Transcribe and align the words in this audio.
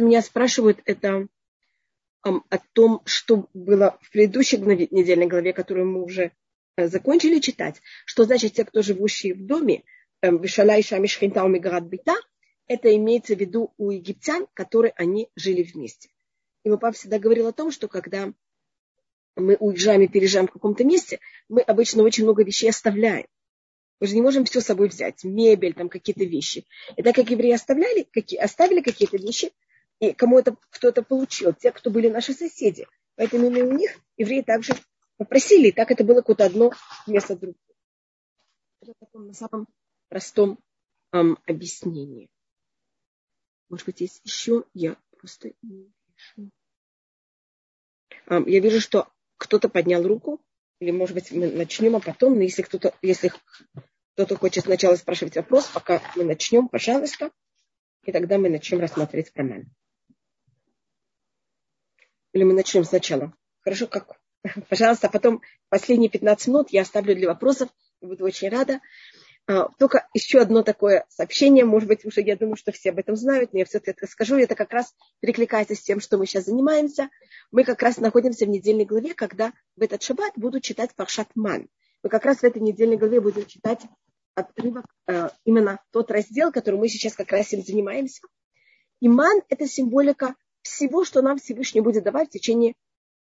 меня 0.00 0.22
спрашивают 0.22 0.80
это 0.84 1.28
о 2.22 2.58
том, 2.72 3.02
что 3.04 3.48
было 3.52 3.98
в 4.00 4.10
предыдущей 4.10 4.58
недельной 4.58 5.26
главе, 5.26 5.52
которую 5.52 5.86
мы 5.86 6.04
уже 6.04 6.30
uh, 6.78 6.86
закончили 6.86 7.40
читать, 7.40 7.82
что 8.04 8.24
значит 8.24 8.52
те, 8.52 8.64
кто 8.64 8.80
живущие 8.80 9.34
в 9.34 9.44
доме, 9.44 9.82
эм, 10.20 10.40
Вишала 10.40 10.78
и 10.78 10.82
Шамишхинта 10.82 11.42
Умигарат 11.44 11.84
Бита, 11.84 12.14
это 12.68 12.94
имеется 12.94 13.34
в 13.34 13.40
виду 13.40 13.74
у 13.76 13.90
египтян, 13.90 14.46
которые 14.54 14.92
они 14.96 15.30
жили 15.34 15.62
вместе. 15.64 16.10
И 16.64 16.68
мой 16.68 16.78
папа 16.78 16.96
всегда 16.96 17.18
говорил 17.18 17.48
о 17.48 17.52
том, 17.52 17.72
что 17.72 17.88
когда 17.88 18.32
мы 19.34 19.56
уезжаем 19.56 20.02
и 20.02 20.08
переезжаем 20.08 20.46
в 20.46 20.52
каком-то 20.52 20.84
месте, 20.84 21.18
мы 21.48 21.60
обычно 21.62 22.04
очень 22.04 22.22
много 22.22 22.44
вещей 22.44 22.70
оставляем. 22.70 23.26
Мы 23.98 24.06
же 24.06 24.14
не 24.14 24.22
можем 24.22 24.44
все 24.44 24.60
с 24.60 24.64
собой 24.64 24.88
взять, 24.88 25.24
мебель, 25.24 25.74
там 25.74 25.88
какие-то 25.88 26.24
вещи. 26.24 26.66
И 26.96 27.02
так 27.02 27.14
как 27.14 27.30
евреи 27.30 27.52
оставляли, 27.52 28.06
какие, 28.12 28.38
оставили 28.38 28.80
какие-то 28.80 29.16
вещи, 29.16 29.52
и 30.02 30.14
кому 30.14 30.40
это 30.40 30.56
кто-то 30.70 31.04
получил, 31.04 31.54
те, 31.54 31.70
кто 31.70 31.88
были 31.88 32.08
наши 32.08 32.34
соседи. 32.34 32.88
Поэтому 33.14 33.46
именно 33.46 33.72
у 33.72 33.78
них 33.78 34.00
евреи 34.16 34.42
также 34.42 34.74
попросили, 35.16 35.68
и 35.68 35.72
так 35.72 35.92
это 35.92 36.02
было 36.02 36.16
какое-то 36.16 36.44
одно 36.44 36.72
вместо 37.06 37.36
другого. 37.36 37.56
Это 38.80 38.94
таком 38.98 39.28
на 39.28 39.32
самом 39.32 39.68
простом 40.08 40.58
эм, 41.12 41.38
объяснении. 41.46 42.28
Может 43.68 43.86
быть, 43.86 44.00
есть 44.00 44.20
еще? 44.24 44.64
Я 44.74 44.96
просто 45.16 45.52
не 45.62 45.92
вижу. 46.36 46.50
Эм, 48.26 48.46
я 48.48 48.58
вижу, 48.58 48.80
что 48.80 49.08
кто-то 49.36 49.68
поднял 49.68 50.02
руку, 50.02 50.40
или, 50.80 50.90
может 50.90 51.14
быть, 51.14 51.30
мы 51.30 51.48
начнем, 51.48 51.94
а 51.94 52.00
потом, 52.00 52.34
но 52.34 52.42
если 52.42 52.62
кто-то, 52.62 52.92
если 53.02 53.32
кто-то 54.14 54.34
хочет 54.34 54.64
сначала 54.64 54.96
спрашивать 54.96 55.36
вопрос, 55.36 55.68
пока 55.68 56.02
мы 56.16 56.24
начнем, 56.24 56.66
пожалуйста, 56.66 57.30
и 58.02 58.10
тогда 58.10 58.36
мы 58.38 58.48
начнем 58.48 58.80
рассматривать 58.80 59.32
проман. 59.32 59.72
Или 62.32 62.44
мы 62.44 62.54
начнем 62.54 62.84
сначала? 62.84 63.32
Хорошо, 63.60 63.86
как? 63.86 64.18
Пожалуйста, 64.68 65.08
а 65.08 65.10
потом 65.10 65.42
последние 65.68 66.10
15 66.10 66.48
минут 66.48 66.70
я 66.70 66.82
оставлю 66.82 67.14
для 67.14 67.28
вопросов. 67.28 67.68
Буду 68.00 68.24
очень 68.24 68.48
рада. 68.48 68.80
А, 69.46 69.68
только 69.78 70.08
еще 70.14 70.40
одно 70.40 70.62
такое 70.62 71.04
сообщение, 71.08 71.64
может 71.64 71.88
быть, 71.88 72.04
уже 72.04 72.20
я 72.20 72.36
думаю, 72.36 72.56
что 72.56 72.72
все 72.72 72.90
об 72.90 72.98
этом 72.98 73.16
знают, 73.16 73.52
но 73.52 73.58
я 73.58 73.64
все-таки 73.64 73.90
это 73.90 74.06
скажу, 74.06 74.36
это 74.36 74.54
как 74.54 74.72
раз 74.72 74.94
перекликается 75.20 75.74
с 75.74 75.82
тем, 75.82 76.00
что 76.00 76.16
мы 76.16 76.26
сейчас 76.26 76.44
занимаемся. 76.44 77.10
Мы 77.50 77.64
как 77.64 77.82
раз 77.82 77.98
находимся 77.98 78.46
в 78.46 78.48
недельной 78.48 78.84
главе, 78.84 79.14
когда 79.14 79.52
в 79.76 79.82
этот 79.82 80.02
шаббат 80.02 80.32
буду 80.36 80.60
читать 80.60 80.94
Паршат 80.94 81.28
Ман. 81.34 81.68
Мы 82.02 82.10
как 82.10 82.24
раз 82.24 82.38
в 82.38 82.44
этой 82.44 82.62
недельной 82.62 82.96
главе 82.96 83.20
будем 83.20 83.46
читать 83.46 83.80
отрывок, 84.34 84.86
э, 85.06 85.28
именно 85.44 85.78
тот 85.90 86.10
раздел, 86.10 86.52
который 86.52 86.76
мы 86.76 86.88
сейчас 86.88 87.14
как 87.14 87.30
раз 87.32 87.52
им 87.52 87.62
занимаемся. 87.62 88.22
И 89.00 89.08
ман– 89.08 89.42
это 89.48 89.66
символика 89.66 90.36
всего, 90.62 91.04
что 91.04 91.22
нам 91.22 91.38
Всевышний 91.38 91.80
будет 91.80 92.04
давать 92.04 92.28
в 92.28 92.32
течение 92.32 92.74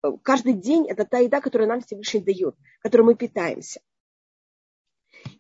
э, 0.03 0.09
каждый 0.23 0.55
день. 0.55 0.89
Это 0.89 1.05
та 1.05 1.19
еда, 1.19 1.41
которую 1.41 1.69
нам 1.69 1.83
Всевышний 1.83 2.21
дает, 2.21 2.57
которой 2.81 3.03
мы 3.03 3.15
питаемся. 3.15 3.81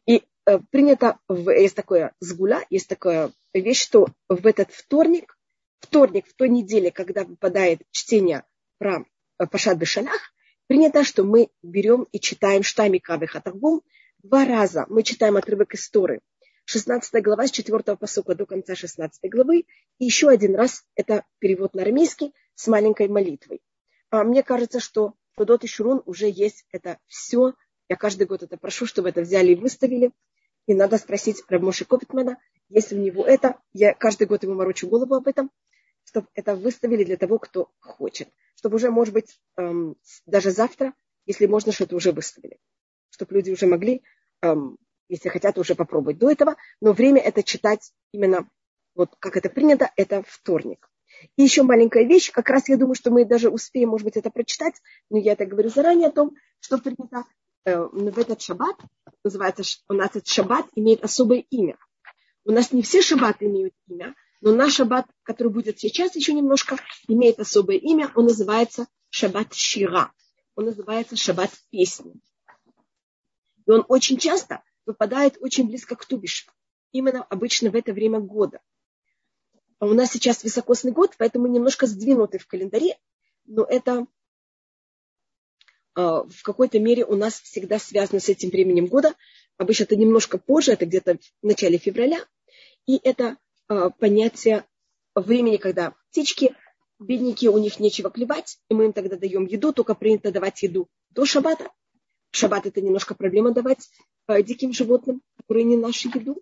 И 0.06 0.22
Э, 0.46 0.58
принято, 0.70 1.18
в, 1.28 1.50
есть 1.50 1.74
такое 1.74 2.12
сгуля, 2.20 2.64
есть 2.68 2.88
такая 2.88 3.32
вещь, 3.54 3.80
что 3.80 4.08
в 4.28 4.46
этот 4.46 4.70
вторник, 4.72 5.38
вторник 5.80 6.26
в 6.26 6.34
той 6.34 6.48
неделе, 6.48 6.90
когда 6.90 7.24
выпадает 7.24 7.80
чтение 7.90 8.44
про 8.78 9.04
э, 9.38 9.46
Пашат 9.46 9.78
Бешалях, 9.78 10.32
принято, 10.66 11.02
что 11.02 11.24
мы 11.24 11.48
берем 11.62 12.06
и 12.12 12.20
читаем 12.20 12.62
Штами 12.62 12.98
Кавы 12.98 13.26
Хатагбум 13.26 13.82
два 14.22 14.44
раза. 14.44 14.84
Мы 14.88 15.02
читаем 15.02 15.36
отрывок 15.36 15.74
истории. 15.74 16.20
16 16.66 17.22
глава 17.22 17.46
с 17.46 17.50
4 17.50 17.96
посука 17.96 18.34
до 18.34 18.46
конца 18.46 18.74
16 18.74 19.30
главы. 19.30 19.66
И 19.98 20.04
еще 20.04 20.28
один 20.28 20.54
раз 20.56 20.84
это 20.94 21.24
перевод 21.38 21.74
на 21.74 21.82
арамейский 21.82 22.32
с 22.54 22.66
маленькой 22.66 23.08
молитвой. 23.08 23.60
А 24.10 24.24
мне 24.24 24.42
кажется, 24.42 24.80
что 24.80 25.14
Тудот 25.36 25.64
и 25.64 25.66
Шурун 25.66 26.02
уже 26.06 26.28
есть 26.28 26.64
это 26.70 26.98
все. 27.06 27.54
Я 27.88 27.96
каждый 27.96 28.26
год 28.26 28.42
это 28.42 28.56
прошу, 28.56 28.86
чтобы 28.86 29.10
это 29.10 29.20
взяли 29.20 29.52
и 29.52 29.56
выставили. 29.56 30.12
И 30.66 30.74
надо 30.74 30.96
спросить 30.96 31.42
Равмоши 31.48 31.84
Копитмана, 31.84 32.38
если 32.70 32.96
у 32.96 33.02
него 33.02 33.26
это, 33.26 33.58
я 33.74 33.92
каждый 33.92 34.26
год 34.26 34.42
ему 34.44 34.54
морочу 34.54 34.88
голову 34.88 35.14
об 35.14 35.28
этом, 35.28 35.50
чтобы 36.04 36.28
это 36.34 36.56
выставили 36.56 37.04
для 37.04 37.18
того, 37.18 37.38
кто 37.38 37.70
хочет. 37.80 38.28
Чтобы 38.54 38.76
уже, 38.76 38.90
может 38.90 39.12
быть, 39.12 39.38
эм, 39.58 39.96
даже 40.24 40.50
завтра, 40.50 40.94
если 41.26 41.44
можно, 41.44 41.72
что 41.72 41.84
это 41.84 41.96
уже 41.96 42.12
выставили. 42.12 42.58
Чтобы 43.10 43.34
люди 43.34 43.50
уже 43.50 43.66
могли, 43.66 44.02
эм, 44.40 44.78
если 45.08 45.28
хотят, 45.28 45.58
уже 45.58 45.74
попробовать 45.74 46.18
до 46.18 46.30
этого. 46.30 46.56
Но 46.80 46.92
время 46.92 47.20
это 47.20 47.42
читать 47.42 47.92
именно, 48.12 48.48
вот 48.94 49.10
как 49.18 49.36
это 49.36 49.48
принято, 49.50 49.90
это 49.96 50.22
вторник. 50.26 50.88
И 51.36 51.42
еще 51.42 51.62
маленькая 51.62 52.04
вещь, 52.04 52.30
как 52.30 52.50
раз 52.50 52.68
я 52.68 52.76
думаю, 52.76 52.94
что 52.94 53.10
мы 53.10 53.24
даже 53.24 53.48
успеем, 53.48 53.90
может 53.90 54.04
быть, 54.04 54.16
это 54.16 54.30
прочитать, 54.30 54.74
но 55.10 55.18
я 55.18 55.32
это 55.32 55.46
говорю 55.46 55.68
заранее 55.68 56.08
о 56.08 56.12
том, 56.12 56.34
что 56.60 56.78
принято 56.78 57.24
Э, 57.64 57.78
в 57.90 58.18
этот 58.18 58.42
шаббат, 58.42 58.76
называется, 59.22 59.62
у 59.88 59.94
нас 59.94 60.10
этот 60.10 60.26
шаббат 60.26 60.66
имеет 60.74 61.02
особое 61.02 61.44
имя. 61.50 61.78
У 62.44 62.52
нас 62.52 62.72
не 62.72 62.82
все 62.82 63.00
шаббаты 63.00 63.46
имеют 63.46 63.74
имя, 63.88 64.14
но 64.42 64.54
наш 64.54 64.74
шаббат, 64.74 65.06
который 65.22 65.50
будет 65.50 65.80
сейчас 65.80 66.14
еще 66.14 66.34
немножко, 66.34 66.76
имеет 67.08 67.40
особое 67.40 67.76
имя. 67.76 68.12
Он 68.14 68.24
называется 68.26 68.86
шаббат 69.08 69.54
Шира. 69.54 70.12
Он 70.56 70.66
называется 70.66 71.16
шаббат 71.16 71.50
песни. 71.70 72.12
И 73.66 73.70
он 73.70 73.84
очень 73.88 74.18
часто 74.18 74.62
выпадает 74.86 75.36
очень 75.40 75.66
близко 75.66 75.96
к 75.96 76.04
Тубишу. 76.04 76.50
Именно 76.92 77.24
обычно 77.24 77.70
в 77.70 77.76
это 77.76 77.92
время 77.92 78.20
года. 78.20 78.60
А 79.78 79.86
у 79.86 79.94
нас 79.94 80.12
сейчас 80.12 80.42
высокосный 80.44 80.92
год, 80.92 81.14
поэтому 81.18 81.46
немножко 81.46 81.86
сдвинуты 81.86 82.38
в 82.38 82.46
календаре, 82.46 82.96
но 83.44 83.64
это 83.64 84.06
а, 85.94 86.24
в 86.24 86.42
какой-то 86.42 86.78
мере 86.78 87.04
у 87.04 87.16
нас 87.16 87.40
всегда 87.40 87.78
связано 87.78 88.20
с 88.20 88.28
этим 88.28 88.50
временем 88.50 88.86
года. 88.86 89.14
Обычно 89.56 89.84
это 89.84 89.96
немножко 89.96 90.38
позже, 90.38 90.72
это 90.72 90.86
где-то 90.86 91.18
в 91.42 91.46
начале 91.46 91.78
февраля. 91.78 92.18
И 92.86 93.00
это 93.02 93.36
а, 93.68 93.90
понятие 93.90 94.64
времени, 95.14 95.56
когда 95.56 95.94
птички, 96.10 96.54
бедники, 96.98 97.48
у 97.48 97.58
них 97.58 97.80
нечего 97.80 98.10
клевать, 98.10 98.58
и 98.68 98.74
мы 98.74 98.86
им 98.86 98.92
тогда 98.92 99.16
даем 99.16 99.46
еду, 99.46 99.72
только 99.72 99.94
принято 99.94 100.32
давать 100.32 100.62
еду 100.62 100.88
до 101.10 101.24
шаббата. 101.24 101.70
В 102.30 102.36
шаббат 102.36 102.66
это 102.66 102.80
немножко 102.80 103.14
проблема 103.14 103.52
давать 103.52 103.88
диким 104.28 104.72
животным, 104.72 105.22
которые 105.36 105.64
не 105.64 105.76
нашу 105.76 106.08
еду. 106.08 106.40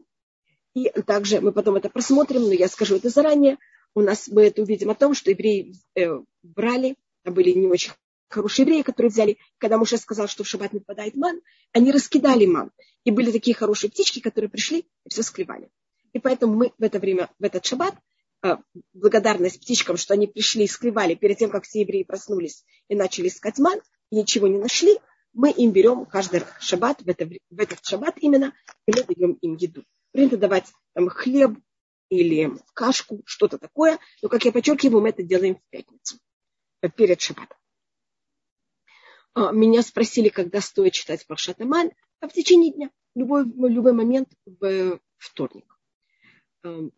И 0.75 0.88
также 1.06 1.41
мы 1.41 1.53
потом 1.53 1.76
это 1.76 1.91
просмотрим, 1.91 2.43
но 2.43 2.53
я 2.53 2.69
скажу 2.69 2.97
это 2.97 3.10
заранее. 3.10 3.59
У 3.94 4.00
нас 4.00 4.28
мы 4.28 4.47
это 4.47 4.62
увидим 4.62 4.91
о 4.91 4.94
том, 4.94 5.15
что 5.15 5.31
евреи 5.31 5.75
э, 5.94 6.20
брали, 6.43 6.97
а 7.25 7.31
были 7.31 7.50
не 7.50 7.66
очень 7.66 7.93
хорошие 8.31 8.65
евреи, 8.65 8.82
которые 8.82 9.10
взяли, 9.10 9.38
когда 9.59 9.76
Муше 9.76 9.98
сказал, 9.98 10.26
что 10.26 10.44
в 10.44 10.48
шаббат 10.48 10.72
не 10.72 10.81
попадает 10.81 11.15
ман, 11.15 11.41
они 11.72 11.93
раскидали 11.93 12.47
ман. 12.47 12.70
И 13.04 13.10
были 13.10 13.31
такие 13.31 13.54
хорошие 13.54 13.91
птички, 13.91 14.20
которые 14.20 14.49
пришли 14.49 14.87
и 15.04 15.09
все 15.09 15.22
склевали. 15.22 15.69
И 16.12 16.19
поэтому 16.19 16.54
мы 16.54 16.72
в 16.78 16.82
это 16.82 16.99
время, 16.99 17.31
в 17.38 17.44
этот 17.44 17.64
шаббат, 17.66 17.94
э, 18.43 18.56
благодарность 18.94 19.60
птичкам, 19.60 19.97
что 19.97 20.14
они 20.14 20.26
пришли 20.26 20.64
и 20.64 20.69
склевали 20.69 21.14
перед 21.14 21.38
тем, 21.38 21.50
как 21.50 21.64
все 21.64 21.82
евреи 21.82 22.03
проснулись 22.04 22.64
и 22.88 22.94
начали 22.94 23.28
искать 23.28 23.59
ман, 23.59 23.81
и 24.10 24.16
ничего 24.16 24.49
не 24.49 24.59
нашли, 24.59 24.99
мы 25.32 25.50
им 25.50 25.72
берем 25.72 26.06
каждый 26.06 26.43
шаббат, 26.60 27.03
в, 27.03 27.09
это, 27.09 27.26
в 27.26 27.59
этот 27.59 27.84
шаббат 27.84 28.16
именно, 28.19 28.54
и 28.87 28.93
мы 28.93 29.04
даем 29.04 29.32
им 29.34 29.56
еду. 29.56 29.84
Принято 30.12 30.37
давать 30.37 30.70
там, 30.94 31.09
хлеб 31.09 31.59
или 32.10 32.53
кашку, 32.75 33.22
что-то 33.25 33.59
такое, 33.59 33.98
но, 34.20 34.28
как 34.28 34.44
я 34.44 34.53
подчеркиваю, 34.53 35.03
мы 35.03 35.09
это 35.09 35.22
делаем 35.22 35.56
в 35.56 35.62
пятницу, 35.70 36.19
э, 36.82 36.91
перед 36.91 37.20
шаббатом. 37.20 37.56
А, 39.34 39.53
меня 39.53 39.82
спросили, 39.82 40.28
когда 40.28 40.60
стоит 40.60 40.93
читать 40.93 41.26
Паршат 41.26 41.60
Аман, 41.60 41.91
а 42.20 42.28
в 42.28 42.32
течение 42.32 42.72
дня, 42.72 42.91
любой, 43.14 43.44
любой 43.44 43.93
момент 43.93 44.28
в 44.44 45.00
вторник. 45.16 45.78
Эм, 46.64 46.93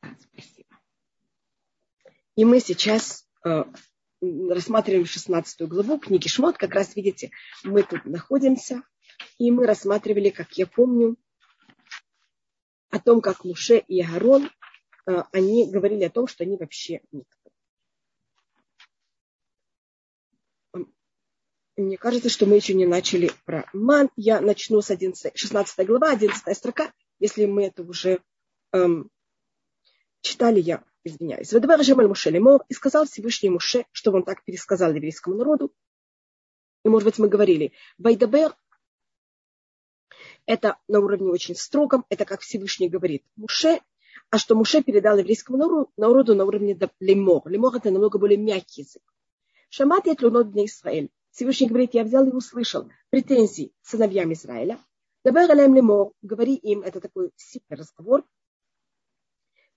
спасибо. 0.00 0.80
И 2.34 2.44
мы 2.44 2.60
сейчас 2.60 3.28
э, 3.44 3.64
рассматриваем 4.20 5.06
16 5.06 5.68
главу 5.68 5.98
книги 5.98 6.28
Шмот. 6.28 6.56
Как 6.58 6.74
раз 6.74 6.96
видите, 6.96 7.30
мы 7.64 7.82
тут 7.82 8.04
находимся. 8.04 8.82
И 9.38 9.50
мы 9.50 9.66
рассматривали, 9.66 10.30
как 10.30 10.52
я 10.52 10.66
помню, 10.66 11.16
о 12.90 13.00
том, 13.00 13.20
как 13.20 13.44
Муше 13.44 13.78
и 13.78 14.00
Агарон, 14.00 14.50
э, 15.06 15.22
они 15.32 15.70
говорили 15.70 16.04
о 16.04 16.10
том, 16.10 16.26
что 16.26 16.44
они 16.44 16.56
вообще 16.56 17.00
никто. 17.12 17.36
Мне 21.76 21.96
кажется, 21.96 22.28
что 22.28 22.46
мы 22.46 22.56
еще 22.56 22.74
не 22.74 22.86
начали 22.86 23.30
про 23.44 23.68
ман. 23.72 24.10
Я 24.16 24.40
начну 24.40 24.80
с 24.80 24.90
11, 24.90 25.36
16 25.36 25.86
глава, 25.86 26.10
11 26.10 26.56
строка. 26.56 26.92
Если 27.20 27.46
мы 27.46 27.66
это 27.66 27.82
уже 27.82 28.20
эм, 28.72 29.10
читали, 30.20 30.60
я 30.60 30.82
извиняюсь. 31.08 31.52
Ведабар 31.52 31.82
Жемаль 31.82 32.08
Муше 32.08 32.30
Лемор 32.30 32.64
и 32.68 32.74
сказал 32.74 33.06
Всевышний 33.06 33.50
Муше, 33.50 33.86
что 33.92 34.12
он 34.12 34.22
так 34.22 34.44
пересказал 34.44 34.92
еврейскому 34.92 35.36
народу. 35.36 35.72
И, 36.84 36.88
может 36.88 37.06
быть, 37.06 37.18
мы 37.18 37.28
говорили, 37.28 37.72
Вайдабер 37.98 38.54
это 40.46 40.78
на 40.88 41.00
уровне 41.00 41.28
очень 41.30 41.54
строгом, 41.54 42.06
это 42.08 42.24
как 42.24 42.40
Всевышний 42.40 42.88
говорит 42.88 43.22
Муше, 43.36 43.80
а 44.30 44.38
что 44.38 44.54
Муше 44.54 44.82
передал 44.82 45.18
еврейскому 45.18 45.58
народу, 45.58 45.92
народу 45.96 46.34
на 46.34 46.44
уровне 46.44 46.78
лемор. 47.00 47.48
Лемор 47.48 47.76
это 47.76 47.90
намного 47.90 48.18
более 48.18 48.38
мягкий 48.38 48.82
язык. 48.82 49.02
Шамат 49.70 50.06
я 50.06 50.14
тлунот 50.14 50.50
для 50.50 50.64
Израиль. 50.64 51.10
Всевышний 51.30 51.68
говорит, 51.68 51.94
я 51.94 52.04
взял 52.04 52.26
и 52.26 52.30
услышал 52.30 52.90
претензии 53.10 53.72
сыновьям 53.82 54.32
Израиля. 54.32 54.78
Добавил 55.24 55.50
алям 55.50 55.74
лемор, 55.74 56.12
говори 56.22 56.54
им, 56.54 56.82
это 56.82 57.00
такой 57.00 57.30
сильный 57.36 57.76
разговор. 57.76 58.24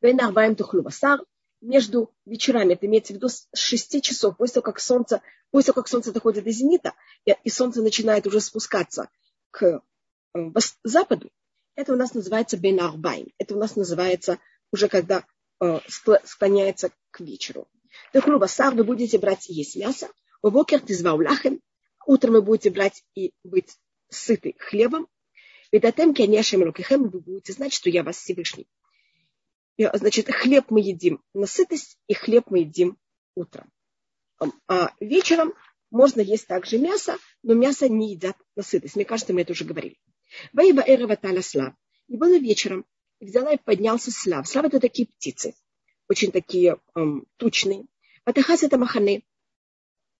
Бен 0.01 0.19
арбаем 0.19 0.55
тухлю 0.55 0.81
басар, 0.81 1.21
между 1.61 2.11
вечерами, 2.25 2.73
это 2.73 2.87
имеется 2.87 3.13
в 3.13 3.17
виду 3.17 3.29
с 3.29 3.47
6 3.53 4.01
часов, 4.01 4.35
после 4.37 4.55
того, 4.55 4.63
как 4.63 4.79
солнце, 4.79 5.21
после 5.51 5.67
того, 5.73 5.83
как 5.83 5.87
солнце 5.89 6.11
доходит 6.11 6.43
до 6.43 6.51
зенита, 6.51 6.93
и 7.25 7.49
солнце 7.49 7.83
начинает 7.83 8.25
уже 8.25 8.41
спускаться 8.41 9.09
к 9.51 9.83
э, 10.33 10.51
западу, 10.83 11.29
это 11.75 11.93
у 11.93 11.95
нас 11.95 12.13
называется 12.13 12.57
бенарбайн. 12.57 13.27
Это 13.37 13.55
у 13.55 13.57
нас 13.57 13.75
называется 13.75 14.39
уже 14.71 14.87
когда 14.87 15.25
э, 15.59 15.79
склоняется 16.23 16.91
к 17.11 17.19
вечеру. 17.19 17.67
Так, 18.13 18.25
басар, 18.39 18.73
вы 18.73 18.83
будете 18.83 19.17
брать 19.17 19.49
и 19.49 19.53
есть 19.53 19.75
мясо. 19.75 20.09
Вокер 20.41 20.79
тизваулахем. 20.79 21.61
Утром 22.05 22.33
вы 22.33 22.41
будете 22.41 22.71
брать 22.71 23.03
и 23.15 23.33
быть 23.43 23.77
сыты 24.09 24.55
хлебом. 24.57 25.07
Ведатем 25.71 26.13
кенешем 26.13 26.63
рукихем, 26.63 27.09
вы 27.09 27.19
будете 27.19 27.53
знать, 27.53 27.73
что 27.73 27.89
я 27.89 28.03
вас 28.03 28.17
Всевышний. 28.17 28.67
Значит, 29.93 30.29
хлеб 30.29 30.65
мы 30.69 30.81
едим 30.81 31.21
на 31.33 31.47
сытость, 31.47 31.97
и 32.07 32.13
хлеб 32.13 32.45
мы 32.49 32.59
едим 32.59 32.97
утром. 33.35 33.71
А 34.67 34.93
вечером 34.99 35.53
можно 35.91 36.21
есть 36.21 36.47
также 36.47 36.79
мясо, 36.79 37.17
но 37.43 37.53
мясо 37.53 37.87
не 37.87 38.13
едят 38.13 38.37
на 38.55 38.63
сытость. 38.63 38.95
Мне 38.95 39.05
кажется, 39.05 39.33
мы 39.33 39.41
это 39.41 39.51
уже 39.51 39.65
говорили. 39.65 39.97
Ваиба 40.53 40.83
эрова 40.85 41.15
таля 41.15 41.41
слав. 41.41 41.73
И 42.07 42.17
было 42.17 42.37
вечером, 42.37 42.85
и 43.19 43.25
взяла 43.25 43.53
и 43.53 43.57
поднялся 43.57 44.11
слав. 44.11 44.47
Слав 44.47 44.65
это 44.65 44.79
такие 44.79 45.07
птицы, 45.07 45.53
очень 46.07 46.31
такие 46.31 46.77
эм, 46.95 47.25
тучные. 47.37 47.85
Ватахас 48.25 48.63
это 48.63 48.77
маханы. 48.77 49.23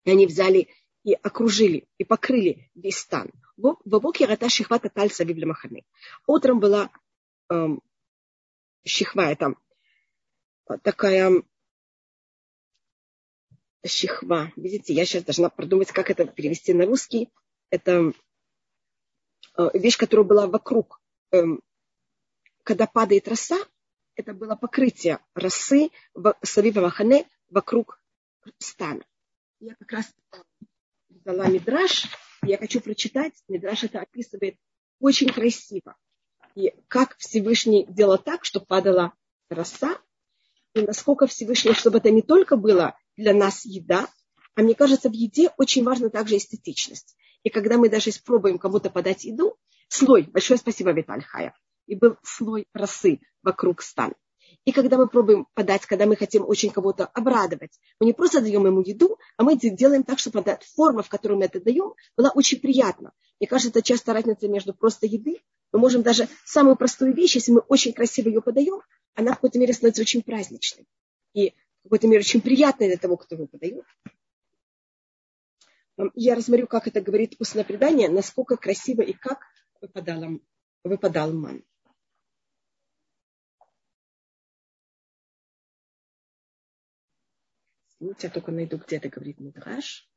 И 0.04 0.12
они 0.12 0.26
взяли 0.26 0.68
и 1.04 1.14
окружили, 1.14 1.88
и 1.98 2.04
покрыли 2.04 2.70
весь 2.76 2.98
стан. 2.98 3.32
В 3.58 3.78
Вобоке 3.86 4.26
рата 4.26 4.50
шихвата 4.50 4.90
тальса 4.90 5.24
вивля 5.24 5.48
маханы. 5.48 5.84
Утром 6.28 6.60
была 6.60 6.92
эм, 7.50 7.82
щихва, 8.86 9.32
это 9.32 9.56
такая 10.84 11.44
щихва. 13.86 14.52
Видите, 14.56 14.94
я 14.94 15.06
сейчас 15.06 15.24
должна 15.24 15.50
продумать, 15.50 15.92
как 15.92 16.10
это 16.10 16.26
перевести 16.26 16.74
на 16.74 16.86
русский. 16.86 17.30
Это 17.70 18.14
э, 19.58 19.70
вещь, 19.74 19.98
которая 19.98 20.26
была 20.26 20.48
вокруг. 20.48 21.02
Эм, 21.32 21.62
когда 22.64 22.86
падает 22.86 23.28
роса, 23.28 23.58
это 24.16 24.34
было 24.34 24.56
покрытие 24.56 25.20
росы 25.34 25.90
в 26.14 26.36
Савива 26.44 26.82
Махане 26.82 27.28
вокруг 27.50 28.00
стана. 28.60 29.04
Я 29.60 29.76
как 29.76 29.92
раз 29.92 30.14
дала 31.10 31.48
мидраж, 31.48 32.08
я 32.44 32.58
хочу 32.58 32.82
прочитать. 32.82 33.34
Мидраж 33.48 33.84
это 33.84 34.02
описывает 34.02 34.58
очень 35.00 35.30
красиво. 35.30 35.96
И 36.56 36.74
как 36.88 37.18
Всевышний 37.18 37.86
делал 37.88 38.18
так, 38.18 38.46
чтобы 38.46 38.66
падала 38.66 39.14
роса, 39.50 39.98
и 40.74 40.82
насколько 40.82 41.28
Всевышний, 41.28 41.74
чтобы 41.74 41.98
это 41.98 42.12
не 42.12 42.22
только 42.22 42.56
было 42.56 42.96
для 43.18 43.34
нас 43.34 43.66
еда, 43.66 44.08
а 44.56 44.62
мне 44.62 44.76
кажется, 44.76 45.10
в 45.10 45.14
еде 45.14 45.52
очень 45.58 45.84
важна 45.84 46.10
также 46.10 46.38
эстетичность. 46.38 47.16
И 47.44 47.50
когда 47.50 47.78
мы 47.78 47.90
даже 47.90 48.10
испробуем 48.10 48.58
кому-то 48.60 48.90
подать 48.90 49.24
еду, 49.26 49.58
слой, 49.88 50.24
большое 50.24 50.58
спасибо, 50.58 50.92
Виталь 50.92 51.24
Хая, 51.24 51.54
и 51.88 51.96
был 51.96 52.18
слой 52.24 52.68
росы 52.74 53.20
вокруг 53.44 53.82
стана. 53.82 54.14
И 54.64 54.72
когда 54.72 54.98
мы 54.98 55.08
пробуем 55.08 55.48
подать, 55.54 55.86
когда 55.86 56.06
мы 56.06 56.16
хотим 56.16 56.48
очень 56.48 56.70
кого-то 56.70 57.06
обрадовать, 57.06 57.80
мы 58.00 58.06
не 58.06 58.14
просто 58.14 58.42
даем 58.42 58.66
ему 58.66 58.82
еду, 58.82 59.18
а 59.38 59.44
мы 59.44 59.58
делаем 59.58 60.04
так, 60.04 60.20
чтобы 60.20 60.44
форма, 60.76 61.02
в 61.02 61.10
которой 61.10 61.34
мы 61.34 61.46
это 61.46 61.60
даем, 61.60 61.94
была 62.16 62.30
очень 62.36 62.60
приятна. 62.60 63.12
Мне 63.40 63.48
кажется, 63.48 63.70
это 63.70 63.82
часто 63.82 64.14
разница 64.14 64.48
между 64.48 64.74
просто 64.74 65.08
еды. 65.08 65.42
Мы 65.72 65.80
можем 65.80 66.04
даже 66.04 66.28
самую 66.46 66.76
простую 66.76 67.14
вещь, 67.14 67.36
если 67.36 67.52
мы 67.54 67.62
очень 67.62 67.94
красиво 67.94 68.28
ее 68.28 68.42
подаем, 68.42 68.82
она 69.14 69.32
в 69.32 69.36
какой-то 69.36 69.60
мере 69.60 69.74
становится 69.74 70.02
очень 70.02 70.22
праздничной. 70.22 70.86
И 71.34 71.52
в 71.80 71.84
какой-то 71.84 72.08
мере 72.08 72.20
очень 72.20 72.42
приятной 72.42 72.88
для 72.88 72.98
того, 72.98 73.18
кто 73.18 73.36
ее 73.36 73.48
подает. 73.48 73.86
Я 76.16 76.36
рассмотрю, 76.36 76.68
как 76.68 76.88
это 76.88 77.02
говорит 77.02 77.36
устное 77.40 77.64
предание, 77.64 78.10
насколько 78.10 78.58
красиво 78.58 79.02
и 79.02 79.14
как 79.14 79.44
выпадал, 79.80 80.40
выпадал 80.84 81.32
ман. 81.34 81.64
Извините, 88.00 88.28
я 88.28 88.34
только 88.34 88.52
найду, 88.52 88.78
где 88.78 88.98
это 88.98 89.10
говорит 89.10 89.40
Мидраш. 89.40 90.11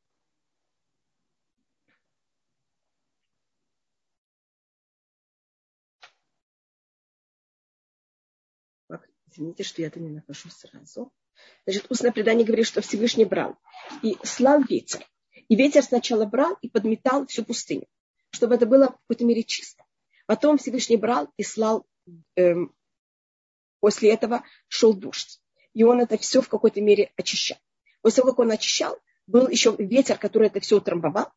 Извините, 9.35 9.63
что 9.63 9.81
я 9.81 9.89
это 9.89 9.99
не 9.99 10.09
нахожу 10.09 10.49
сразу. 10.49 11.11
Значит, 11.65 11.87
устное 11.89 12.13
предание 12.13 12.45
говорит, 12.45 12.67
что 12.67 12.79
Всевышний 12.79 13.25
брал 13.25 13.57
и 14.01 14.15
слал 14.23 14.63
ветер. 14.63 15.05
И 15.49 15.55
ветер 15.57 15.83
сначала 15.83 16.25
брал 16.25 16.57
и 16.61 16.69
подметал 16.69 17.27
всю 17.27 17.43
пустыню, 17.43 17.85
чтобы 18.29 18.55
это 18.55 18.65
было 18.65 18.87
в 18.87 18.97
какой-то 19.01 19.25
мере 19.25 19.43
чисто. 19.43 19.83
Потом 20.25 20.57
Всевышний 20.57 20.95
брал 20.95 21.27
и 21.35 21.43
слал, 21.43 21.85
эм, 22.37 22.73
после 23.81 24.13
этого 24.13 24.45
шел 24.69 24.93
дождь. 24.93 25.41
И 25.73 25.83
он 25.83 25.99
это 25.99 26.17
все 26.17 26.41
в 26.41 26.47
какой-то 26.47 26.79
мере 26.79 27.11
очищал. 27.17 27.57
После 28.01 28.21
того, 28.21 28.31
как 28.31 28.39
он 28.39 28.51
очищал, 28.51 28.97
был 29.27 29.49
еще 29.49 29.75
ветер, 29.77 30.17
который 30.17 30.47
это 30.47 30.61
все 30.61 30.77
утрамбовал. 30.77 31.29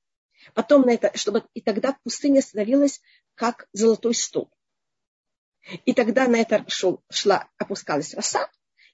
Потом 0.55 0.83
на 0.83 0.91
это, 0.91 1.11
чтобы 1.17 1.45
и 1.53 1.61
тогда 1.61 1.99
пустыня 2.05 2.43
становилась 2.43 3.01
как 3.35 3.67
золотой 3.73 4.15
стол. 4.15 4.53
И 5.85 5.93
тогда 5.93 6.29
на 6.29 6.37
это 6.37 6.65
шел, 6.69 7.03
шла, 7.11 7.49
опускалась 7.59 8.15
роса, 8.15 8.49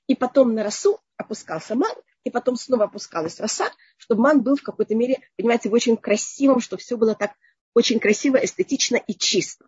и 0.07 0.15
потом 0.15 0.55
на 0.55 0.63
росу 0.65 1.01
опускался 1.17 1.75
ман, 1.75 1.95
и 2.25 2.31
потом 2.31 2.57
снова 2.57 2.85
опускалась 2.85 3.39
роса, 3.39 3.71
чтобы 3.97 4.23
ман 4.23 4.43
был 4.43 4.57
в 4.57 4.63
какой-то 4.63 4.95
мере, 4.95 5.21
понимаете, 5.37 5.69
в 5.69 5.73
очень 5.73 5.97
красивом, 5.97 6.61
чтобы 6.61 6.83
все 6.83 6.97
было 6.97 7.15
так 7.15 7.33
очень 7.75 8.01
красиво, 8.01 8.37
эстетично 8.37 8.97
и 8.97 9.15
чисто. 9.15 9.67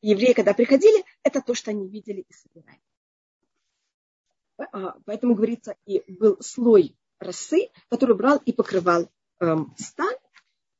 И 0.00 0.10
евреи, 0.10 0.32
когда 0.32 0.52
приходили, 0.52 1.04
это 1.22 1.40
то, 1.40 1.54
что 1.54 1.70
они 1.70 1.88
видели 1.88 2.24
и 2.28 2.32
собирали. 2.32 2.80
А, 4.58 4.96
поэтому 5.04 5.34
говорится, 5.34 5.76
и 5.86 6.02
был 6.12 6.38
слой 6.40 6.96
росы, 7.18 7.70
который 7.88 8.16
брал 8.16 8.38
и 8.44 8.52
покрывал 8.52 9.10
эм, 9.40 9.74
стан. 9.78 10.14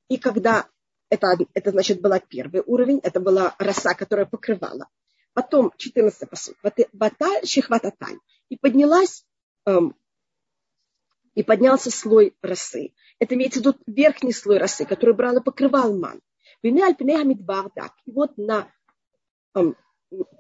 И 0.09 0.19
когда 0.19 0.69
это, 1.09 1.37
это, 1.55 1.71
значит, 1.71 2.01
был 2.01 2.13
первый 2.29 2.63
уровень, 2.67 3.01
это 3.03 3.21
была 3.21 3.55
роса, 3.59 3.95
которая 3.95 4.27
покрывала 4.27 4.89
Потом 5.35 5.73
14 5.77 6.29
посуд. 6.29 6.57
Баталь 6.93 7.47
шихвататаль. 7.47 8.19
И 8.49 8.57
поднялась, 8.57 9.25
эм, 9.65 9.97
и 11.35 11.43
поднялся 11.43 11.91
слой 11.91 12.37
росы. 12.43 12.93
Это 13.19 13.35
имеется 13.35 13.61
в 13.61 13.63
виду 13.63 13.79
верхний 13.87 14.33
слой 14.33 14.59
росы, 14.59 14.85
который 14.85 15.15
брал 15.15 15.39
и 15.39 15.43
покрывал 15.43 15.97
ман. 15.97 16.21
И 16.63 16.71
вот 18.07 18.37
на, 18.37 18.71
эм, 19.55 19.77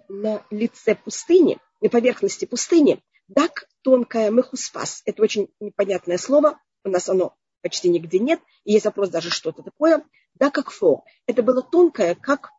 на 0.08 0.44
лице 0.50 0.94
пустыни, 0.94 1.58
на 1.80 1.88
поверхности 1.88 2.44
пустыни, 2.44 3.02
дак 3.28 3.66
тонкая 3.82 4.30
мехуспас. 4.30 5.02
Это 5.06 5.22
очень 5.22 5.48
непонятное 5.58 6.18
слово. 6.18 6.60
У 6.84 6.90
нас 6.90 7.08
оно 7.08 7.34
почти 7.62 7.88
нигде 7.88 8.18
нет. 8.18 8.40
И 8.64 8.72
есть 8.72 8.84
вопрос 8.84 9.08
даже, 9.08 9.30
что 9.30 9.50
это 9.50 9.62
такое. 9.62 10.04
Да, 10.34 10.50
как 10.50 10.70
фо. 10.70 11.04
Это 11.26 11.42
было 11.42 11.62
тонкое, 11.62 12.14
как 12.14 12.50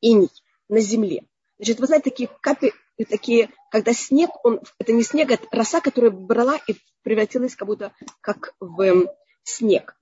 иней 0.00 0.30
на 0.68 0.80
земле. 0.80 1.24
Значит, 1.58 1.80
вы 1.80 1.86
знаете, 1.86 2.10
такие 2.10 2.30
капли, 2.40 2.72
такие, 3.08 3.50
когда 3.70 3.92
снег, 3.92 4.30
он, 4.44 4.60
это 4.78 4.92
не 4.92 5.02
снег, 5.02 5.30
это 5.30 5.46
роса, 5.50 5.80
которая 5.80 6.10
брала 6.10 6.58
и 6.66 6.74
превратилась 7.02 7.56
как 7.56 7.66
будто 7.68 7.92
как 8.20 8.54
в 8.60 8.80
эм, 8.80 9.08
снег. 9.42 9.96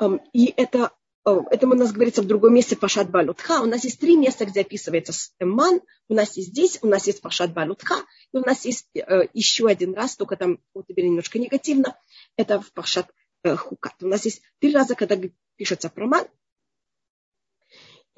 Эм, 0.00 0.20
и 0.32 0.52
это, 0.56 0.92
э, 1.26 1.36
это 1.50 1.66
у 1.66 1.74
нас 1.74 1.92
говорится 1.92 2.22
в 2.22 2.26
другом 2.26 2.54
месте 2.54 2.76
Пашат 2.76 3.10
Балутха. 3.10 3.60
У 3.60 3.66
нас 3.66 3.84
есть 3.84 4.00
три 4.00 4.16
места, 4.16 4.46
где 4.46 4.60
описывается 4.60 5.12
ман. 5.40 5.80
У 6.08 6.14
нас 6.14 6.36
есть 6.36 6.50
здесь, 6.50 6.78
у 6.82 6.86
нас 6.86 7.06
есть 7.06 7.20
Пашат 7.20 7.52
Балутха. 7.52 7.96
И 8.32 8.36
у 8.36 8.40
нас 8.40 8.64
есть 8.64 8.88
э, 8.94 9.28
еще 9.32 9.66
один 9.66 9.94
раз, 9.94 10.16
только 10.16 10.36
там 10.36 10.58
вот 10.74 10.86
теперь 10.86 11.06
немножко 11.06 11.38
негативно. 11.38 11.98
Это 12.36 12.60
в 12.60 12.72
Пашат 12.72 13.10
э, 13.42 13.56
Хукат. 13.56 13.94
У 14.02 14.06
нас 14.06 14.24
есть 14.24 14.42
три 14.58 14.72
раза, 14.72 14.94
когда 14.94 15.16
пишется 15.56 15.90
про 15.90 16.06
ман, 16.06 16.26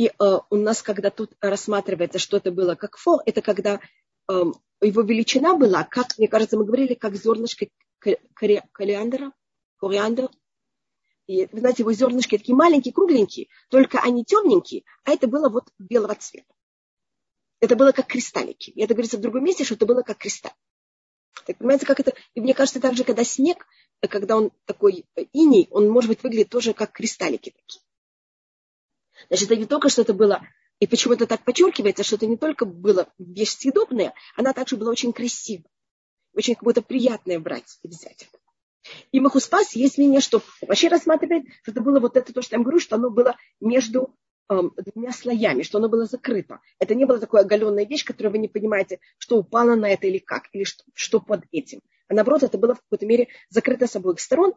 и 0.01 0.07
э, 0.07 0.39
у 0.49 0.57
нас, 0.57 0.81
когда 0.81 1.11
тут 1.11 1.33
рассматривается, 1.43 2.19
что 2.19 2.39
это 2.39 2.51
было 2.51 2.75
как 2.75 2.97
фол, 2.97 3.21
это 3.27 3.43
когда 3.43 3.81
э, 4.31 4.43
его 4.81 5.03
величина 5.03 5.55
была, 5.57 5.85
как, 5.85 6.17
мне 6.17 6.27
кажется, 6.27 6.57
мы 6.57 6.65
говорили, 6.65 6.95
как 6.95 7.17
зернышко 7.17 7.67
кориандра, 8.33 9.35
кориандр. 9.77 10.31
И, 11.27 11.47
вы 11.53 11.61
знаете, 11.61 11.83
его 11.83 11.93
зернышки 11.93 12.39
такие 12.39 12.57
маленькие, 12.57 12.95
кругленькие, 12.95 13.49
только 13.69 14.01
они 14.01 14.25
темненькие, 14.25 14.85
а 15.05 15.11
это 15.11 15.27
было 15.27 15.51
вот 15.51 15.65
белого 15.79 16.15
цвета. 16.15 16.55
это 17.61 17.77
было 17.77 17.93
как 17.93 18.07
кристаллики. 18.07 18.71
И 18.71 18.81
это 18.81 18.95
говорится 18.95 19.19
в 19.19 19.21
другом 19.21 19.45
месте, 19.45 19.65
что 19.65 19.75
это 19.75 19.85
было 19.85 20.01
как 20.01 20.17
кристалл. 20.17 20.55
Так, 21.45 21.59
понимаете, 21.59 21.85
как 21.85 22.01
это? 22.01 22.15
И 22.35 22.41
мне 22.41 22.55
кажется, 22.55 22.81
также, 22.81 23.05
когда 23.05 23.23
снег, 23.23 23.67
когда 24.01 24.39
он 24.39 24.51
такой 24.65 25.05
иней, 25.35 25.69
он, 25.71 25.91
может 25.91 26.09
быть, 26.09 26.23
выглядит 26.23 26.49
тоже 26.49 26.73
как 26.73 26.91
кристаллики 26.93 27.51
такие. 27.51 27.83
Значит, 29.29 29.51
это 29.51 29.57
не 29.57 29.67
только, 29.67 29.89
что 29.89 30.03
это 30.03 30.15
было, 30.15 30.43
и 30.79 30.87
почему 30.87 31.15
это 31.15 31.27
так 31.27 31.45
подчеркивается, 31.45 32.03
что 32.03 32.17
это 32.17 32.27
не 32.27 32.37
только 32.37 32.65
было 32.65 33.09
вещь 33.19 33.57
съедобная, 33.57 34.15
она 34.37 34.53
также 34.53 34.77
была 34.77 34.91
очень 34.91 35.13
красивая. 35.13 35.71
Очень 36.35 36.55
как 36.55 36.65
будто 36.65 36.83
приятное 36.83 37.39
брать 37.39 37.79
и 37.83 37.89
взять 37.89 38.23
это. 38.23 38.39
И 39.13 39.21
Махуспас 39.21 39.75
есть 39.75 39.99
мнение, 39.99 40.21
что 40.21 40.43
вообще 40.63 40.89
рассматривает, 40.89 41.45
что 41.63 41.73
это 41.73 41.81
было 41.81 42.01
вот 42.01 42.17
это 42.17 42.33
то, 42.33 42.41
что 42.41 42.55
я 42.55 42.59
вам 42.59 42.65
говорю, 42.65 42.81
что 42.81 42.97
оно 42.97 43.11
было 43.11 43.37
между 43.61 44.17
эм, 44.49 44.73
двумя 44.77 45.13
слоями, 45.13 45.63
что 45.63 45.79
оно 45.79 45.89
было 45.89 46.07
закрыто. 46.07 46.61
Это 46.79 46.95
не 46.95 47.05
было 47.05 47.19
такой 47.19 47.41
оголенная 47.41 47.85
вещь, 47.85 48.05
которую 48.05 48.33
вы 48.33 48.39
не 48.39 48.49
понимаете, 48.49 49.01
что 49.19 49.37
упало 49.37 49.75
на 49.75 49.91
это 49.91 50.07
или 50.07 50.19
как, 50.19 50.45
или 50.53 50.65
что, 50.65 50.85
что 50.95 51.21
под 51.21 51.45
этим. 51.53 51.81
А 52.09 52.15
наоборот, 52.15 52.43
это 52.43 52.57
было 52.59 52.75
в 52.75 52.81
какой-то 52.81 53.07
мере 53.07 53.29
закрыто 53.51 53.87
с 53.87 53.97
обоих 53.97 54.19
сторон. 54.19 54.55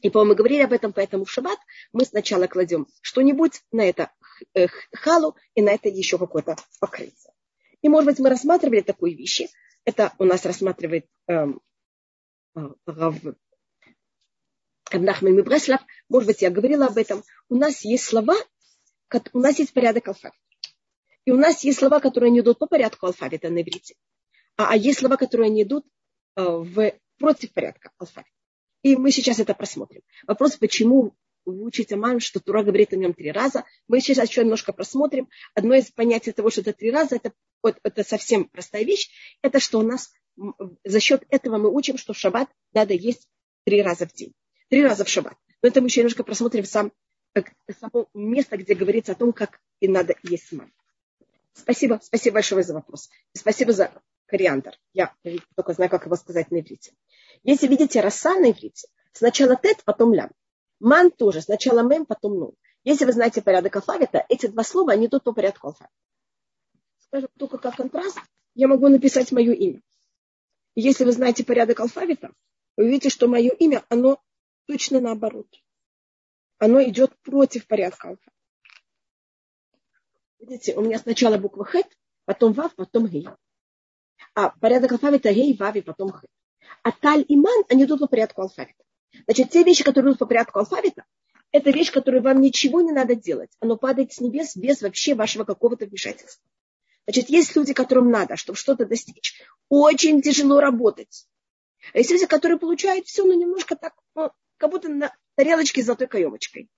И, 0.00 0.10
по-моему, 0.10 0.32
мы 0.32 0.36
говорили 0.36 0.62
об 0.62 0.72
этом, 0.72 0.92
поэтому 0.92 1.24
в 1.24 1.30
шаббат 1.30 1.58
мы 1.92 2.04
сначала 2.04 2.46
кладем 2.46 2.86
что-нибудь 3.00 3.62
на 3.72 3.88
это 3.88 4.10
э, 4.54 4.66
халу 4.92 5.36
и 5.54 5.62
на 5.62 5.70
это 5.70 5.88
еще 5.88 6.18
какое-то 6.18 6.56
покрытие. 6.80 7.32
И, 7.80 7.88
может 7.88 8.06
быть, 8.06 8.18
мы 8.18 8.28
рассматривали 8.28 8.80
такие 8.80 9.16
вещи. 9.16 9.48
Это 9.84 10.12
у 10.18 10.24
нас 10.24 10.44
рассматривает 10.44 11.06
эм, 11.26 11.60
Рав 12.54 13.16
Абнахмен 14.90 15.34
Мибреслав, 15.34 15.80
может 16.08 16.28
быть, 16.28 16.42
я 16.42 16.50
говорила 16.50 16.86
об 16.86 16.96
этом, 16.96 17.22
у 17.48 17.56
нас 17.56 17.84
есть 17.84 18.04
слова, 18.04 18.36
у 19.32 19.38
нас 19.38 19.58
есть 19.58 19.72
порядок 19.72 20.08
алфавита. 20.08 20.38
И 21.24 21.30
у 21.30 21.36
нас 21.36 21.64
есть 21.64 21.78
слова, 21.78 22.00
которые 22.00 22.30
не 22.30 22.40
идут 22.40 22.58
по 22.58 22.66
порядку 22.66 23.06
алфавита 23.06 23.48
на 23.48 23.62
иврите. 23.62 23.94
А, 24.56 24.72
а 24.72 24.76
есть 24.76 25.00
слова, 25.00 25.16
которые 25.16 25.50
не 25.50 25.62
идут 25.62 25.86
э, 26.36 26.42
в, 26.42 26.92
против 27.18 27.52
порядка 27.52 27.90
алфавита. 27.98 28.30
И 28.84 28.96
мы 28.96 29.10
сейчас 29.10 29.40
это 29.40 29.54
просмотрим. 29.54 30.02
Вопрос, 30.26 30.56
почему 30.56 31.14
вы 31.46 31.64
учите 31.64 31.96
мам, 31.96 32.20
что 32.20 32.38
Тура 32.38 32.62
говорит 32.62 32.92
о 32.92 32.96
нем 32.96 33.14
три 33.14 33.32
раза. 33.32 33.64
Мы 33.88 34.00
сейчас 34.00 34.28
еще 34.28 34.42
немножко 34.42 34.74
просмотрим. 34.74 35.28
Одно 35.54 35.74
из 35.74 35.90
понятий 35.90 36.32
того, 36.32 36.50
что 36.50 36.60
это 36.60 36.74
три 36.74 36.90
раза, 36.90 37.16
это, 37.16 37.32
вот, 37.62 37.78
это 37.82 38.04
совсем 38.04 38.44
простая 38.44 38.84
вещь. 38.84 39.08
Это 39.40 39.58
что 39.58 39.78
у 39.78 39.82
нас 39.82 40.12
за 40.84 41.00
счет 41.00 41.24
этого 41.30 41.56
мы 41.56 41.72
учим, 41.72 41.96
что 41.96 42.12
в 42.12 42.18
шаббат 42.18 42.50
надо 42.74 42.92
есть 42.92 43.26
три 43.64 43.80
раза 43.80 44.06
в 44.06 44.12
день. 44.12 44.34
Три 44.68 44.82
раза 44.82 45.04
в 45.04 45.08
шаббат. 45.08 45.38
Но 45.62 45.68
это 45.68 45.80
мы 45.80 45.86
еще 45.86 46.00
немножко 46.00 46.22
просмотрим 46.22 46.66
сам, 46.66 46.92
само 47.80 48.10
место, 48.12 48.58
где 48.58 48.74
говорится 48.74 49.12
о 49.12 49.16
том, 49.16 49.32
как 49.32 49.60
и 49.80 49.88
надо 49.88 50.14
есть 50.22 50.52
мам. 50.52 50.70
Спасибо, 51.54 52.00
спасибо 52.02 52.34
большое 52.34 52.64
за 52.64 52.74
вопрос. 52.74 53.08
Спасибо 53.32 53.72
за 53.72 54.02
кориандр. 54.34 54.76
Я 54.92 55.14
только 55.54 55.74
знаю, 55.74 55.88
как 55.88 56.06
его 56.06 56.16
сказать 56.16 56.50
на 56.50 56.58
иврите. 56.58 56.92
Если 57.44 57.68
видите 57.68 58.00
роса 58.00 58.34
на 58.34 58.50
иврите, 58.50 58.88
сначала 59.12 59.54
тет, 59.54 59.84
потом 59.84 60.12
лям. 60.12 60.32
Ман 60.80 61.12
тоже, 61.12 61.40
сначала 61.40 61.82
мем, 61.88 62.04
потом 62.04 62.36
нун. 62.36 62.54
Если 62.82 63.04
вы 63.04 63.12
знаете 63.12 63.42
порядок 63.42 63.76
алфавита, 63.76 64.26
эти 64.28 64.46
два 64.46 64.64
слова, 64.64 64.92
они 64.92 65.06
идут 65.06 65.22
по 65.22 65.32
порядку 65.32 65.68
алфавита. 65.68 65.94
Скажем, 66.98 67.28
только 67.38 67.58
как 67.58 67.76
контраст, 67.76 68.18
я 68.56 68.66
могу 68.66 68.88
написать 68.88 69.30
мое 69.30 69.52
имя. 69.52 69.80
Если 70.74 71.04
вы 71.04 71.12
знаете 71.12 71.44
порядок 71.44 71.78
алфавита, 71.78 72.32
вы 72.76 72.86
увидите, 72.86 73.10
что 73.10 73.28
мое 73.28 73.50
имя, 73.50 73.84
оно 73.88 74.20
точно 74.66 74.98
наоборот. 74.98 75.46
Оно 76.58 76.82
идет 76.82 77.16
против 77.22 77.68
порядка 77.68 78.08
алфавита. 78.08 78.32
Видите, 80.40 80.74
у 80.74 80.82
меня 80.82 80.98
сначала 80.98 81.38
буква 81.38 81.64
Х, 81.64 81.84
потом 82.24 82.52
Вав, 82.52 82.74
потом 82.74 83.06
Гей. 83.06 83.28
А 84.34 84.50
порядок 84.50 84.92
алфавита 84.92 85.32
Гей, 85.32 85.56
Вав 85.56 85.76
и 85.76 85.80
потом 85.80 86.10
Х. 86.10 86.22
А 86.82 86.92
Таль 86.92 87.24
и 87.26 87.36
Ман, 87.36 87.64
они 87.68 87.84
идут 87.84 88.00
по 88.00 88.06
порядку 88.06 88.42
алфавита. 88.42 88.82
Значит, 89.26 89.50
те 89.50 89.62
вещи, 89.62 89.84
которые 89.84 90.10
идут 90.10 90.18
по 90.18 90.26
порядку 90.26 90.58
алфавита, 90.58 91.04
это 91.52 91.70
вещь, 91.70 91.92
которую 91.92 92.22
вам 92.22 92.40
ничего 92.40 92.80
не 92.80 92.90
надо 92.90 93.14
делать. 93.14 93.50
Оно 93.60 93.76
падает 93.76 94.12
с 94.12 94.20
небес 94.20 94.56
без 94.56 94.82
вообще 94.82 95.14
вашего 95.14 95.44
какого-то 95.44 95.86
вмешательства. 95.86 96.44
Значит, 97.06 97.28
есть 97.28 97.54
люди, 97.54 97.74
которым 97.74 98.10
надо, 98.10 98.36
чтобы 98.36 98.56
что-то 98.56 98.86
достичь. 98.86 99.40
Очень 99.68 100.20
тяжело 100.20 100.58
работать. 100.58 101.26
А 101.92 101.98
есть 101.98 102.10
люди, 102.10 102.26
которые 102.26 102.58
получают 102.58 103.06
все, 103.06 103.24
но 103.24 103.34
немножко 103.34 103.76
так, 103.76 103.94
ну, 104.14 104.30
как 104.56 104.70
будто 104.70 104.88
на 104.88 105.14
тарелочке 105.36 105.82
с 105.82 105.86
золотой 105.86 106.08
каемочкой. 106.08 106.68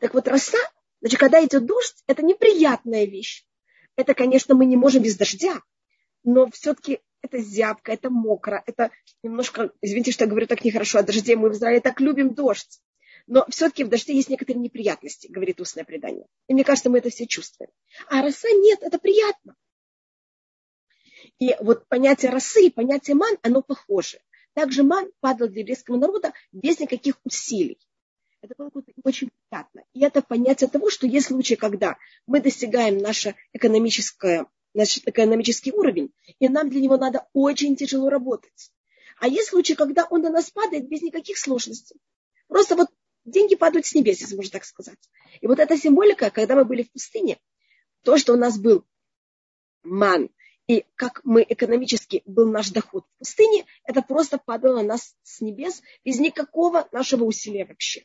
Так 0.00 0.14
вот, 0.14 0.26
роса, 0.28 0.58
значит, 1.00 1.20
когда 1.20 1.44
идет 1.44 1.66
дождь, 1.66 2.02
это 2.06 2.22
неприятная 2.22 3.04
вещь. 3.04 3.44
Это, 3.96 4.14
конечно, 4.14 4.54
мы 4.54 4.66
не 4.66 4.76
можем 4.76 5.02
без 5.02 5.16
дождя, 5.16 5.60
но 6.26 6.50
все-таки 6.50 7.00
это 7.22 7.38
зябко, 7.38 7.92
это 7.92 8.10
мокро, 8.10 8.62
это 8.66 8.90
немножко, 9.22 9.72
извините, 9.80 10.12
что 10.12 10.24
я 10.24 10.30
говорю 10.30 10.46
так 10.46 10.64
нехорошо 10.64 10.98
о 10.98 11.02
дожде, 11.02 11.36
мы 11.36 11.48
в 11.48 11.52
Израиле 11.52 11.80
так 11.80 12.00
любим 12.00 12.34
дождь. 12.34 12.80
Но 13.28 13.46
все-таки 13.48 13.84
в 13.84 13.88
дожде 13.88 14.14
есть 14.14 14.28
некоторые 14.28 14.60
неприятности, 14.60 15.28
говорит 15.28 15.60
устное 15.60 15.84
предание. 15.84 16.26
И 16.48 16.54
мне 16.54 16.64
кажется, 16.64 16.90
мы 16.90 16.98
это 16.98 17.10
все 17.10 17.26
чувствуем. 17.26 17.70
А 18.08 18.22
роса 18.22 18.48
нет, 18.50 18.80
это 18.82 18.98
приятно. 18.98 19.56
И 21.38 21.54
вот 21.60 21.88
понятие 21.88 22.30
росы 22.30 22.66
и 22.66 22.70
понятие 22.70 23.16
ман, 23.16 23.36
оно 23.42 23.62
похоже. 23.62 24.18
Также 24.54 24.82
ман 24.82 25.10
падал 25.20 25.48
для 25.48 25.60
еврейского 25.60 25.96
народа 25.96 26.32
без 26.52 26.78
никаких 26.78 27.16
усилий. 27.24 27.78
Это 28.40 28.54
было 28.56 28.70
очень 29.02 29.30
приятно. 29.48 29.82
И 29.92 30.04
это 30.04 30.22
понятие 30.22 30.68
того, 30.70 30.90
что 30.90 31.06
есть 31.06 31.26
случаи, 31.26 31.54
когда 31.54 31.96
мы 32.26 32.40
достигаем 32.40 32.98
наше 32.98 33.34
экономическое, 33.52 34.46
наш 34.76 34.98
экономический 34.98 35.72
уровень, 35.72 36.12
и 36.38 36.48
нам 36.48 36.68
для 36.68 36.80
него 36.80 36.96
надо 36.96 37.26
очень 37.32 37.76
тяжело 37.76 38.08
работать. 38.08 38.72
А 39.18 39.28
есть 39.28 39.48
случаи, 39.48 39.74
когда 39.74 40.04
он 40.04 40.22
на 40.22 40.30
нас 40.30 40.50
падает 40.50 40.88
без 40.88 41.02
никаких 41.02 41.38
сложностей. 41.38 41.96
Просто 42.48 42.76
вот 42.76 42.88
деньги 43.24 43.54
падают 43.54 43.86
с 43.86 43.94
небес, 43.94 44.20
если 44.20 44.36
можно 44.36 44.52
так 44.52 44.64
сказать. 44.64 44.98
И 45.40 45.46
вот 45.46 45.58
эта 45.58 45.76
символика, 45.76 46.30
когда 46.30 46.54
мы 46.54 46.64
были 46.64 46.82
в 46.82 46.92
пустыне, 46.92 47.38
то, 48.02 48.18
что 48.18 48.34
у 48.34 48.36
нас 48.36 48.58
был 48.58 48.84
ман, 49.82 50.30
и 50.66 50.84
как 50.96 51.20
мы 51.24 51.46
экономически 51.48 52.22
был 52.26 52.50
наш 52.50 52.70
доход 52.70 53.04
в 53.04 53.18
пустыне, 53.18 53.64
это 53.84 54.02
просто 54.02 54.36
падало 54.38 54.76
на 54.76 54.82
нас 54.82 55.14
с 55.22 55.40
небес 55.40 55.82
без 56.04 56.18
никакого 56.18 56.88
нашего 56.92 57.24
усилия 57.24 57.64
вообще. 57.64 58.04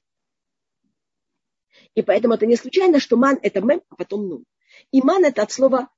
И 1.96 2.02
поэтому 2.02 2.36
это 2.36 2.46
не 2.46 2.56
случайно, 2.56 3.00
что 3.00 3.18
ман 3.18 3.40
это 3.42 3.62
мем, 3.62 3.82
а 3.90 3.96
потом 3.96 4.28
нун. 4.28 4.46
И 4.92 5.02
ман 5.02 5.26
это 5.26 5.42
от 5.42 5.52
слова, 5.52 5.90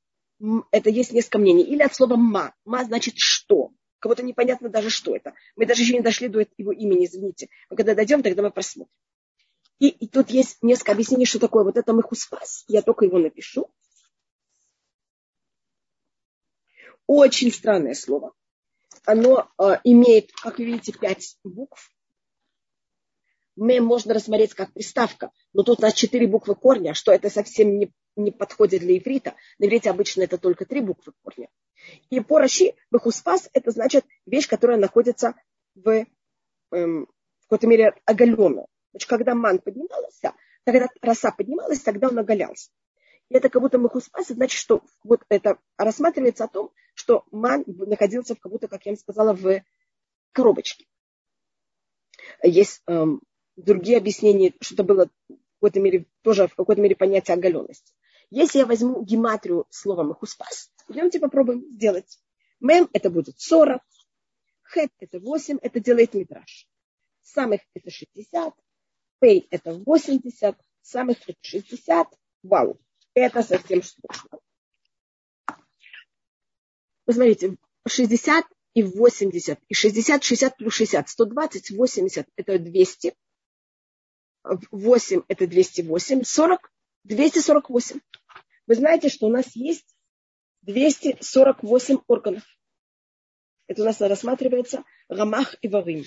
это 0.71 0.89
есть 0.89 1.11
несколько 1.11 1.37
мнений, 1.39 1.63
или 1.63 1.81
от 1.81 1.95
слова 1.95 2.15
ма. 2.15 2.53
Ма 2.65 2.83
значит 2.83 3.15
что. 3.17 3.71
Кого-то 3.99 4.23
непонятно 4.23 4.69
даже, 4.69 4.89
что 4.89 5.15
это. 5.15 5.33
Мы 5.55 5.65
даже 5.65 5.83
еще 5.83 5.93
не 5.93 6.01
дошли 6.01 6.27
до 6.27 6.45
его 6.57 6.73
имени, 6.73 7.05
извините. 7.05 7.47
Но 7.69 7.77
когда 7.77 7.95
дойдем, 7.95 8.21
тогда 8.21 8.41
мы 8.41 8.51
просмотрим. 8.51 8.91
И, 9.79 9.87
и 9.87 10.07
тут 10.07 10.29
есть 10.29 10.61
несколько 10.61 10.91
объяснений, 10.91 11.25
что 11.25 11.39
такое 11.39 11.63
вот 11.63 11.77
это 11.77 11.93
мехуспас. 11.93 12.65
Я 12.67 12.81
только 12.81 13.05
его 13.05 13.17
напишу. 13.17 13.71
Очень 17.07 17.51
странное 17.51 17.93
слово. 17.93 18.33
Оно 19.05 19.49
э, 19.57 19.79
имеет, 19.83 20.31
как 20.33 20.57
вы 20.59 20.65
видите, 20.65 20.91
пять 20.93 21.37
букв. 21.43 21.91
Мы 23.55 23.79
можно 23.81 24.13
рассмотреть 24.13 24.53
как 24.53 24.73
приставка, 24.73 25.31
но 25.53 25.63
тут 25.63 25.79
у 25.79 25.81
нас 25.83 25.93
четыре 25.93 26.27
буквы 26.27 26.55
корня, 26.55 26.93
что 26.93 27.11
это 27.11 27.29
совсем 27.29 27.77
не, 27.77 27.91
не 28.15 28.31
подходит 28.31 28.81
для 28.81 28.97
иврита. 28.97 29.35
На 29.59 29.65
иврите 29.65 29.89
обычно 29.89 30.23
это 30.23 30.37
только 30.37 30.65
три 30.65 30.81
буквы 30.81 31.13
корня. 31.23 31.49
И 32.09 32.19
по 32.19 32.39
Раши 32.39 32.73
бехуспас 32.91 33.49
это 33.53 33.71
значит 33.71 34.05
вещь, 34.25 34.47
которая 34.47 34.77
находится 34.77 35.35
в, 35.75 36.05
эм, 36.71 37.07
в 37.39 37.43
какой-то 37.43 37.67
мере 37.67 37.93
оголенная. 38.05 38.67
Значит, 38.91 39.09
когда 39.09 39.35
ман 39.35 39.59
поднимался, 39.59 40.33
когда 40.65 40.87
роса 41.01 41.31
поднималась, 41.31 41.81
тогда 41.81 42.09
он 42.09 42.19
оголялся. 42.19 42.69
И 43.29 43.35
это 43.35 43.49
как 43.49 43.61
будто 43.61 43.79
махуспас, 43.79 44.27
значит, 44.27 44.59
что 44.59 44.83
вот 45.03 45.21
это 45.29 45.57
рассматривается 45.77 46.43
о 46.43 46.49
том, 46.49 46.71
что 46.93 47.25
ман 47.31 47.63
находился 47.65 48.35
в, 48.35 48.39
как 48.39 48.51
будто, 48.51 48.67
как 48.67 48.85
я 48.85 48.91
вам 48.91 48.97
сказала, 48.97 49.33
в 49.33 49.63
коробочке. 50.31 50.85
Есть 52.43 52.81
эм, 52.87 53.21
другие 53.55 53.97
объяснения, 53.97 54.53
что 54.61 54.75
это 54.75 54.83
было 54.83 55.09
в 55.27 55.35
какой-то 55.55 55.79
мере, 55.79 56.05
тоже 56.21 56.47
в 56.47 56.55
какой-то 56.55 56.81
мере 56.81 56.95
понятие 56.95 57.35
оголенности. 57.35 57.93
Если 58.29 58.59
я 58.59 58.65
возьму 58.65 59.03
гематрию 59.03 59.65
слова 59.69 60.03
махуспас, 60.03 60.71
идемте 60.87 61.19
попробуем 61.19 61.65
сделать. 61.75 62.19
Мем 62.59 62.89
это 62.93 63.09
будет 63.09 63.39
40, 63.39 63.81
хет 64.73 64.91
это 64.99 65.19
8, 65.19 65.59
это 65.61 65.79
делает 65.79 66.13
метраж. 66.13 66.67
Самых 67.21 67.61
это 67.73 67.89
60, 67.89 68.53
пей 69.19 69.47
это 69.49 69.73
80, 69.73 70.57
самых 70.81 71.17
это 71.27 71.39
60, 71.41 72.07
вау, 72.43 72.79
это 73.13 73.43
совсем 73.43 73.81
сложно. 73.83 74.39
Посмотрите, 77.05 77.57
60 77.87 78.45
и 78.73 78.83
80, 78.83 79.59
и 79.67 79.73
60, 79.73 80.23
60 80.23 80.57
плюс 80.57 80.73
60, 80.73 81.09
120, 81.09 81.71
80 81.71 82.27
это 82.35 82.59
200, 82.59 83.15
8 84.71 85.21
это 85.27 85.47
208, 85.47 86.23
40, 86.23 86.72
248. 87.03 87.99
Вы 88.67 88.75
знаете, 88.75 89.09
что 89.09 89.27
у 89.27 89.29
нас 89.29 89.55
есть 89.55 89.95
248 90.61 91.97
органов. 92.07 92.43
Это 93.67 93.81
у 93.81 93.85
нас 93.85 93.99
рассматривается 93.99 94.83
Рамах 95.09 95.55
и 95.61 95.67
Варим. 95.67 96.05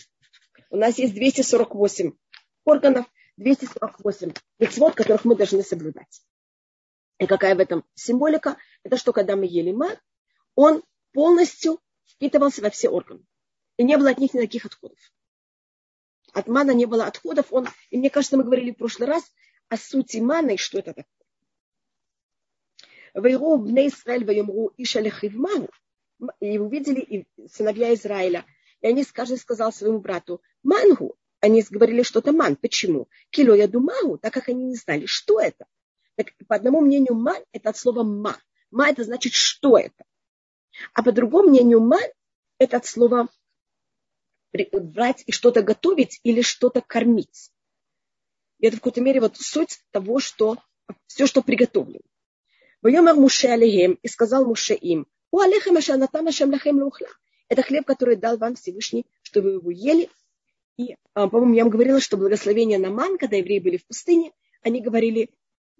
У 0.70 0.76
нас 0.76 0.98
есть 0.98 1.14
248 1.14 2.12
органов, 2.64 3.06
248 3.36 4.32
мецвод, 4.58 4.94
которых 4.94 5.24
мы 5.24 5.36
должны 5.36 5.62
соблюдать. 5.62 6.22
И 7.18 7.26
какая 7.26 7.54
в 7.54 7.60
этом 7.60 7.84
символика? 7.94 8.56
Это 8.82 8.96
что, 8.96 9.12
когда 9.12 9.36
мы 9.36 9.46
ели 9.46 9.72
ман, 9.72 9.96
он 10.54 10.82
полностью 11.12 11.80
впитывался 12.06 12.62
во 12.62 12.70
все 12.70 12.88
органы. 12.88 13.24
И 13.76 13.84
не 13.84 13.96
было 13.96 14.10
от 14.10 14.18
них 14.18 14.34
никаких 14.34 14.66
отходов. 14.66 14.98
От 16.32 16.48
мана 16.48 16.72
не 16.72 16.86
было 16.86 17.06
отходов. 17.06 17.52
Он, 17.52 17.68
и 17.90 17.98
мне 17.98 18.10
кажется, 18.10 18.36
мы 18.36 18.44
говорили 18.44 18.72
в 18.72 18.76
прошлый 18.76 19.08
раз 19.08 19.24
о 19.68 19.76
сути 19.76 20.18
мана 20.18 20.50
и 20.50 20.56
что 20.56 20.78
это 20.78 20.94
такое. 20.94 21.06
Вейру 23.14 23.56
бне 23.56 23.88
Исраэль 23.88 24.24
вайомру 24.24 24.72
иша 24.76 25.00
лехивмаху. 25.00 25.70
И 26.40 26.58
увидели 26.58 27.26
сыновья 27.50 27.92
Израиля. 27.94 28.44
И 28.80 28.86
они 28.86 29.04
скажи, 29.04 29.36
сказал 29.36 29.72
своему 29.72 30.00
брату, 30.00 30.40
мангу. 30.62 31.16
Они 31.40 31.62
говорили 31.68 32.02
что-то 32.02 32.32
ман. 32.32 32.56
Почему? 32.56 33.08
Кило 33.30 33.54
я 33.54 33.68
думаю, 33.68 34.18
так 34.18 34.32
как 34.32 34.48
они 34.48 34.64
не 34.64 34.76
знали, 34.76 35.06
что 35.06 35.40
это. 35.40 35.66
Так, 36.14 36.28
по 36.48 36.56
одному 36.56 36.80
мнению 36.80 37.14
ман 37.14 37.42
это 37.52 37.70
от 37.70 37.76
слова 37.76 38.02
ма. 38.02 38.38
Ма 38.70 38.88
это 38.88 39.04
значит, 39.04 39.34
что 39.34 39.78
это. 39.78 40.04
А 40.94 41.02
по 41.02 41.12
другому 41.12 41.50
мнению 41.50 41.80
ман 41.80 42.04
это 42.58 42.78
от 42.78 42.86
слова 42.86 43.28
брать 44.72 45.22
и 45.26 45.32
что-то 45.32 45.62
готовить 45.62 46.20
или 46.22 46.40
что-то 46.40 46.80
кормить. 46.80 47.50
И 48.58 48.66
это 48.66 48.76
в 48.76 48.80
какой-то 48.80 49.00
мере 49.00 49.20
вот 49.20 49.36
суть 49.36 49.80
того, 49.90 50.18
что 50.18 50.56
все, 51.06 51.26
что 51.26 51.42
приготовлено. 51.42 52.00
Вайомар 52.82 53.16
Муше 53.16 53.48
алейхем, 53.48 53.98
и 54.02 54.08
сказал 54.08 54.46
Муше 54.46 54.74
им, 54.74 55.06
у 55.30 55.40
алейхем 55.40 55.76
ашанатам 55.76 56.28
ашем 56.28 56.50
лахем 56.50 56.82
лухла. 56.82 57.08
Это 57.48 57.62
хлеб, 57.62 57.86
который 57.86 58.16
дал 58.16 58.38
вам 58.38 58.54
Всевышний, 58.54 59.06
чтобы 59.22 59.50
вы 59.50 59.54
его 59.56 59.70
ели. 59.70 60.10
И, 60.76 60.96
а, 61.14 61.28
по-моему, 61.28 61.54
я 61.54 61.62
вам 61.64 61.70
говорила, 61.70 62.00
что 62.00 62.16
благословение 62.16 62.78
на 62.78 62.90
ман, 62.90 63.18
когда 63.18 63.36
евреи 63.36 63.58
были 63.58 63.76
в 63.76 63.86
пустыне, 63.86 64.32
они 64.62 64.80
говорили 64.80 65.30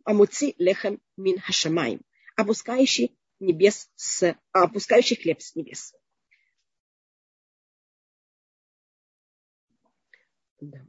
амуци 0.05 0.55
лехем 0.59 1.01
мин 1.17 1.39
хашамаем, 1.41 2.01
опускающий 2.37 3.17
небес 3.41 3.91
с, 3.97 4.37
а, 4.53 4.63
опускающий 4.63 5.17
хлеб 5.17 5.41
с 5.41 5.55
небес. 5.55 5.95
Да. 10.61 10.87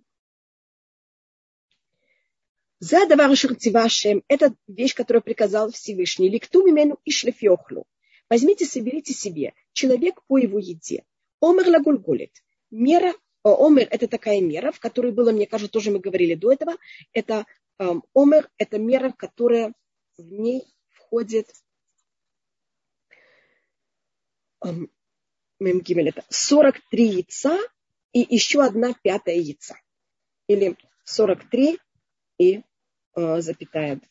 За 2.79 3.07
давар 3.07 3.35
Шем– 3.35 4.23
это 4.27 4.53
вещь, 4.67 4.93
которую 4.93 5.23
приказал 5.23 5.71
Всевышний. 5.71 6.29
Ликту 6.29 6.63
мимену 6.63 6.99
и 7.05 7.11
шлефьохлу. 7.11 7.85
Возьмите, 8.29 8.65
соберите 8.65 9.13
себе 9.13 9.53
человек 9.73 10.21
по 10.27 10.37
его 10.37 10.59
еде. 10.59 11.03
Омер 11.41 11.69
лагульголит. 11.69 12.43
Мера, 12.69 13.15
омер– 13.43 13.87
это 13.91 14.07
такая 14.07 14.41
мера, 14.41 14.71
в 14.71 14.79
которой 14.79 15.11
было, 15.11 15.31
мне 15.31 15.47
кажется, 15.47 15.71
тоже 15.71 15.89
мы 15.89 15.99
говорили 15.99 16.35
до 16.35 16.51
этого. 16.51 16.75
Это 17.13 17.45
эм, 17.79 18.03
омер– 18.13 18.49
это 18.57 18.77
мера, 18.77 19.11
которая 19.11 19.73
в 20.17 20.31
ней 20.31 20.63
входит 20.89 21.49
эм, 24.63 24.91
это 25.59 26.25
43 26.29 27.07
яйца 27.07 27.57
и 28.13 28.19
еще 28.29 28.63
одна 28.63 28.93
пятая 29.01 29.35
яйца. 29.35 29.79
Или 30.47 30.77
43 31.05 31.79
и 32.37 32.57
э, 32.57 32.61
запятая 33.17 33.95
2. 33.95 34.01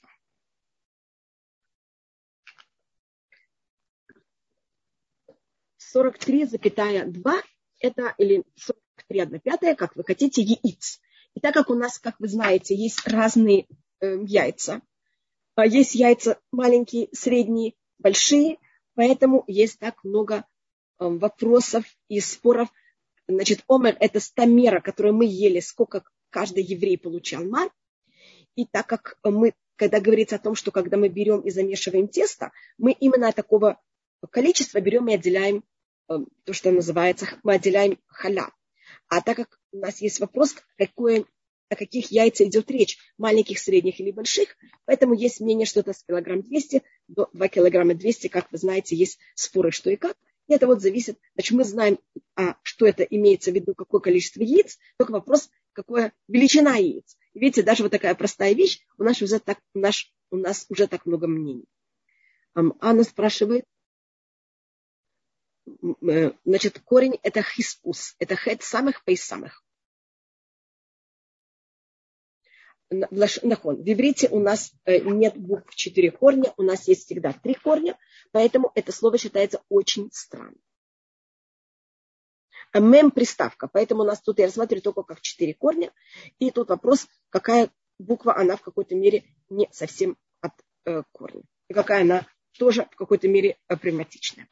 Сорок 5.78 6.18
три 6.18 6.44
запятая 6.44 7.06
два 7.06 7.40
это 7.80 8.14
или 8.18 8.44
сорок 8.56 8.82
три 9.08 9.20
одна 9.20 9.38
пятая, 9.38 9.74
как 9.74 9.96
вы 9.96 10.04
хотите, 10.04 10.42
яиц. 10.42 11.00
И 11.34 11.40
так 11.40 11.54
как 11.54 11.70
у 11.70 11.74
нас, 11.74 11.98
как 11.98 12.16
вы 12.18 12.28
знаете, 12.28 12.74
есть 12.74 13.06
разные 13.06 13.66
э, 14.00 14.18
яйца, 14.24 14.82
а 15.54 15.64
есть 15.66 15.94
яйца 15.94 16.38
маленькие, 16.50 17.08
средние, 17.12 17.74
большие, 17.98 18.58
поэтому 18.94 19.44
есть 19.46 19.78
так 19.78 20.02
много 20.04 20.36
э, 20.36 20.42
вопросов 20.98 21.84
и 22.08 22.20
споров. 22.20 22.68
Значит, 23.28 23.64
омер– 23.68 23.96
это 24.00 24.20
стамера, 24.20 24.80
которую 24.80 25.14
мы 25.14 25.26
ели, 25.26 25.60
сколько 25.60 26.04
каждый 26.30 26.64
еврей 26.64 26.98
получал 26.98 27.44
мар. 27.44 27.70
И 28.56 28.64
так 28.64 28.86
как 28.86 29.18
мы, 29.22 29.52
когда 29.76 30.00
говорится 30.00 30.36
о 30.36 30.40
том, 30.40 30.54
что 30.54 30.72
когда 30.72 30.96
мы 30.96 31.08
берем 31.08 31.40
и 31.40 31.50
замешиваем 31.50 32.08
тесто, 32.08 32.50
мы 32.78 32.92
именно 32.92 33.32
такого 33.32 33.80
количества 34.30 34.80
берем 34.80 35.08
и 35.08 35.14
отделяем 35.14 35.62
э, 36.08 36.14
то, 36.44 36.52
что 36.52 36.72
называется, 36.72 37.28
мы 37.42 37.54
отделяем 37.54 37.98
халя. 38.06 38.50
А 39.08 39.20
так 39.20 39.36
как 39.36 39.60
у 39.72 39.78
нас 39.78 40.00
есть 40.00 40.20
вопрос, 40.20 40.54
какое, 40.78 41.26
о 41.68 41.76
каких 41.76 42.10
яйцах 42.10 42.48
идет 42.48 42.70
речь, 42.70 42.98
маленьких, 43.18 43.58
средних 43.58 44.00
или 44.00 44.10
больших, 44.10 44.56
поэтому 44.86 45.14
есть 45.14 45.40
мнение, 45.40 45.66
что 45.66 45.80
это 45.80 45.92
с 45.92 46.02
килограмм 46.02 46.42
200 46.42 46.82
до 47.08 47.28
2 47.32 47.48
килограмма 47.48 47.94
200, 47.94 48.28
как 48.28 48.50
вы 48.50 48.58
знаете, 48.58 48.96
есть 48.96 49.18
споры, 49.34 49.70
что 49.70 49.90
и 49.90 49.96
как. 49.96 50.16
И 50.48 50.54
это 50.54 50.66
вот 50.66 50.80
зависит, 50.80 51.18
значит, 51.34 51.56
мы 51.56 51.64
знаем, 51.64 51.98
а, 52.36 52.56
что 52.62 52.86
это 52.86 53.02
имеется 53.02 53.50
в 53.50 53.54
виду, 53.54 53.74
какое 53.74 54.00
количество 54.00 54.42
яиц, 54.42 54.78
только 54.96 55.10
вопрос, 55.10 55.50
какая 55.72 56.12
величина 56.28 56.76
яиц. 56.76 57.16
Видите, 57.36 57.62
даже 57.62 57.82
вот 57.82 57.92
такая 57.92 58.14
простая 58.14 58.54
вещь, 58.54 58.80
у 58.96 59.04
нас 59.04 59.20
уже 59.20 59.38
так, 59.38 59.58
наш, 59.74 60.10
у 60.30 60.38
нас 60.38 60.64
уже 60.70 60.86
так 60.86 61.04
много 61.04 61.26
мнений. 61.26 61.66
Анна 62.54 63.04
спрашивает, 63.04 63.66
э, 65.66 66.30
значит, 66.46 66.78
корень 66.78 67.18
это 67.22 67.42
хиспус, 67.42 68.14
это 68.18 68.36
хет 68.36 68.62
самых 68.62 69.04
пей 69.04 69.18
самых. 69.18 69.62
В 72.88 72.96
иврите 73.12 74.30
у 74.30 74.40
нас 74.40 74.72
э, 74.86 75.00
нет 75.00 75.36
букв 75.36 75.74
четыре 75.74 76.10
корня, 76.12 76.54
у 76.56 76.62
нас 76.62 76.88
есть 76.88 77.04
всегда 77.04 77.34
три 77.34 77.52
корня, 77.52 77.98
поэтому 78.32 78.72
это 78.74 78.92
слово 78.92 79.18
считается 79.18 79.62
очень 79.68 80.10
странным 80.10 80.62
мем 82.74 83.10
приставка. 83.10 83.68
Поэтому 83.68 84.02
у 84.02 84.06
нас 84.06 84.20
тут 84.20 84.38
я 84.38 84.46
рассматриваю 84.46 84.82
только 84.82 85.02
как 85.02 85.20
четыре 85.20 85.54
корня. 85.54 85.92
И 86.38 86.50
тут 86.50 86.68
вопрос, 86.68 87.06
какая 87.30 87.70
буква, 87.98 88.36
она 88.36 88.56
в 88.56 88.62
какой-то 88.62 88.94
мере 88.94 89.24
не 89.48 89.68
совсем 89.72 90.16
от 90.40 90.52
э, 90.84 91.02
корня. 91.12 91.42
И 91.68 91.74
какая 91.74 92.02
она 92.02 92.26
тоже 92.58 92.86
в 92.90 92.96
какой-то 92.96 93.28
мере 93.28 93.56
проблематичная. 93.66 94.48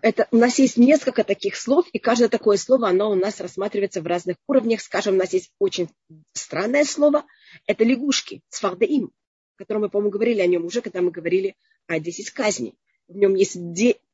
Это, 0.00 0.28
у 0.30 0.36
нас 0.36 0.58
есть 0.58 0.76
несколько 0.76 1.24
таких 1.24 1.56
слов, 1.56 1.86
и 1.92 1.98
каждое 1.98 2.28
такое 2.28 2.56
слово, 2.56 2.88
оно 2.88 3.10
у 3.10 3.14
нас 3.14 3.40
рассматривается 3.40 4.00
в 4.00 4.06
разных 4.06 4.36
уровнях. 4.46 4.80
Скажем, 4.80 5.14
у 5.14 5.18
нас 5.18 5.32
есть 5.32 5.52
очень 5.58 5.90
странное 6.32 6.84
слово. 6.84 7.24
Это 7.66 7.84
лягушки, 7.84 8.42
сфардаим, 8.48 9.12
о 9.56 9.58
котором 9.58 9.82
мы, 9.82 9.90
по-моему, 9.90 10.10
говорили 10.10 10.40
о 10.40 10.46
нем 10.46 10.64
уже, 10.64 10.80
когда 10.80 11.02
мы 11.02 11.10
говорили 11.10 11.56
о 11.86 11.98
10 11.98 12.30
казней 12.30 12.78
в 13.12 13.16
нем 13.16 13.34
есть 13.34 13.56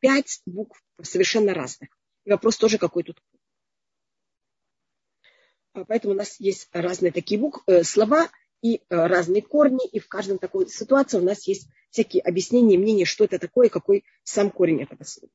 пять 0.01 0.43
букв 0.47 0.83
совершенно 1.03 1.55
разных. 1.55 1.91
И 2.25 2.31
вопрос 2.31 2.57
тоже 2.57 2.79
какой 2.79 3.05
тут. 3.05 3.23
А 5.73 5.85
поэтому 5.85 6.15
у 6.15 6.17
нас 6.17 6.41
есть 6.41 6.69
разные 6.73 7.13
такие 7.13 7.41
буквы, 7.41 7.63
э, 7.67 7.85
слова 7.85 8.29
и 8.63 8.77
э, 8.77 8.81
разные 8.89 9.43
корни, 9.43 9.87
и 9.89 9.99
в 9.99 10.09
каждой 10.09 10.39
такой 10.39 10.69
ситуации 10.69 11.19
у 11.19 11.25
нас 11.25 11.47
есть 11.47 11.69
всякие 11.91 12.23
объяснения, 12.23 12.77
мнения, 12.77 13.05
что 13.05 13.25
это 13.25 13.39
такое, 13.39 13.69
какой 13.69 14.05
сам 14.25 14.51
корень 14.51 14.83
этого 14.83 15.05
слова. 15.05 15.33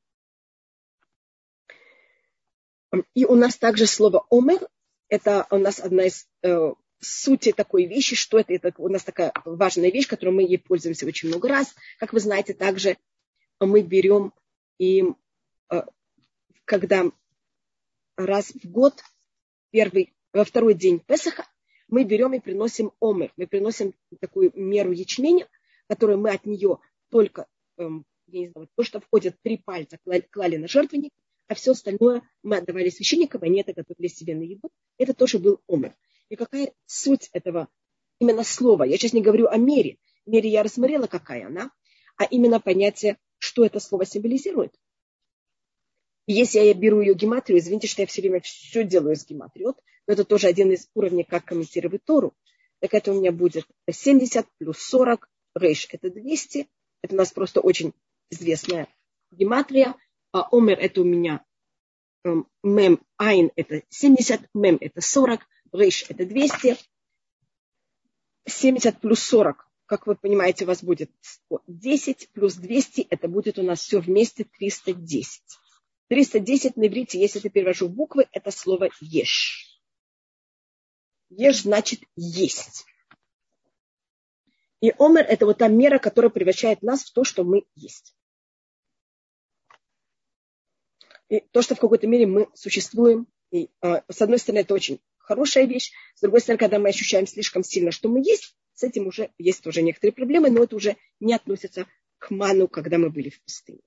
И 3.14 3.24
у 3.24 3.34
нас 3.34 3.56
также 3.56 3.86
слово 3.86 4.24
омер, 4.30 4.68
это 5.08 5.46
у 5.50 5.58
нас 5.58 5.80
одна 5.80 6.04
из 6.04 6.28
э, 6.42 6.72
сути 7.00 7.52
такой 7.52 7.86
вещи, 7.86 8.14
что 8.14 8.38
это, 8.38 8.52
это 8.54 8.72
у 8.78 8.88
нас 8.88 9.02
такая 9.02 9.32
важная 9.44 9.90
вещь, 9.90 10.06
которой 10.06 10.30
мы 10.30 10.42
ей 10.42 10.58
пользуемся 10.58 11.06
очень 11.06 11.28
много 11.28 11.48
раз. 11.48 11.74
Как 11.98 12.12
вы 12.12 12.20
знаете, 12.20 12.54
также 12.54 12.96
мы 13.66 13.82
берем 13.82 14.32
и 14.78 15.04
э, 15.70 15.82
когда 16.64 17.10
раз 18.16 18.52
в 18.52 18.70
год, 18.70 19.02
первый, 19.70 20.12
во 20.32 20.44
второй 20.44 20.74
день 20.74 21.00
Песаха, 21.00 21.46
мы 21.88 22.04
берем 22.04 22.34
и 22.34 22.40
приносим 22.40 22.92
омер. 23.00 23.32
Мы 23.36 23.46
приносим 23.46 23.94
такую 24.20 24.52
меру 24.54 24.92
ячменя, 24.92 25.48
которую 25.88 26.18
мы 26.18 26.30
от 26.30 26.46
нее 26.46 26.78
только, 27.10 27.46
эм, 27.76 28.04
я 28.26 28.40
не 28.40 28.48
знаю, 28.48 28.68
то, 28.74 28.82
что 28.82 29.00
входит 29.00 29.36
три 29.42 29.58
пальца, 29.58 29.98
клали 30.30 30.56
на 30.56 30.66
жертвенник, 30.66 31.12
а 31.46 31.54
все 31.54 31.72
остальное 31.72 32.22
мы 32.42 32.56
отдавали 32.56 32.88
священникам, 32.88 33.42
они 33.42 33.60
это 33.60 33.74
готовили 33.74 34.08
себе 34.08 34.34
на 34.34 34.42
еду. 34.42 34.70
Это 34.96 35.12
тоже 35.12 35.38
был 35.38 35.60
омер. 35.68 35.94
И 36.30 36.36
какая 36.36 36.72
суть 36.86 37.28
этого 37.32 37.68
именно 38.18 38.44
слова? 38.44 38.84
Я 38.84 38.96
сейчас 38.96 39.12
не 39.12 39.20
говорю 39.20 39.48
о 39.48 39.56
мере. 39.58 39.98
Мере 40.24 40.48
я 40.48 40.62
рассмотрела, 40.62 41.06
какая 41.06 41.46
она, 41.46 41.70
а 42.16 42.24
именно 42.24 42.60
понятие 42.60 43.18
что 43.38 43.64
это 43.64 43.80
слово 43.80 44.06
символизирует. 44.06 44.74
если 46.26 46.60
я 46.60 46.74
беру 46.74 47.00
ее 47.00 47.14
гематрию, 47.14 47.58
извините, 47.58 47.86
что 47.86 48.02
я 48.02 48.06
все 48.06 48.22
время 48.22 48.40
все 48.40 48.84
делаю 48.84 49.16
с 49.16 49.26
гематриот, 49.26 49.78
но 50.06 50.12
это 50.12 50.24
тоже 50.24 50.46
один 50.46 50.70
из 50.72 50.88
уровней, 50.94 51.24
как 51.24 51.44
комментировать 51.44 52.04
Тору. 52.04 52.34
так 52.80 52.94
это 52.94 53.12
у 53.12 53.16
меня 53.16 53.32
будет 53.32 53.66
70 53.90 54.46
плюс 54.58 54.78
40, 54.78 55.28
рейш 55.54 55.86
это 55.90 56.10
200, 56.10 56.68
это 57.02 57.14
у 57.14 57.18
нас 57.18 57.32
просто 57.32 57.60
очень 57.60 57.92
известная 58.30 58.88
гематрия, 59.30 59.94
а 60.32 60.48
омер 60.50 60.78
это 60.78 61.02
у 61.02 61.04
меня 61.04 61.44
эм, 62.24 62.48
мем 62.62 63.00
айн 63.16 63.50
это 63.56 63.82
70, 63.88 64.48
мем 64.54 64.78
это 64.80 65.00
40, 65.00 65.40
рейш 65.72 66.06
это 66.08 66.24
200, 66.24 66.76
70 68.46 69.00
плюс 69.00 69.20
40, 69.20 69.63
как 69.86 70.06
вы 70.06 70.16
понимаете, 70.16 70.64
у 70.64 70.68
вас 70.68 70.82
будет 70.82 71.10
10 71.66 72.30
плюс 72.30 72.54
200, 72.54 73.06
это 73.10 73.28
будет 73.28 73.58
у 73.58 73.62
нас 73.62 73.80
все 73.80 74.00
вместе 74.00 74.44
310. 74.44 75.42
310 76.08 76.76
на 76.76 76.86
иврите, 76.86 77.20
если 77.20 77.40
я 77.42 77.50
перевожу 77.50 77.88
буквы, 77.88 78.26
это 78.32 78.50
слово 78.50 78.90
еш. 79.00 79.80
Еш 81.30 81.62
значит 81.62 82.00
есть. 82.16 82.86
И 84.80 84.92
омер 84.98 85.24
это 85.24 85.46
вот 85.46 85.58
та 85.58 85.68
мера, 85.68 85.98
которая 85.98 86.30
превращает 86.30 86.82
нас 86.82 87.04
в 87.04 87.12
то, 87.12 87.24
что 87.24 87.42
мы 87.44 87.64
есть. 87.74 88.14
И 91.28 91.40
то, 91.40 91.62
что 91.62 91.74
в 91.74 91.80
какой-то 91.80 92.06
мере 92.06 92.26
мы 92.26 92.48
существуем. 92.54 93.26
И, 93.50 93.70
э, 93.80 94.02
с 94.08 94.20
одной 94.20 94.38
стороны, 94.38 94.60
это 94.60 94.74
очень 94.74 95.00
хорошая 95.16 95.64
вещь. 95.64 95.92
С 96.14 96.20
другой 96.20 96.40
стороны, 96.40 96.58
когда 96.58 96.78
мы 96.78 96.90
ощущаем 96.90 97.26
слишком 97.26 97.64
сильно, 97.64 97.90
что 97.92 98.08
мы 98.08 98.20
есть, 98.20 98.54
с 98.74 98.82
этим 98.82 99.06
уже 99.06 99.30
есть 99.38 99.66
уже 99.66 99.82
некоторые 99.82 100.12
проблемы, 100.12 100.50
но 100.50 100.64
это 100.64 100.76
уже 100.76 100.96
не 101.20 101.34
относится 101.34 101.86
к 102.18 102.30
ману, 102.30 102.68
когда 102.68 102.98
мы 102.98 103.10
были 103.10 103.30
в 103.30 103.40
пустыне. 103.42 103.80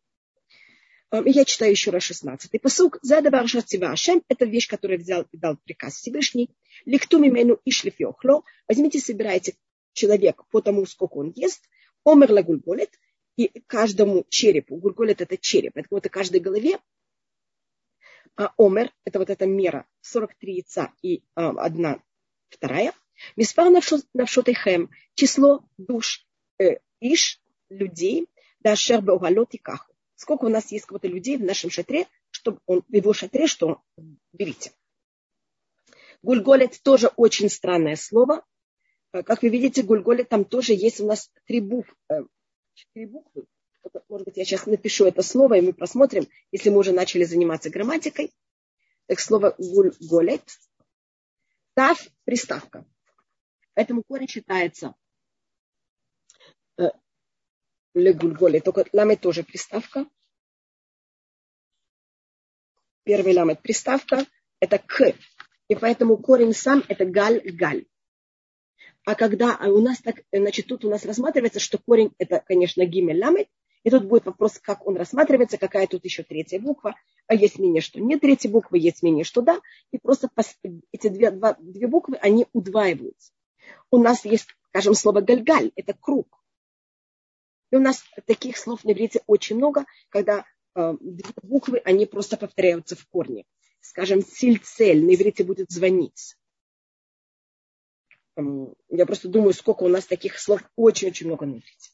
Я 1.12 1.46
читаю 1.46 1.72
еще 1.72 1.92
раз 1.92 2.04
16. 2.04 2.62
Посук 2.62 3.00
Задабар 3.02 3.48
Шатива 3.48 3.96
Это 4.28 4.46
вещь, 4.46 4.68
которую 4.68 5.00
взял 5.00 5.26
и 5.32 5.38
дал 5.38 5.56
приказ 5.56 5.96
Всевышний. 5.96 6.50
Ликту 6.86 7.18
мимену 7.18 7.60
и 7.64 7.72
шлифьохло. 7.72 8.44
Возьмите, 8.68 9.00
собирайте 9.00 9.56
человек 9.94 10.44
по 10.52 10.62
тому, 10.62 10.86
сколько 10.86 11.18
он 11.18 11.32
ест. 11.34 11.64
Омер 12.04 12.32
ла 12.32 12.44
гульголет. 12.44 13.00
И 13.38 13.48
каждому 13.68 14.26
черепу, 14.30 14.76
гульголет 14.76 15.22
это 15.22 15.38
череп, 15.38 15.78
это 15.78 15.88
вот 15.92 16.10
каждой 16.10 16.40
голове 16.40 16.80
а 18.38 18.54
омер, 18.58 18.94
это 19.04 19.20
вот 19.20 19.30
эта 19.30 19.46
мера, 19.48 19.86
43 20.02 20.54
яйца 20.54 20.94
и 21.02 21.24
а, 21.36 21.50
одна 21.50 22.00
вторая. 22.50 22.94
Миспар 23.36 23.70
навшотейхем, 24.14 24.90
число 25.16 25.64
душ 25.78 26.26
э, 26.60 26.78
иш, 27.00 27.42
людей, 27.70 28.28
да 28.60 28.76
шер 28.76 29.02
беугалот 29.02 29.54
и 29.54 29.58
каху. 29.58 29.94
Сколько 30.16 30.46
у 30.46 30.50
нас 30.50 30.72
есть 30.72 30.86
кого-то 30.86 31.08
людей 31.08 31.38
в 31.38 31.44
нашем 31.44 31.70
шатре, 31.70 32.08
чтобы 32.32 32.60
он, 32.66 32.84
в 32.88 32.96
его 32.96 33.14
шатре, 33.14 33.48
что 33.48 33.82
берите. 34.34 34.72
Гульголет 36.24 36.82
тоже 36.82 37.08
очень 37.16 37.50
странное 37.50 37.96
слово. 37.96 38.44
Э, 39.14 39.24
как 39.24 39.42
вы 39.42 39.50
видите, 39.50 39.84
гульголет 39.84 40.30
там 40.30 40.46
тоже 40.46 40.74
есть 40.74 41.00
у 41.00 41.06
нас 41.06 41.32
три 41.46 41.60
буквы. 41.60 41.96
Э, 42.10 42.24
четыре 42.74 43.08
буквы 43.08 43.46
может 44.10 44.26
быть, 44.26 44.38
я 44.38 44.46
сейчас 44.46 44.66
напишу 44.66 45.06
это 45.06 45.22
слово, 45.22 45.56
и 45.56 45.62
мы 45.62 45.74
посмотрим, 45.74 46.28
если 46.52 46.70
мы 46.70 46.80
уже 46.80 46.92
начали 46.92 47.24
заниматься 47.24 47.70
грамматикой. 47.70 48.32
Так 49.08 49.20
слово 49.20 49.56
гульголет. 49.58 50.44
Тав– 51.74 52.08
приставка. 52.26 52.86
Поэтому 53.78 54.02
корень 54.02 54.28
считается 54.28 54.96
э, 56.80 56.90
легульголе. 57.94 58.60
Только 58.60 58.86
ламет 58.92 59.22
тоже 59.22 59.44
приставка. 59.44 60.08
Первый 63.04 63.36
ламет 63.36 63.62
приставка– 63.62 64.26
это 64.60 64.80
к. 64.80 65.14
И 65.68 65.76
поэтому 65.76 66.18
корень 66.18 66.56
сам– 66.56 66.84
это 66.88 67.06
галь-галь. 67.06 67.86
А 69.06 69.14
когда 69.14 69.56
у 69.68 69.80
нас 69.80 70.00
так, 70.00 70.24
значит, 70.32 70.66
тут 70.66 70.84
у 70.84 70.90
нас 70.90 71.06
рассматривается, 71.06 71.60
что 71.60 71.78
корень– 71.78 72.16
это, 72.18 72.40
конечно, 72.40 72.84
гимель 72.84 73.24
ламет, 73.24 73.48
и 73.84 73.92
тут 73.92 74.06
будет 74.06 74.26
вопрос, 74.26 74.58
как 74.58 74.88
он 74.88 74.98
рассматривается, 74.98 75.60
какая 75.60 75.86
тут 75.86 76.04
еще 76.04 76.24
третья 76.24 76.60
буква. 76.60 76.96
А 77.28 77.36
есть 77.36 77.60
мнение, 77.60 77.82
что 77.82 78.02
нет 78.02 78.22
третьей 78.22 78.50
буквы, 78.50 78.80
есть 78.80 79.04
мнение, 79.04 79.24
что 79.24 79.44
да. 79.44 79.62
И 79.92 80.00
просто 80.00 80.32
эти 80.92 81.10
две, 81.10 81.30
два, 81.30 81.56
две 81.60 81.86
буквы, 81.86 82.18
они 82.18 82.48
удваиваются. 82.54 83.37
У 83.92 83.98
нас 83.98 84.26
есть, 84.26 84.48
скажем, 84.70 84.94
слово 84.94 85.22
гальгаль, 85.22 85.72
это 85.76 85.94
круг. 85.94 86.44
И 87.72 87.76
у 87.76 87.80
нас 87.80 88.04
таких 88.26 88.58
слов 88.58 88.84
на 88.84 88.92
иврите 88.92 89.22
очень 89.28 89.58
много, 89.58 89.86
когда 90.10 90.46
э, 90.76 90.94
две 91.00 91.34
буквы, 91.42 91.80
они 91.80 92.06
просто 92.06 92.38
повторяются 92.38 92.96
в 92.96 93.06
корне. 93.08 93.46
Скажем, 93.82 94.24
циль-цель 94.24 95.04
на 95.04 95.16
иврите 95.16 95.44
будет 95.44 95.70
звонить. 95.70 96.38
Я 98.36 99.06
просто 99.06 99.28
думаю, 99.30 99.54
сколько 99.54 99.84
у 99.84 99.88
нас 99.88 100.06
таких 100.06 100.40
слов 100.40 100.62
очень-очень 100.76 101.28
много 101.28 101.46
на 101.46 101.54
иврите 101.54 101.92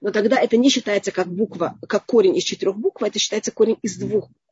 но 0.00 0.10
тогда 0.10 0.40
это 0.40 0.56
не 0.56 0.70
считается 0.70 1.12
как 1.12 1.28
буква, 1.28 1.78
как 1.88 2.06
корень 2.06 2.36
из 2.36 2.44
четырех 2.44 2.76
букв, 2.76 3.02
это 3.02 3.18
считается 3.18 3.52
корень 3.52 3.78
из 3.82 3.96
двух 3.96 4.28
букв. 4.28 4.49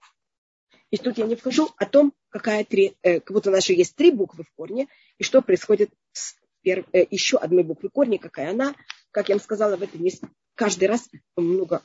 И 0.90 0.96
тут 0.96 1.18
я 1.18 1.26
не 1.26 1.36
вхожу 1.36 1.68
о 1.76 1.86
том, 1.86 2.14
какая 2.30 2.64
три, 2.64 2.96
э, 3.02 3.20
вот 3.28 3.46
у 3.46 3.50
нас 3.50 3.64
же 3.64 3.74
есть 3.74 3.94
три 3.94 4.10
буквы 4.10 4.44
в 4.44 4.52
корне, 4.54 4.88
и 5.18 5.22
что 5.22 5.42
происходит 5.42 5.90
с 6.12 6.34
перв, 6.62 6.86
э, 6.92 7.06
еще 7.10 7.36
одной 7.36 7.62
буквы 7.62 7.90
корня, 7.90 8.18
какая 8.18 8.50
она. 8.50 8.74
Как 9.10 9.28
я 9.28 9.34
вам 9.34 9.42
сказала, 9.42 9.76
в 9.76 9.82
этом 9.82 10.02
есть 10.02 10.22
каждый 10.54 10.88
раз 10.88 11.08
много. 11.36 11.82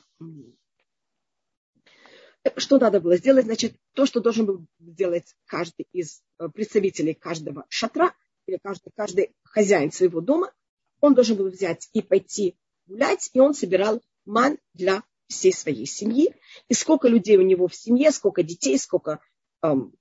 Что 2.56 2.78
надо 2.78 3.00
было 3.00 3.16
сделать? 3.16 3.46
Значит, 3.46 3.74
то, 3.94 4.04
что 4.04 4.20
должен 4.20 4.46
был 4.46 4.66
сделать 4.78 5.34
каждый 5.46 5.86
из 5.92 6.22
э, 6.38 6.48
представителей 6.48 7.14
каждого 7.14 7.66
шатра, 7.68 8.14
или 8.46 8.58
каждый, 8.62 8.90
каждый 8.94 9.34
хозяин 9.42 9.92
своего 9.92 10.20
дома, 10.20 10.52
он 11.00 11.14
должен 11.14 11.36
был 11.36 11.48
взять 11.48 11.88
и 11.92 12.02
пойти 12.02 12.56
гулять, 12.86 13.30
и 13.32 13.40
он 13.40 13.54
собирал 13.54 14.02
ман 14.24 14.58
для 14.74 15.02
всей 15.28 15.52
своей 15.52 15.86
семьи. 15.86 16.34
И 16.68 16.74
сколько 16.74 17.08
людей 17.08 17.36
у 17.36 17.42
него 17.42 17.68
в 17.68 17.74
семье, 17.74 18.10
сколько 18.10 18.42
детей, 18.42 18.78
сколько 18.78 19.20
эм, 19.62 19.94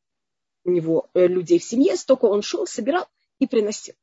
у 0.63 0.71
него 0.71 1.09
э, 1.13 1.27
людей 1.27 1.59
в 1.59 1.63
семье, 1.63 1.95
столько 1.95 2.25
он 2.25 2.41
шел, 2.41 2.65
собирал 2.67 3.07
и 3.39 3.47
приносил. 3.47 3.95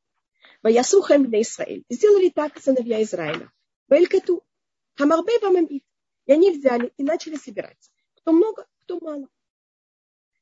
Ваясухам 0.62 1.26
для 1.26 1.40
Израиль. 1.42 1.84
Сделали 1.88 2.28
так 2.28 2.58
сыновья 2.58 3.02
Израиля. 3.02 3.50
Вэлькату. 3.88 4.44
Хамарбе 4.96 5.38
бамамбит. 5.40 5.84
И 6.26 6.32
они 6.32 6.50
взяли 6.50 6.92
и 6.96 7.02
начали 7.02 7.36
собирать. 7.36 7.90
Кто 8.16 8.32
много, 8.32 8.66
кто 8.80 9.00
мало. 9.00 9.28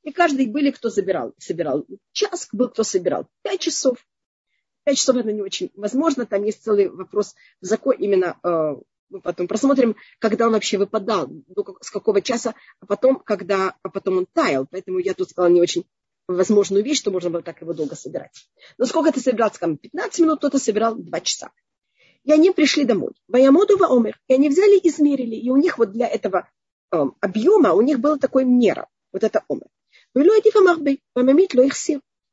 И 0.02 0.12
каждый 0.12 0.46
были, 0.46 0.70
кто 0.70 0.90
собирал. 0.90 1.34
Собирал 1.38 1.86
час, 2.12 2.48
был, 2.52 2.68
кто 2.68 2.82
собирал 2.82 3.28
пять 3.42 3.60
часов. 3.60 4.04
Пять 4.84 4.98
часов 4.98 5.16
это 5.16 5.32
не 5.32 5.42
очень 5.42 5.70
возможно. 5.74 6.26
Там 6.26 6.42
есть 6.44 6.64
целый 6.64 6.88
вопрос 6.88 7.34
в 7.60 7.66
законе 7.66 7.98
именно 8.06 8.38
э, 8.42 8.76
мы 9.10 9.20
потом 9.20 9.48
просмотрим, 9.48 9.96
когда 10.18 10.46
он 10.46 10.52
вообще 10.52 10.78
выпадал, 10.78 11.30
с 11.80 11.90
какого 11.90 12.20
часа, 12.20 12.54
а 12.80 12.86
потом, 12.86 13.20
когда, 13.20 13.74
а 13.82 13.88
потом 13.88 14.18
он 14.18 14.26
таял. 14.26 14.66
Поэтому 14.70 14.98
я 14.98 15.14
тут 15.14 15.30
сказала 15.30 15.50
не 15.50 15.60
очень 15.60 15.84
возможную 16.26 16.84
вещь, 16.84 16.98
что 16.98 17.10
можно 17.10 17.30
было 17.30 17.42
так 17.42 17.60
его 17.60 17.72
долго 17.72 17.96
собирать. 17.96 18.48
Но 18.76 18.84
сколько 18.84 19.12
ты 19.12 19.20
собирал, 19.20 19.50
скажем, 19.50 19.78
15 19.78 20.20
минут, 20.20 20.38
кто-то 20.38 20.58
собирал 20.58 20.94
2 20.94 21.20
часа. 21.20 21.50
И 22.24 22.32
они 22.32 22.50
пришли 22.50 22.84
домой. 22.84 23.12
Ваямодува 23.28 23.86
омер. 23.86 24.20
И 24.28 24.34
они 24.34 24.48
взяли 24.50 24.78
измерили. 24.82 25.36
И 25.36 25.50
у 25.50 25.56
них 25.56 25.78
вот 25.78 25.92
для 25.92 26.06
этого 26.06 26.48
э, 26.92 27.02
объема, 27.20 27.72
у 27.72 27.80
них 27.80 28.00
было 28.00 28.18
такое 28.18 28.44
мера. 28.44 28.88
Вот 29.12 29.24
это 29.24 29.44
омер. 29.48 29.68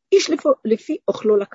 И 0.09 0.19
шлифо 0.19 0.57
лифи 0.63 1.01
охло. 1.05 1.47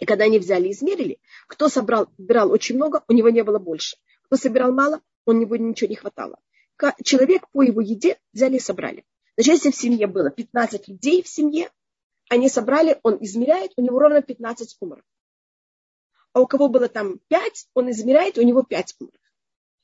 И 0.00 0.06
когда 0.06 0.24
они 0.24 0.38
взяли 0.38 0.68
и 0.68 0.72
измерили, 0.72 1.20
кто 1.46 1.68
собрал, 1.68 2.08
собирал 2.16 2.50
очень 2.50 2.76
много, 2.76 3.04
у 3.06 3.12
него 3.12 3.28
не 3.28 3.44
было 3.44 3.58
больше. 3.58 3.98
Кто 4.24 4.36
собирал 4.36 4.72
мало, 4.72 5.00
у 5.26 5.32
него 5.32 5.56
ничего 5.56 5.88
не 5.88 5.96
хватало. 5.96 6.40
Человек 7.04 7.46
по 7.52 7.62
его 7.62 7.82
еде 7.82 8.18
взяли 8.32 8.56
и 8.56 8.60
собрали. 8.60 9.04
Значит, 9.36 9.54
если 9.54 9.70
в 9.70 9.76
семье 9.76 10.06
было 10.06 10.30
15 10.30 10.88
людей 10.88 11.22
в 11.22 11.28
семье, 11.28 11.70
они 12.30 12.48
собрали, 12.48 12.98
он 13.02 13.18
измеряет, 13.20 13.72
у 13.76 13.82
него 13.82 13.98
ровно 13.98 14.22
15 14.22 14.78
умров. 14.80 15.04
А 16.32 16.40
у 16.40 16.46
кого 16.46 16.68
было 16.68 16.88
там 16.88 17.20
5, 17.28 17.68
он 17.74 17.90
измеряет, 17.90 18.38
у 18.38 18.42
него 18.42 18.62
5 18.62 18.96
умров. 19.00 19.14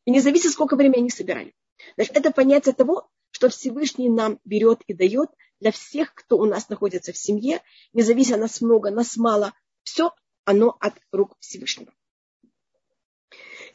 И 0.07 0.11
не 0.11 0.21
зависит, 0.21 0.53
сколько 0.53 0.77
времени 0.77 1.01
они 1.01 1.11
собирали. 1.11 1.55
Значит, 1.97 2.17
это 2.17 2.31
понятие 2.31 2.75
того, 2.75 3.11
что 3.31 3.51
Всевышний 3.51 4.09
нам 4.09 4.41
берет 4.45 4.81
и 4.87 4.95
дает 4.95 5.29
для 5.61 5.73
всех, 5.73 6.15
кто 6.15 6.39
у 6.39 6.47
нас 6.47 6.71
находится 6.71 7.13
в 7.13 7.19
семье, 7.19 7.61
не 7.93 8.01
зависит 8.01 8.39
нас 8.39 8.63
много, 8.63 8.91
нас 8.91 9.17
мало, 9.19 9.53
все 9.87 10.13
оно 10.45 10.77
от 10.81 10.95
рук 11.13 11.37
Всевышнего. 11.41 11.93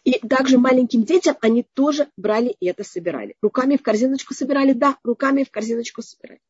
И 0.04 0.20
также 0.28 0.58
маленьким 0.58 1.04
детям 1.04 1.38
они 1.42 1.64
тоже 1.74 2.10
брали 2.18 2.56
и 2.60 2.68
это 2.68 2.84
собирали. 2.84 3.36
Руками 3.42 3.78
в 3.78 3.82
корзиночку 3.82 4.34
собирали? 4.34 4.74
Да, 4.74 4.98
руками 5.04 5.44
в 5.44 5.52
корзиночку 5.52 6.02
собирали. 6.02 6.42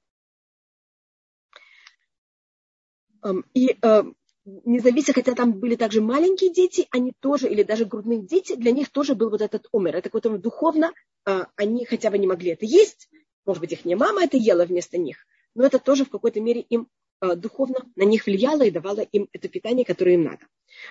И 3.54 3.78
не 4.46 4.80
зависит, 4.80 5.14
хотя 5.16 5.36
там 5.36 5.54
были 5.54 5.76
также 5.76 6.02
маленькие 6.02 6.52
дети, 6.52 6.88
они 6.90 7.14
тоже, 7.20 7.48
или 7.48 7.62
даже 7.62 7.86
грудные 7.86 8.20
дети, 8.20 8.56
для 8.56 8.72
них 8.72 8.90
тоже 8.90 9.14
был 9.14 9.30
вот 9.30 9.42
этот 9.42 9.68
умер. 9.72 9.98
Это 9.98 10.10
какое-то 10.10 10.38
духовно, 10.40 10.94
а, 11.26 11.48
они 11.56 11.86
хотя 11.86 12.10
бы 12.10 12.18
не 12.18 12.26
могли 12.26 12.52
это 12.52 12.66
есть, 12.66 13.10
может 13.46 13.62
быть, 13.62 13.74
их 13.74 13.86
не 13.86 13.96
мама 13.96 14.24
это 14.24 14.38
ела 14.38 14.66
вместо 14.66 14.98
них, 14.98 15.28
но 15.54 15.64
это 15.64 15.78
тоже 15.78 16.06
в 16.06 16.10
какой-то 16.10 16.42
мере 16.42 16.62
им 16.62 16.82
э, 16.82 17.01
духовно 17.22 17.78
на 17.96 18.04
них 18.04 18.26
влияла 18.26 18.64
и 18.64 18.72
давала 18.72 19.02
им 19.02 19.30
это 19.32 19.48
питание, 19.48 19.86
которое 19.86 20.16
им 20.16 20.24
надо. 20.24 20.48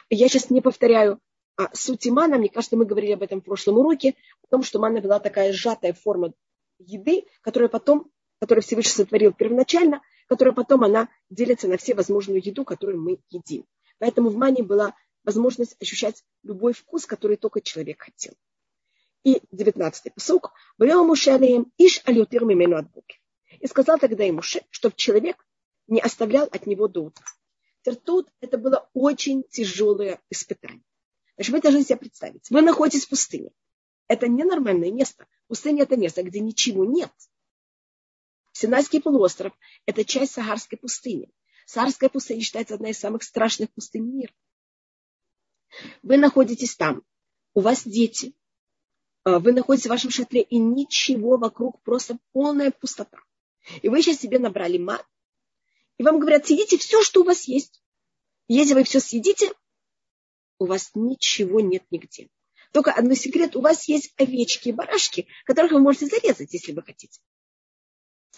Я 0.08 0.28
сейчас 0.28 0.50
не 0.50 0.60
повторяю 0.60 1.18
а, 1.56 1.74
сути 1.74 2.08
мана. 2.08 2.38
Мне 2.38 2.48
кажется, 2.48 2.76
мы 2.76 2.86
говорили 2.86 3.12
об 3.12 3.22
этом 3.22 3.40
в 3.40 3.44
прошлом 3.44 3.78
уроке, 3.78 4.14
о 4.42 4.46
том, 4.48 4.62
что 4.62 4.78
мана 4.78 5.00
была 5.00 5.18
такая 5.18 5.52
сжатая 5.52 5.92
форма 5.92 6.32
еды, 6.78 7.24
которая 7.42 7.68
потом, 7.68 8.10
которую 8.40 8.62
Всевышний 8.62 8.92
сотворил 8.92 9.32
первоначально, 9.32 10.02
которая 10.28 10.54
потом 10.54 10.84
она 10.84 11.08
делится 11.28 11.68
на 11.68 11.76
все 11.76 11.94
возможную 11.94 12.40
еду, 12.44 12.64
которую 12.64 13.00
мы 13.00 13.18
едим. 13.30 13.66
Поэтому 13.98 14.30
в 14.30 14.36
мане 14.36 14.62
была 14.62 14.94
возможность 15.24 15.76
ощущать 15.80 16.24
любой 16.42 16.72
вкус, 16.72 17.06
который 17.06 17.36
только 17.36 17.60
человек 17.60 18.02
хотел. 18.02 18.32
И 19.24 19.42
девятнадцатый 19.50 20.12
посук. 20.12 20.52
иш 20.78 22.02
алютир 22.06 22.44
мимену 22.44 22.76
от 22.76 22.86
И 23.58 23.66
сказал 23.66 23.98
тогда 23.98 24.24
ему, 24.24 24.40
чтобы 24.42 24.94
человек 24.96 25.44
не 25.90 26.00
оставлял 26.00 26.46
от 26.46 26.66
него 26.66 26.88
до 26.88 27.05
утра. 27.05 27.24
Тут 28.05 28.29
это 28.40 28.59
было 28.59 28.88
очень 28.94 29.42
тяжелое 29.42 30.20
испытание. 30.31 30.83
Значит, 31.37 31.53
вы 31.53 31.61
должны 31.61 31.83
себе 31.83 31.96
представить. 31.96 32.48
Вы 32.50 32.62
находитесь 32.62 33.07
в 33.07 33.09
пустыне. 33.09 33.50
Это 34.07 34.29
ненормальное 34.29 34.90
место. 34.90 35.26
Пустыня– 35.46 35.83
это 35.85 35.96
место, 35.96 36.22
где 36.22 36.40
ничего 36.40 36.85
нет. 36.85 37.12
Синайский 38.53 39.00
полуостров– 39.00 39.53
это 39.87 40.05
часть 40.05 40.33
Сахарской 40.33 40.79
пустыни. 40.79 41.31
Сахарская 41.66 42.11
пустыня 42.11 42.42
считается 42.42 42.74
одной 42.74 42.90
из 42.90 42.98
самых 42.98 43.22
страшных 43.22 43.72
пустынь 43.72 44.05
мира. 44.05 44.33
Вы 46.03 46.16
находитесь 46.16 46.76
там, 46.76 47.03
у 47.55 47.61
вас 47.61 47.87
дети, 47.87 48.35
а, 49.24 49.38
вы 49.38 49.53
находитесь 49.53 49.87
в 49.87 49.90
вашем 49.90 50.11
шатле, 50.11 50.42
и 50.42 50.59
ничего 50.59 51.37
вокруг, 51.37 51.81
просто 51.83 52.18
полная 52.33 52.70
пустота. 52.70 53.18
И 53.83 53.88
вы 53.88 54.03
сейчас 54.03 54.18
себе 54.18 54.38
набрали 54.38 54.79
мат, 54.79 55.07
и 56.00 56.02
вам 56.02 56.18
говорят, 56.18 56.46
съедите 56.46 56.78
все, 56.78 57.02
что 57.02 57.20
у 57.20 57.24
вас 57.24 57.44
есть. 57.44 57.82
Если 58.48 58.72
вы 58.72 58.84
все 58.84 59.00
съедите, 59.00 59.52
у 60.58 60.64
вас 60.64 60.92
ничего 60.94 61.60
нет 61.60 61.84
нигде. 61.90 62.30
Только 62.72 62.90
одно 62.90 63.12
секрет, 63.12 63.54
у 63.54 63.60
вас 63.60 63.86
есть 63.86 64.14
овечки 64.16 64.70
и 64.70 64.72
барашки, 64.72 65.26
которых 65.44 65.72
вы 65.72 65.80
можете 65.80 66.06
зарезать, 66.06 66.54
если 66.54 66.72
вы 66.72 66.82
хотите. 66.82 67.20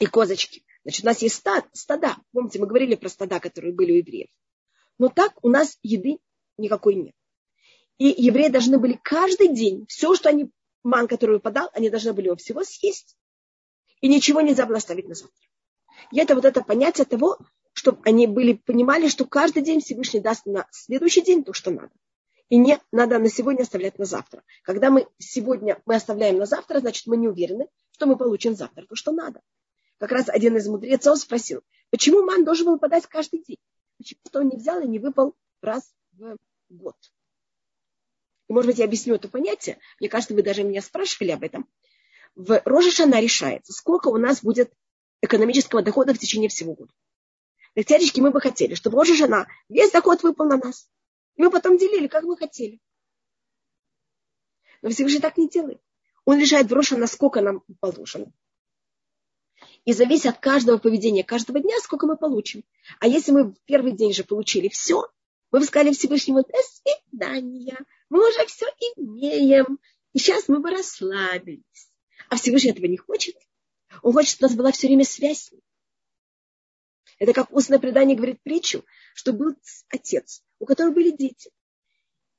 И 0.01 0.07
козочки. 0.07 0.65
Значит, 0.83 1.05
у 1.05 1.07
нас 1.07 1.23
есть 1.23 1.37
стад, 1.37 1.65
стада. 1.73 2.17
Помните, 2.33 2.59
мы 2.59 2.67
говорили 2.67 2.97
про 2.97 3.09
стада, 3.09 3.39
которые 3.39 3.73
были 3.73 3.93
у 3.93 3.97
евреев. 3.99 4.31
Но 4.99 5.09
так 5.09 5.33
у 5.45 5.49
нас 5.49 5.79
еды 5.85 6.19
никакой 6.59 6.97
нет. 6.97 7.15
И 7.99 8.07
евреи 8.09 8.49
должны 8.49 8.81
были 8.81 8.99
каждый 9.01 9.55
день, 9.55 9.87
все, 9.87 10.17
что 10.17 10.31
они, 10.31 10.51
ман, 10.83 11.07
который 11.07 11.37
выпадал, 11.37 11.71
они 11.75 11.91
должны 11.91 12.13
были 12.13 12.27
его 12.27 12.35
всего 12.35 12.65
съесть. 12.65 13.17
И 14.01 14.09
ничего 14.09 14.41
нельзя 14.41 14.67
было 14.67 14.79
оставить 14.79 15.07
на 15.07 15.15
завтра. 15.15 15.42
И 16.11 16.19
это 16.19 16.35
вот 16.35 16.45
это 16.45 16.63
понятие 16.63 17.05
того, 17.05 17.39
чтобы 17.73 18.01
они 18.05 18.27
были, 18.27 18.55
понимали, 18.55 19.09
что 19.09 19.25
каждый 19.25 19.63
день 19.63 19.81
Всевышний 19.81 20.21
даст 20.21 20.47
на 20.47 20.67
следующий 20.71 21.23
день 21.23 21.45
то, 21.45 21.53
что 21.53 21.71
надо. 21.71 21.93
И 22.49 22.57
не 22.59 22.79
надо 22.93 23.19
на 23.19 23.31
сегодня 23.31 23.63
оставлять 23.63 23.99
на 23.99 24.05
завтра. 24.05 24.43
Когда 24.63 24.91
мы 24.91 25.07
сегодня 25.19 25.81
мы 25.87 25.95
оставляем 25.95 26.37
на 26.37 26.47
завтра, 26.47 26.81
значит, 26.81 27.07
мы 27.07 27.17
не 27.17 27.29
уверены, 27.29 27.69
что 27.93 28.07
мы 28.07 28.17
получим 28.17 28.55
завтра 28.55 28.85
то, 28.85 28.95
что 28.95 29.11
надо. 29.13 29.41
Как 29.99 30.13
раз 30.13 30.29
один 30.29 30.57
из 30.57 30.69
мудрецов 30.69 31.19
спросил, 31.19 31.63
почему 31.91 32.25
ман 32.25 32.45
должен 32.45 32.67
был 32.67 32.79
подать 32.79 33.07
каждый 33.07 33.43
день? 33.43 33.59
Почему 33.97 34.21
что 34.27 34.41
он 34.41 34.49
не 34.49 34.57
взял 34.57 34.81
и 34.83 34.89
не 34.89 34.99
выпал 34.99 35.35
раз 35.63 35.95
в 36.13 36.37
год? 36.69 36.97
И, 38.49 38.53
может 38.53 38.67
быть, 38.67 38.79
я 38.79 38.85
объясню 38.85 39.15
это 39.15 39.29
понятие. 39.29 39.79
Мне 39.99 40.09
кажется, 40.09 40.35
вы 40.35 40.43
даже 40.43 40.65
меня 40.65 40.83
спрашивали 40.83 41.31
об 41.31 41.43
этом. 41.43 41.67
В 42.35 42.61
Рожешана 42.65 43.21
решается, 43.21 43.73
сколько 43.73 44.09
у 44.09 44.17
нас 44.17 44.43
будет 44.43 44.73
экономического 45.23 45.83
дохода 45.83 46.13
в 46.13 46.19
течение 46.19 46.51
всего 46.51 46.75
года. 46.75 46.93
Так, 47.75 47.87
теоретически 47.87 48.21
мы 48.21 48.31
бы 48.31 48.41
хотели, 48.41 48.75
чтобы 48.75 48.99
Рожешана 48.99 49.47
весь 49.69 49.93
доход 49.93 50.23
выпал 50.23 50.47
на 50.47 50.59
нас. 50.59 50.91
И 51.37 51.43
мы 51.43 51.51
потом 51.51 51.79
делили, 51.79 52.07
как 52.09 52.25
мы 52.25 52.37
хотели. 52.37 52.81
Но 54.83 54.91
Всевышний 54.91 55.21
так 55.21 55.39
не 55.39 55.49
делает. 55.49 55.81
Он 56.25 56.39
решает 56.39 56.69
в 56.69 56.75
Рошана, 56.75 57.07
сколько 57.07 57.41
нам 57.41 57.63
положено. 57.81 58.33
И 59.85 59.93
зависит 59.93 60.27
от 60.27 60.39
каждого 60.39 60.79
поведения, 60.79 61.25
каждого 61.25 61.61
дня, 61.61 61.79
сколько 61.81 62.07
мы 62.07 62.17
получим. 62.17 62.65
А 63.01 63.09
если 63.09 63.33
мы 63.33 63.45
в 63.53 63.55
первый 63.65 63.93
день 63.93 64.13
же 64.13 64.25
получили 64.25 64.69
все, 64.69 65.09
мы 65.51 65.61
бы 65.61 65.65
сказали 65.65 65.93
Всевышнему, 65.93 66.43
до 66.43 66.59
свидания, 66.63 67.79
мы 68.09 68.29
уже 68.29 68.47
все 68.47 68.67
имеем, 68.97 69.79
и 70.13 70.19
сейчас 70.19 70.49
мы 70.49 70.61
бы 70.61 70.71
расслабились. 70.71 71.91
А 72.29 72.37
Всевышний 72.37 72.71
этого 72.71 72.87
не 72.87 72.97
хочет. 72.97 73.37
Он 74.03 74.13
хочет, 74.13 74.31
чтобы 74.31 74.47
у 74.47 74.49
нас 74.49 74.57
была 74.57 74.73
все 74.73 74.87
время 74.87 75.05
связь. 75.05 75.53
Это 77.19 77.33
как 77.33 77.53
устное 77.53 77.79
предание 77.79 78.17
говорит 78.17 78.43
притчу, 78.43 78.85
что 79.15 79.33
был 79.33 79.55
отец, 79.89 80.43
у 80.59 80.67
которого 80.67 80.93
были 80.93 81.11
дети. 81.11 81.51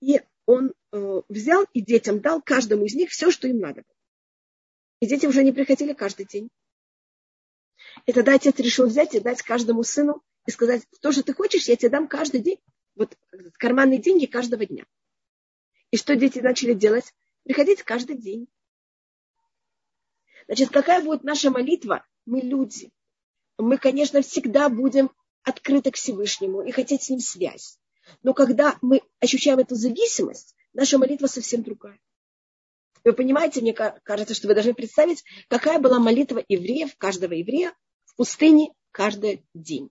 И 0.01 0.21
он 0.45 0.73
э, 0.91 1.21
взял 1.29 1.65
и 1.73 1.81
детям 1.81 2.19
дал 2.19 2.41
каждому 2.41 2.85
из 2.85 2.95
них 2.95 3.11
все, 3.11 3.31
что 3.31 3.47
им 3.47 3.59
надо. 3.59 3.83
И 4.99 5.07
дети 5.07 5.25
уже 5.25 5.43
не 5.43 5.51
приходили 5.51 5.93
каждый 5.93 6.25
день. 6.25 6.49
И 8.05 8.13
тогда 8.13 8.35
отец 8.35 8.57
решил 8.59 8.87
взять 8.87 9.15
и 9.15 9.19
дать 9.19 9.41
каждому 9.41 9.83
сыну 9.83 10.21
и 10.45 10.51
сказать, 10.51 10.85
то, 11.01 11.11
что 11.11 11.23
ты 11.23 11.33
хочешь, 11.33 11.67
я 11.67 11.75
тебе 11.75 11.89
дам 11.89 12.07
каждый 12.07 12.41
день. 12.41 12.59
Вот 12.95 13.17
карманные 13.53 13.99
деньги 13.99 14.25
каждого 14.25 14.65
дня. 14.65 14.85
И 15.91 15.97
что 15.97 16.15
дети 16.15 16.39
начали 16.39 16.73
делать? 16.73 17.13
Приходить 17.43 17.83
каждый 17.83 18.17
день. 18.17 18.47
Значит, 20.47 20.69
какая 20.69 21.01
будет 21.03 21.23
наша 21.23 21.49
молитва? 21.49 22.05
Мы 22.25 22.41
люди. 22.41 22.91
Мы, 23.57 23.77
конечно, 23.77 24.21
всегда 24.21 24.69
будем 24.69 25.11
открыты 25.43 25.91
к 25.91 25.95
Всевышнему 25.95 26.61
и 26.61 26.71
хотеть 26.71 27.03
с 27.03 27.09
ним 27.09 27.19
связь. 27.19 27.77
Но 28.21 28.33
когда 28.33 28.77
мы 28.81 29.01
ощущаем 29.19 29.59
эту 29.59 29.75
зависимость, 29.75 30.55
наша 30.73 30.97
молитва 30.97 31.27
совсем 31.27 31.63
другая. 31.63 31.99
Вы 33.03 33.13
понимаете, 33.13 33.61
мне 33.61 33.73
кажется, 33.73 34.33
что 34.33 34.47
вы 34.47 34.53
должны 34.53 34.73
представить, 34.73 35.23
какая 35.49 35.79
была 35.79 35.99
молитва 35.99 36.43
евреев, 36.47 36.95
каждого 36.97 37.33
еврея 37.33 37.73
в 38.05 38.15
пустыне 38.15 38.73
каждый 38.91 39.45
день. 39.53 39.89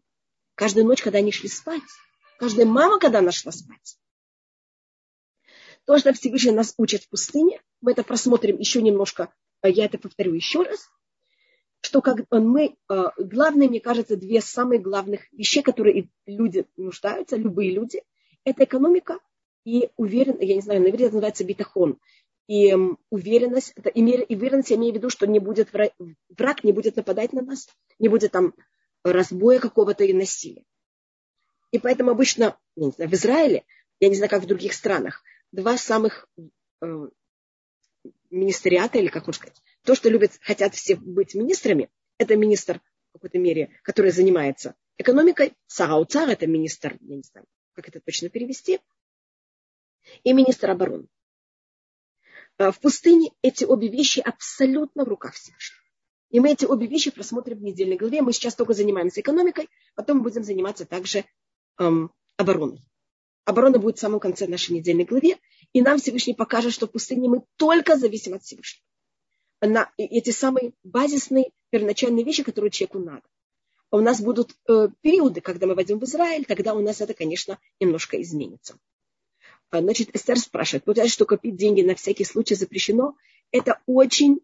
Каждую 0.54 0.86
ночь, 0.86 1.02
когда 1.02 1.18
они 1.18 1.32
шли 1.32 1.48
спать. 1.48 1.82
Каждая 2.38 2.66
мама, 2.66 2.98
когда 2.98 3.18
она 3.18 3.30
шла 3.30 3.52
спать. 3.52 3.98
То, 5.84 5.98
что 5.98 6.12
Всевышний 6.12 6.52
нас 6.52 6.74
учит 6.76 7.02
в 7.04 7.08
пустыне, 7.08 7.60
мы 7.80 7.92
это 7.92 8.04
просмотрим 8.04 8.58
еще 8.58 8.80
немножко, 8.80 9.32
я 9.68 9.86
это 9.86 9.98
повторю 9.98 10.34
еще 10.34 10.62
раз, 10.62 10.90
что 11.80 12.00
как 12.00 12.24
мы, 12.30 12.76
а, 12.88 13.12
главные, 13.18 13.68
мне 13.68 13.80
кажется, 13.80 14.16
две 14.16 14.40
самые 14.40 14.80
главных 14.80 15.32
вещи, 15.32 15.62
которые 15.62 16.08
люди 16.26 16.66
нуждаются, 16.76 17.36
любые 17.36 17.72
люди, 17.72 18.02
это 18.44 18.64
экономика 18.64 19.18
и 19.64 19.90
уверенность, 19.96 20.42
я 20.42 20.54
не 20.54 20.60
знаю, 20.60 20.80
наверное, 20.80 21.06
это 21.06 21.14
называется 21.14 21.44
битахон. 21.44 21.98
И 22.48 22.74
уверенность, 23.10 23.72
это 23.76 23.88
и 23.88 24.02
уверенность, 24.34 24.70
я 24.70 24.76
имею 24.76 24.92
в 24.92 24.96
виду, 24.96 25.10
что 25.10 25.26
не 25.26 25.38
будет 25.38 25.70
враг, 25.72 26.64
не 26.64 26.72
будет 26.72 26.96
нападать 26.96 27.32
на 27.32 27.42
нас, 27.42 27.68
не 27.98 28.08
будет 28.08 28.32
там 28.32 28.54
разбоя 29.04 29.58
какого-то 29.58 30.04
и 30.04 30.12
насилия. 30.12 30.64
И 31.70 31.78
поэтому 31.78 32.10
обычно, 32.10 32.56
я 32.76 32.86
не 32.86 32.92
знаю, 32.92 33.10
в 33.10 33.14
Израиле, 33.14 33.64
я 34.00 34.08
не 34.08 34.16
знаю, 34.16 34.30
как 34.30 34.42
в 34.42 34.46
других 34.46 34.74
странах, 34.74 35.22
два 35.52 35.76
самых 35.78 36.28
министериата, 38.32 38.98
или 38.98 39.08
как 39.08 39.26
можно 39.26 39.40
сказать, 39.40 39.62
то, 39.84 39.94
что 39.94 40.08
любят, 40.08 40.32
хотят 40.40 40.74
все 40.74 40.96
быть 40.96 41.34
министрами, 41.34 41.90
это 42.18 42.36
министр 42.36 42.80
в 43.10 43.12
какой-то 43.14 43.38
мере, 43.38 43.78
который 43.82 44.10
занимается 44.10 44.74
экономикой, 44.98 45.54
Сарауцар, 45.66 46.28
это 46.28 46.46
министр, 46.46 46.96
я 47.00 47.16
не 47.16 47.22
знаю, 47.22 47.46
как 47.74 47.88
это 47.88 48.00
точно 48.00 48.28
перевести, 48.28 48.80
и 50.24 50.32
министр 50.32 50.70
обороны. 50.70 51.06
Э, 52.58 52.70
в 52.70 52.80
пустыне 52.80 53.32
эти 53.42 53.64
обе 53.64 53.88
вещи 53.88 54.20
абсолютно 54.20 55.04
в 55.04 55.08
руках 55.08 55.34
Всевышнего. 55.34 55.82
И 56.30 56.40
мы 56.40 56.52
эти 56.52 56.64
обе 56.64 56.86
вещи 56.86 57.10
просмотрим 57.10 57.58
в 57.58 57.62
недельной 57.62 57.96
главе. 57.96 58.22
Мы 58.22 58.32
сейчас 58.32 58.54
только 58.54 58.72
занимаемся 58.72 59.20
экономикой, 59.20 59.68
потом 59.94 60.22
будем 60.22 60.42
заниматься 60.42 60.86
также 60.86 61.24
эм, 61.78 62.10
обороной. 62.36 62.80
Оборона 63.44 63.78
будет 63.78 63.98
в 63.98 64.00
самом 64.00 64.18
конце 64.18 64.46
нашей 64.46 64.72
недельной 64.72 65.04
главе. 65.04 65.36
И 65.72 65.80
нам 65.80 65.98
Всевышний 65.98 66.34
покажет, 66.34 66.72
что 66.72 66.86
в 66.86 66.92
пустыне 66.92 67.28
мы 67.28 67.42
только 67.56 67.96
зависим 67.96 68.34
от 68.34 68.42
Всевышнего. 68.42 68.84
На 69.60 69.90
эти 69.96 70.30
самые 70.30 70.72
базисные, 70.82 71.50
первоначальные 71.70 72.24
вещи, 72.24 72.42
которые 72.42 72.70
человеку 72.70 72.98
надо. 72.98 73.22
А 73.90 73.96
у 73.96 74.00
нас 74.00 74.20
будут 74.20 74.56
э, 74.68 74.88
периоды, 75.02 75.40
когда 75.40 75.66
мы 75.66 75.74
войдем 75.74 75.98
в 75.98 76.04
Израиль, 76.04 76.44
тогда 76.44 76.74
у 76.74 76.80
нас 76.80 77.00
это, 77.00 77.14
конечно, 77.14 77.58
немножко 77.78 78.20
изменится. 78.20 78.78
А, 79.70 79.80
значит, 79.80 80.14
Эстер 80.14 80.38
спрашивает, 80.38 80.84
получается, 80.84 81.14
что 81.14 81.26
копить 81.26 81.56
деньги 81.56 81.82
на 81.82 81.94
всякий 81.94 82.24
случай 82.24 82.54
запрещено. 82.54 83.14
Это 83.50 83.80
очень, 83.86 84.40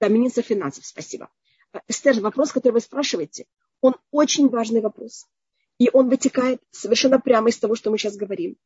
да, 0.00 0.08
министр 0.08 0.42
финансов, 0.42 0.86
спасибо. 0.86 1.30
А, 1.72 1.80
Эстер, 1.88 2.20
вопрос, 2.20 2.52
который 2.52 2.74
вы 2.74 2.80
спрашиваете, 2.80 3.46
он 3.80 3.96
очень 4.10 4.48
важный 4.48 4.80
вопрос. 4.80 5.26
И 5.78 5.90
он 5.92 6.08
вытекает 6.08 6.60
совершенно 6.70 7.20
прямо 7.20 7.48
из 7.48 7.58
того, 7.58 7.74
что 7.74 7.90
мы 7.90 7.98
сейчас 7.98 8.16
говорим. 8.16 8.56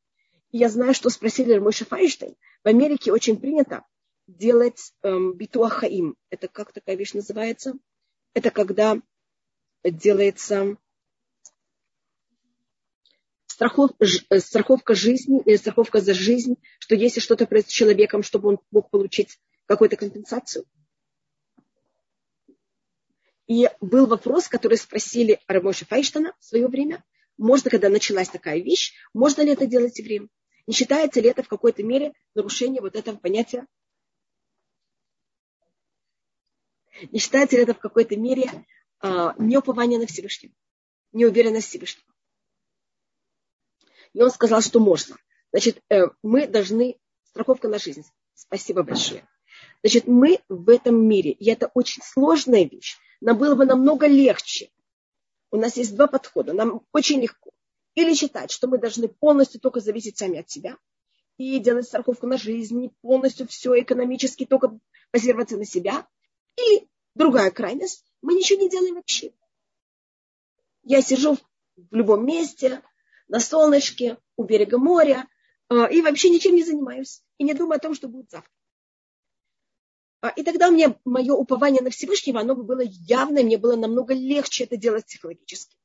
Я 0.52 0.68
знаю, 0.68 0.94
что 0.94 1.10
спросили 1.10 1.58
мой 1.58 1.72
Файнштейн. 1.72 2.36
В 2.64 2.68
Америке 2.68 3.12
очень 3.12 3.38
принято 3.38 3.84
делать 4.26 4.92
эм, 5.02 5.34
битуахаим. 5.34 6.16
Это 6.30 6.48
как 6.48 6.72
такая 6.72 6.96
вещь 6.96 7.14
называется? 7.14 7.74
Это 8.34 8.50
когда 8.50 9.00
делается 9.84 10.76
страхов, 13.46 13.90
э, 14.00 14.40
страховка 14.40 14.94
жизни 14.94 15.42
или 15.44 15.56
страховка 15.56 16.00
за 16.00 16.14
жизнь, 16.14 16.56
что 16.78 16.94
если 16.94 17.20
что-то 17.20 17.46
происходит 17.46 17.70
с 17.70 17.74
человеком, 17.74 18.22
чтобы 18.22 18.48
он 18.50 18.58
мог 18.70 18.90
получить 18.90 19.38
какую-то 19.66 19.96
компенсацию. 19.96 20.64
И 23.46 23.70
был 23.80 24.06
вопрос, 24.06 24.48
который 24.48 24.76
спросили 24.76 25.40
Рамоши 25.46 25.86
Файштана 25.86 26.34
в 26.38 26.44
свое 26.44 26.66
время. 26.66 27.04
Можно, 27.38 27.70
когда 27.70 27.88
началась 27.88 28.28
такая 28.28 28.60
вещь, 28.60 28.94
можно 29.12 29.42
ли 29.42 29.52
это 29.52 29.66
делать 29.66 29.98
евреям? 29.98 30.30
Не 30.66 30.74
считается 30.74 31.20
ли 31.20 31.28
это 31.28 31.42
в 31.42 31.48
какой-то 31.48 31.82
мере 31.82 32.12
нарушение 32.34 32.80
вот 32.80 32.96
этого 32.96 33.16
понятия? 33.16 33.66
Не 37.12 37.18
считается 37.18 37.56
ли 37.56 37.62
это 37.62 37.74
в 37.74 37.78
какой-то 37.78 38.16
мере 38.16 38.50
а, 39.00 39.34
неупование 39.38 39.98
на 39.98 40.06
Всевышнего, 40.06 40.54
неуверенность 41.12 41.68
Всевышнего? 41.68 42.06
И 44.14 44.22
он 44.22 44.30
сказал, 44.30 44.62
что 44.62 44.80
можно. 44.80 45.16
Значит, 45.52 45.82
э, 45.90 46.04
мы 46.22 46.46
должны... 46.46 46.98
Страховка 47.24 47.68
на 47.68 47.78
жизнь. 47.78 48.02
Спасибо 48.32 48.82
большое. 48.82 49.28
Значит, 49.82 50.06
мы 50.06 50.40
в 50.48 50.70
этом 50.70 51.06
мире, 51.06 51.32
и 51.32 51.50
это 51.50 51.70
очень 51.74 52.02
сложная 52.02 52.64
вещь, 52.64 52.96
нам 53.20 53.36
было 53.36 53.54
бы 53.54 53.66
намного 53.66 54.06
легче. 54.06 54.70
У 55.56 55.58
нас 55.58 55.78
есть 55.78 55.96
два 55.96 56.06
подхода. 56.06 56.52
Нам 56.52 56.82
очень 56.92 57.18
легко. 57.22 57.50
Или 57.94 58.12
считать, 58.12 58.50
что 58.50 58.68
мы 58.68 58.76
должны 58.76 59.08
полностью 59.08 59.58
только 59.58 59.80
зависеть 59.80 60.18
сами 60.18 60.40
от 60.40 60.50
себя 60.50 60.76
и 61.38 61.58
делать 61.60 61.86
страховку 61.86 62.26
на 62.26 62.36
жизнь, 62.36 62.90
полностью 63.00 63.48
все 63.48 63.80
экономически 63.80 64.44
только 64.44 64.78
базироваться 65.14 65.56
на 65.56 65.64
себя. 65.64 66.06
Или 66.58 66.90
другая 67.14 67.50
крайность, 67.50 68.04
мы 68.20 68.34
ничего 68.34 68.60
не 68.60 68.68
делаем 68.68 68.96
вообще. 68.96 69.32
Я 70.82 71.00
сижу 71.00 71.38
в 71.76 71.94
любом 71.94 72.26
месте, 72.26 72.82
на 73.26 73.40
солнышке, 73.40 74.18
у 74.36 74.44
берега 74.44 74.76
моря, 74.76 75.26
а, 75.70 75.86
и 75.86 76.02
вообще 76.02 76.28
ничем 76.28 76.54
не 76.54 76.64
занимаюсь. 76.64 77.22
И 77.38 77.44
не 77.44 77.54
думаю 77.54 77.76
о 77.76 77.80
том, 77.80 77.94
что 77.94 78.08
будет 78.08 78.30
завтра. 78.30 78.52
А, 80.26 80.30
и 80.30 80.42
тогда 80.42 80.70
мне 80.70 80.98
мое 81.04 81.34
упование 81.34 81.82
на 81.82 81.90
Всевышнего, 81.90 82.40
оно 82.40 82.56
бы 82.56 82.64
было 82.64 82.82
явно, 82.82 83.44
мне 83.44 83.58
было 83.58 83.76
намного 83.76 84.12
легче 84.12 84.64
это 84.64 84.76
делать 84.76 85.06
психологически. 85.06 85.76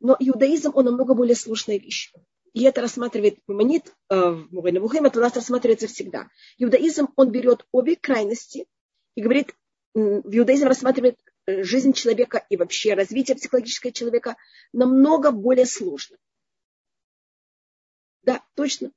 Но 0.00 0.14
иудаизм, 0.18 0.72
он 0.74 0.84
намного 0.84 1.14
более 1.14 1.34
сложная 1.34 1.78
вещь. 1.78 2.12
И 2.52 2.64
это 2.64 2.82
рассматривает 2.82 3.38
Мамонит, 3.46 3.94
а, 4.10 4.32
в 4.32 4.66
это 4.66 5.18
у 5.18 5.22
нас 5.22 5.34
рассматривается 5.34 5.86
всегда. 5.86 6.28
Иудаизм, 6.58 7.08
он 7.16 7.30
берет 7.30 7.66
обе 7.72 7.96
крайности 7.96 8.66
и 9.14 9.22
говорит, 9.22 9.54
в 9.94 10.36
иудаизм 10.36 10.66
рассматривает 10.66 11.18
э, 11.46 11.62
жизнь 11.62 11.94
человека 11.94 12.44
и 12.50 12.58
вообще 12.58 12.92
развитие 12.92 13.34
психологического 13.34 13.92
человека 13.92 14.36
намного 14.74 15.30
более 15.30 15.64
сложно. 15.64 16.18
Да, 18.24 18.42
точно. 18.56 18.92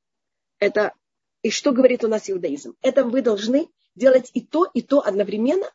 Это 0.58 0.94
и 1.42 1.52
что 1.52 1.72
говорит 1.72 2.04
у 2.04 2.10
нас 2.10 2.30
иудаизм? 2.30 2.76
Это 2.82 3.06
вы 3.06 3.22
должны 3.22 3.70
делать 4.00 4.32
и 4.34 4.42
то, 4.42 4.66
и 4.74 4.82
то 4.82 5.06
одновременно. 5.06 5.72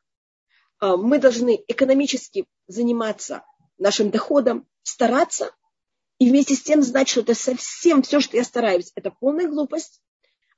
А, 0.80 0.96
мы 0.96 1.20
должны 1.20 1.62
экономически 1.68 2.46
заниматься 2.66 3.44
нашим 3.78 4.10
доходом, 4.10 4.66
стараться, 4.82 5.54
и 6.18 6.28
вместе 6.28 6.54
с 6.54 6.62
тем 6.62 6.82
знать, 6.82 7.08
что 7.08 7.20
это 7.20 7.34
совсем 7.34 8.02
все, 8.02 8.20
что 8.20 8.37
я 8.37 8.44
стараюсь, 8.44 8.92
это 8.94 9.10
полная 9.10 9.48
глупость, 9.48 10.00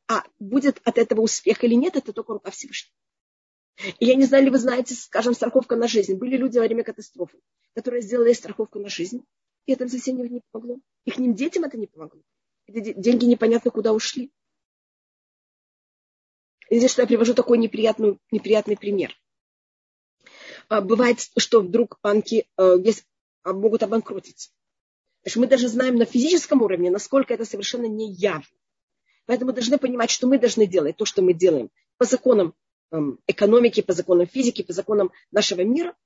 а 0.09 0.22
будет 0.38 0.81
от 0.85 0.98
этого 0.98 1.20
успех 1.22 1.64
или 1.64 1.74
нет, 1.74 1.96
это 1.96 2.12
только 2.12 2.33
рука 2.35 2.50
Всевышнего. 2.50 2.94
И 3.98 4.07
я 4.07 4.14
не 4.14 4.24
знаю, 4.24 4.44
ли 4.44 4.50
вы 4.50 4.59
знаете, 4.59 4.94
скажем, 4.94 5.35
страховка 5.35 5.76
на 5.76 5.87
жизнь. 5.87 6.14
Были 6.14 6.37
люди 6.37 6.57
во 6.57 6.64
время 6.64 6.83
катастрофы, 6.83 7.38
которые 7.74 8.00
сделали 8.00 8.33
страховку 8.33 8.79
на 8.79 8.88
жизнь, 8.88 9.22
и 9.66 9.72
это 9.72 9.88
совсем 9.88 10.16
не 10.16 10.40
помогло. 10.50 10.79
Их 11.05 11.14
детям 11.35 11.64
это 11.64 11.76
не 11.76 11.87
помогло. 11.87 12.20
Деньги 12.68 13.26
непонятно 13.26 13.70
куда 13.70 13.92
ушли. 13.92 14.31
Здесь 16.70 16.90
что 16.90 17.02
я 17.02 17.09
привожу 17.09 17.35
такой 17.35 17.59
неприятный, 17.59 18.18
неприятный 18.31 18.76
пример. 18.76 19.16
А, 20.68 20.81
бывает, 20.81 21.20
что 21.37 21.61
вдруг 21.61 21.98
банки 22.02 22.46
э, 22.57 22.76
а, 23.42 23.52
могут 23.52 23.83
обанкротиться. 23.83 24.50
Значит, 25.22 25.37
мы 25.37 25.46
даже 25.46 25.68
знаем 25.68 25.96
на 25.96 26.05
физическом 26.05 26.62
уровне, 26.62 26.90
насколько 26.90 27.35
это 27.35 27.44
совершенно 27.44 27.87
не 27.87 28.12
явно. 28.12 28.46
Поэтому 29.26 29.50
мы 29.50 29.55
должны 29.55 29.79
понимать, 29.79 30.11
что 30.11 30.26
мы 30.26 30.38
должны 30.38 30.66
делать 30.66 30.96
то, 30.96 31.05
что 31.05 31.22
мы 31.22 31.35
делаем 31.35 31.70
по 31.98 32.05
законам 32.05 32.55
эм, 32.92 33.18
экономики, 33.26 33.83
по 33.83 33.92
законам 33.92 34.26
физики, 34.26 34.62
по 34.62 34.72
законам 34.72 35.11
нашего 35.31 35.62
мира. 35.62 35.96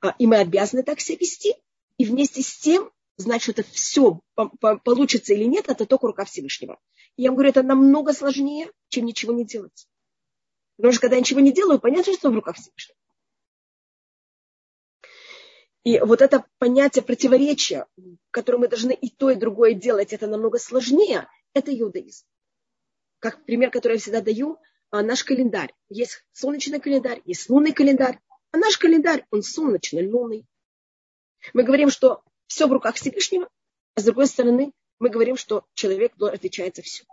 А, 0.00 0.14
и 0.18 0.26
мы 0.26 0.36
обязаны 0.36 0.82
так 0.82 1.00
себя 1.00 1.18
вести. 1.20 1.54
И 1.98 2.04
вместе 2.04 2.42
с 2.42 2.58
тем 2.58 2.90
знать, 3.16 3.42
что 3.42 3.52
это 3.52 3.62
все 3.62 4.20
получится 4.34 5.32
или 5.32 5.44
нет, 5.44 5.68
это 5.68 5.86
только 5.86 6.06
рука 6.06 6.24
Всевышнего. 6.24 6.78
Я 7.16 7.30
вам 7.30 7.36
говорю, 7.36 7.50
это 7.50 7.62
намного 7.62 8.12
сложнее, 8.12 8.70
чем 8.88 9.06
ничего 9.06 9.32
не 9.32 9.44
делать. 9.44 9.88
Потому 10.76 10.92
что 10.92 11.00
когда 11.00 11.16
я 11.16 11.20
ничего 11.20 11.40
не 11.40 11.52
делаю, 11.52 11.80
понятно, 11.80 12.12
что 12.12 12.30
в 12.30 12.34
руках 12.34 12.56
Всевышнего. 12.56 12.96
И 15.84 16.00
вот 16.00 16.20
это 16.20 16.44
понятие 16.58 17.04
противоречия, 17.04 17.86
которое 18.32 18.58
мы 18.58 18.68
должны 18.68 18.92
и 18.92 19.08
то, 19.08 19.30
и 19.30 19.36
другое 19.36 19.72
делать, 19.72 20.12
это 20.12 20.26
намного 20.26 20.58
сложнее, 20.58 21.28
это 21.54 21.72
иудаизм. 21.78 22.26
Как 23.20 23.44
пример, 23.44 23.70
который 23.70 23.94
я 23.94 23.98
всегда 24.00 24.20
даю, 24.20 24.58
а, 24.90 25.02
наш 25.02 25.24
календарь. 25.24 25.72
Есть 25.88 26.24
солнечный 26.32 26.80
календарь, 26.80 27.22
есть 27.24 27.48
лунный 27.48 27.72
календарь. 27.72 28.18
А 28.50 28.58
наш 28.58 28.76
календарь, 28.78 29.26
он 29.30 29.42
солнечный, 29.42 30.10
лунный. 30.10 30.44
Мы 31.54 31.62
говорим, 31.62 31.90
что 31.90 32.22
все 32.46 32.66
в 32.66 32.72
руках 32.72 32.96
Всевышнего, 32.96 33.48
а 33.94 34.00
с 34.00 34.04
другой 34.04 34.26
стороны, 34.26 34.72
мы 34.98 35.10
говорим, 35.10 35.36
что 35.36 35.66
человек 35.74 36.14
отвечает 36.20 36.76
за 36.76 36.82
все. 36.82 37.04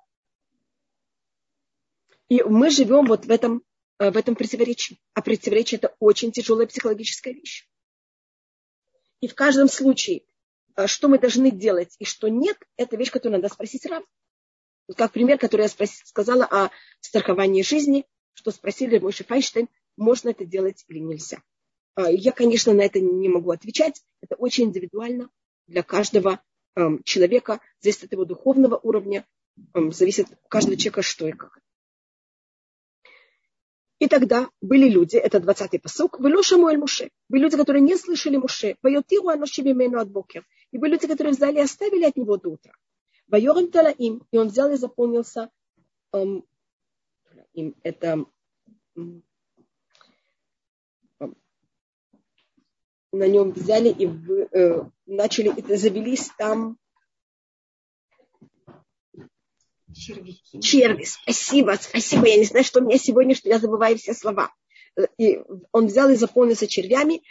И 2.30 2.42
мы 2.44 2.70
живем 2.70 3.06
вот 3.06 3.26
в 3.26 3.32
этом, 3.32 3.64
э, 4.00 4.10
в 4.10 4.18
этом 4.18 4.36
противоречии. 4.36 5.00
А 5.14 5.22
противоречие– 5.22 5.78
это 5.82 5.96
очень 6.00 6.32
тяжелая 6.32 6.68
психологическая 6.68 7.34
вещь. 7.34 7.68
И 9.20 9.28
в 9.28 9.36
каждом 9.36 9.68
случае, 9.68 10.26
э, 10.76 10.88
что 10.88 11.10
мы 11.10 11.20
должны 11.20 11.52
делать 11.52 11.96
и 12.00 12.06
что 12.06 12.30
нет, 12.30 12.58
это 12.78 12.96
вещь, 12.96 13.12
которую 13.12 13.42
надо 13.42 13.54
спросить 13.54 13.86
раб. 13.86 14.06
Вот 14.88 14.98
как 14.98 15.12
пример, 15.12 15.38
который 15.38 15.64
я 15.64 15.68
спрос... 15.68 15.92
сказала 16.06 16.46
о 16.46 16.72
страховании 17.00 17.62
жизни, 17.62 18.06
что 18.34 18.52
спросили 18.52 19.00
мой 19.00 19.12
Файнштейн, 19.12 19.70
можно 19.96 20.30
это 20.30 20.46
делать 20.46 20.84
или 20.88 21.00
нельзя. 21.00 21.42
А, 21.96 22.10
я, 22.12 22.32
конечно, 22.32 22.74
на 22.74 22.82
это 22.82 23.00
не 23.00 23.30
могу 23.30 23.52
отвечать. 23.52 24.02
Это 24.22 24.36
очень 24.36 24.66
индивидуально 24.66 25.30
для 25.68 25.84
каждого 25.84 26.42
человека, 27.04 27.60
зависит 27.80 28.06
от 28.06 28.12
его 28.12 28.26
духовного 28.26 28.80
уровня, 28.82 29.26
эм, 29.74 29.92
зависит 29.92 30.32
от 30.32 30.40
каждого 30.48 30.78
человека, 30.78 31.02
что 31.02 31.28
и 31.28 31.32
как. 31.32 31.60
И 34.00 34.08
тогда 34.08 34.50
были 34.60 34.90
люди, 34.90 35.16
это 35.16 35.38
20-й 35.38 35.80
посок, 35.80 36.20
были 36.20 36.42
Шамуэль. 36.42 36.78
Были 37.30 37.44
люди, 37.44 37.56
которые 37.56 37.82
не 37.82 37.96
слышали 37.96 38.36
Муше. 38.36 38.76
Вайотиру 38.82 39.30
аношибимену 39.30 40.00
от 40.00 40.12
бокер. 40.12 40.46
И 40.72 40.78
были 40.78 40.94
люди, 40.94 41.08
которые 41.08 41.34
взяли 41.34 41.58
и 41.58 41.62
оставили 41.62 42.04
от 42.04 42.18
него 42.18 42.36
до 42.36 42.50
утра. 42.50 42.74
Вайорем 43.28 43.70
им, 43.98 44.28
и 44.32 44.38
он 44.38 44.48
взял 44.48 44.70
и 44.72 44.76
заполнился 44.76 45.50
эм, 46.12 46.44
это 47.84 48.26
на 53.14 53.28
нем 53.28 53.52
взяли 53.52 53.90
и 53.90 54.06
в, 54.06 54.32
э, 54.52 54.84
начали, 55.06 55.54
завелись 55.76 56.30
там 56.38 56.78
Червяки. 59.94 60.60
Черви, 60.60 61.04
спасибо, 61.04 61.78
спасибо. 61.80 62.28
Я 62.28 62.38
не 62.38 62.46
знаю, 62.46 62.66
что 62.66 62.80
у 62.80 62.84
меня 62.84 62.98
сегодня, 62.98 63.36
что 63.36 63.48
я 63.48 63.60
забываю 63.60 63.98
все 63.98 64.14
слова. 64.14 64.52
И 65.18 65.40
он 65.72 65.88
взял 65.88 66.10
и 66.10 66.16
заполнился 66.16 66.68
червями, 66.68 67.24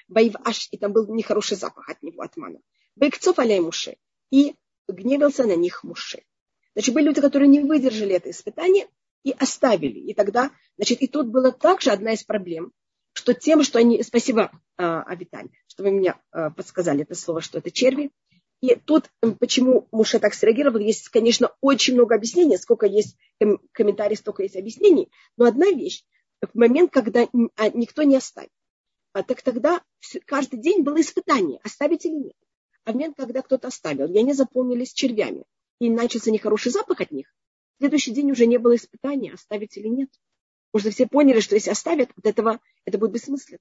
аш, 0.45 0.69
и 0.71 0.79
там 0.79 0.93
был 0.93 1.13
нехороший 1.13 1.57
запах 1.57 1.89
от 1.89 2.03
него, 2.03 2.23
от 2.23 2.37
мана. 2.37 2.61
Бейкцов 2.97 3.39
аляй 3.39 3.61
муши. 3.61 3.97
И 4.31 4.55
гневился 4.89 5.45
на 5.45 5.57
них 5.57 5.85
муши. 5.85 6.23
Значит, 6.75 6.95
были 6.95 7.07
люди, 7.07 7.21
которые 7.21 7.49
не 7.49 7.61
выдержали 7.61 8.15
это 8.15 8.31
испытание 8.31 8.89
и 9.25 9.33
оставили. 9.33 9.99
И 9.99 10.15
тогда, 10.15 10.51
значит, 10.77 11.03
и 11.03 11.09
тут 11.09 11.29
была 11.29 11.51
также 11.51 11.91
одна 11.91 12.13
из 12.13 12.25
проблем, 12.25 12.73
что 13.13 13.35
тем, 13.35 13.63
что 13.63 13.79
они... 13.79 14.03
Спасибо, 14.03 14.51
а, 14.77 15.03
Авиталь, 15.03 15.49
что 15.67 15.83
вы 15.83 15.91
меня 15.91 16.21
а, 16.31 16.51
подсказали 16.51 17.03
это 17.03 17.15
слово, 17.15 17.41
что 17.41 17.59
это 17.59 17.71
черви. 17.71 18.11
И 18.61 18.77
тут, 18.77 19.11
почему 19.41 19.89
Муше 19.91 20.21
так 20.21 20.35
среагировал, 20.35 20.79
есть, 20.79 21.09
конечно, 21.09 21.53
очень 21.61 21.95
много 21.95 22.15
объяснений, 22.15 22.57
сколько 22.57 22.87
есть 22.87 23.17
комментариев, 23.73 24.19
столько 24.19 24.45
есть 24.45 24.57
объяснений. 24.57 25.11
Но 25.37 25.47
одна 25.47 25.67
вещь, 25.67 26.05
в 26.41 26.57
момент, 26.57 26.93
когда 26.93 27.29
а, 27.57 27.69
никто 27.71 28.03
не 28.05 28.17
оставит, 28.17 28.51
так 29.13 29.43
тогда 29.43 29.83
каждый 30.27 30.61
день 30.61 30.83
было 30.83 31.01
испытание, 31.01 31.61
оставить 31.63 32.07
или 32.07 32.15
нет. 32.15 32.37
А 32.85 32.93
в 32.93 32.95
момент, 32.95 33.17
когда 33.17 33.43
кто-то 33.43 33.69
оставил, 33.69 34.07
и 34.07 34.19
они 34.19 34.33
заполнились 34.33 34.93
червями, 34.93 35.45
и 35.81 35.91
начался 35.91 36.31
нехороший 36.31 36.73
запах 36.73 37.01
от 37.01 37.11
них, 37.11 37.33
в 37.77 37.83
следующий 37.83 38.13
день 38.13 38.31
уже 38.31 38.47
не 38.47 38.59
было 38.59 38.77
испытания, 38.77 39.33
оставить 39.33 39.77
или 39.77 39.89
нет. 39.89 40.09
Потому 40.73 40.91
что 40.91 40.95
все 40.95 41.07
поняли, 41.07 41.41
что 41.41 41.55
если 41.55 41.71
оставят, 41.71 42.11
от 42.17 42.27
этого 42.27 42.61
это 42.85 42.99
будет 42.99 43.13
бессмысленно. 43.13 43.61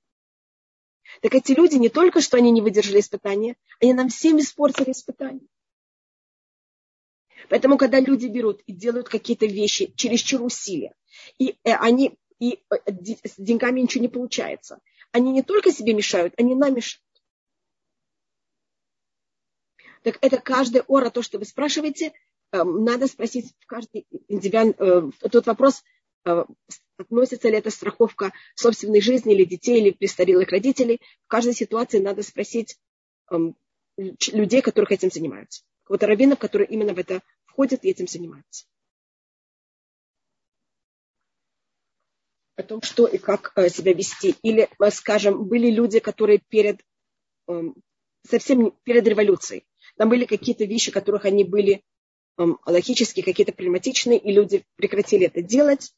Так 1.22 1.36
эти 1.36 1.51
люди 1.51 1.76
не 1.76 1.89
только 1.89 2.22
что 2.22 2.38
они 2.38 2.51
не 2.51 2.62
выдержали 2.62 3.01
испытания, 3.01 3.57
они 3.82 3.93
нам 3.93 4.07
всем 4.07 4.39
испортили 4.39 4.91
испытания. 4.91 5.45
Поэтому, 7.49 7.78
когда 7.78 7.99
люди 7.99 8.28
берут 8.28 8.62
и 8.62 8.72
делают 8.72 9.09
какие-то 9.09 9.45
вещи 9.45 9.93
чересчур 9.95 10.41
усилия, 10.41 10.93
и 11.38 11.57
э, 11.64 11.74
они 11.74 12.18
и 12.39 12.64
э, 12.70 12.76
с 13.26 13.36
деньгами 13.38 13.82
ничего 13.82 14.01
не 14.01 14.07
получается, 14.07 14.80
они 15.12 15.34
не 15.34 15.43
только 15.43 15.72
себе 15.72 15.93
мешают, 15.93 16.34
они 16.38 16.55
нам 16.55 16.76
мешают. 16.76 17.03
Так 20.03 20.18
это 20.22 20.38
каждая 20.38 20.84
ора, 20.84 21.09
то, 21.09 21.22
что 21.22 21.39
вы 21.39 21.45
спрашиваете, 21.45 22.14
эм, 22.53 22.86
надо 22.86 23.07
спросить 23.07 23.53
в 23.59 23.66
каждый 23.66 24.07
индивидуальный, 24.30 24.76
э, 24.78 25.09
тот 25.30 25.45
вопрос, 25.45 25.84
относится 26.24 27.50
ли 27.50 27.58
эта 27.58 27.70
страховка 27.70 28.32
собственной 28.56 29.02
жизни 29.02 29.34
или 29.34 29.46
детей, 29.46 29.82
или 29.82 29.92
престарелых 29.92 30.50
родителей. 30.50 31.02
В 31.26 31.28
каждой 31.28 31.54
ситуации 31.54 32.00
надо 32.00 32.24
спросить 32.24 32.78
людей, 33.98 34.62
которых 34.62 34.92
этим 34.92 35.12
занимаются. 35.12 35.64
Вот 35.88 36.04
раввинов, 36.04 36.40
которые 36.40 36.68
именно 36.68 36.94
в 36.94 37.00
это 37.00 37.22
входят 37.46 37.84
и 37.84 37.90
этим 37.90 38.08
занимаются. 38.08 38.66
О 42.56 42.64
том, 42.64 42.82
что 42.82 43.08
и 43.08 43.18
как 43.18 43.54
э, 43.56 43.70
себя 43.70 43.94
вести. 43.94 44.36
Или, 44.44 44.70
э, 44.80 44.92
скажем, 44.92 45.46
были 45.46 45.72
люди, 45.72 46.00
которые 46.00 46.40
перед, 46.40 46.82
совсем 48.28 48.72
перед 48.84 49.08
революцией, 49.08 49.66
там 49.98 50.10
были 50.10 50.26
какие-то 50.26 50.66
вещи, 50.66 50.92
которых 50.92 51.26
они 51.26 51.44
были 51.44 51.84
эм, 52.38 52.60
логически 52.66 53.22
какие-то 53.22 53.52
проблематичные, 53.52 54.20
и 54.20 54.32
люди 54.32 54.66
прекратили 54.76 55.28
это 55.28 55.42
делать. 55.42 55.94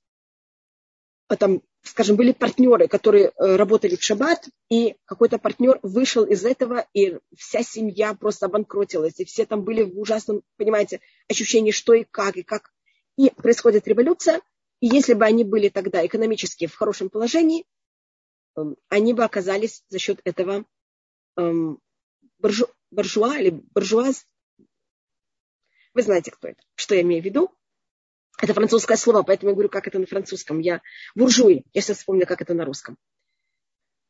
Там, 1.40 1.62
скажем, 1.82 2.16
были 2.16 2.32
партнеры, 2.32 2.88
которые 2.88 3.32
э, 3.32 3.56
работали 3.56 3.96
в 3.96 4.04
шаббат, 4.04 4.48
и 4.70 4.96
какой-то 5.06 5.40
партнер 5.40 5.80
вышел 5.82 6.26
из 6.26 6.46
этого, 6.46 6.86
и 6.94 7.18
вся 7.36 7.64
семья 7.64 8.14
просто 8.14 8.46
обанкротилась, 8.46 9.20
и 9.20 9.26
все 9.26 9.46
там 9.46 9.64
были 9.64 9.84
в 9.84 10.00
ужасном, 10.00 10.44
понимаете, 10.58 11.00
ощущении, 11.30 11.72
что 11.72 11.94
и 11.94 12.04
как, 12.04 12.38
и 12.38 12.44
как. 12.44 12.72
И 13.18 13.30
происходит 13.30 13.88
революция, 13.88 14.42
и 14.80 14.88
если 14.88 15.14
бы 15.14 15.26
они 15.26 15.44
были 15.44 15.70
тогда 15.70 16.06
экономически 16.06 16.68
в 16.68 16.76
хорошем 16.76 17.10
положении, 17.10 17.66
эм, 18.58 18.76
они 18.90 19.14
бы 19.14 19.24
оказались 19.24 19.84
за 19.88 19.98
счет 19.98 20.20
этого 20.26 20.66
эм, 21.38 21.80
буржу, 22.40 22.68
буржуа 22.92 23.38
или 23.38 23.50
буржуаз. 23.74 24.28
Вы 25.94 26.02
знаете, 26.02 26.32
кто 26.32 26.50
это, 26.50 26.62
что 26.76 26.96
я 26.96 27.02
имею 27.02 27.22
в 27.22 27.26
виду. 27.26 27.50
Это 28.42 28.54
французское 28.54 28.98
слово, 28.98 29.24
поэтому 29.24 29.52
я 29.52 29.54
говорю, 29.54 29.70
как 29.70 29.88
это 29.88 30.00
на 30.00 30.06
французском. 30.06 30.60
Я 30.60 30.82
буржуи. 31.16 31.64
Я 31.74 31.82
сейчас 31.82 31.98
вспомню, 31.98 32.26
как 32.26 32.42
это 32.42 32.54
на 32.54 32.66
русском. 32.66 32.98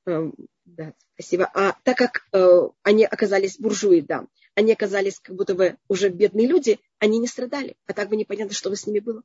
Эм, 0.05 0.33
да, 0.65 0.93
спасибо. 1.13 1.49
А 1.53 1.77
так 1.83 1.97
как 1.97 2.27
э, 2.31 2.69
они 2.83 3.05
оказались 3.05 3.59
буржуи, 3.59 4.01
да, 4.01 4.25
они 4.55 4.71
оказались 4.73 5.19
как 5.19 5.35
будто 5.35 5.55
бы 5.55 5.77
уже 5.87 6.09
бедные 6.09 6.47
люди, 6.47 6.79
они 6.99 7.19
не 7.19 7.27
страдали. 7.27 7.75
А 7.85 7.93
так 7.93 8.09
бы 8.09 8.15
непонятно, 8.15 8.53
что 8.53 8.69
бы 8.69 8.75
с 8.75 8.87
ними 8.87 8.99
было. 8.99 9.23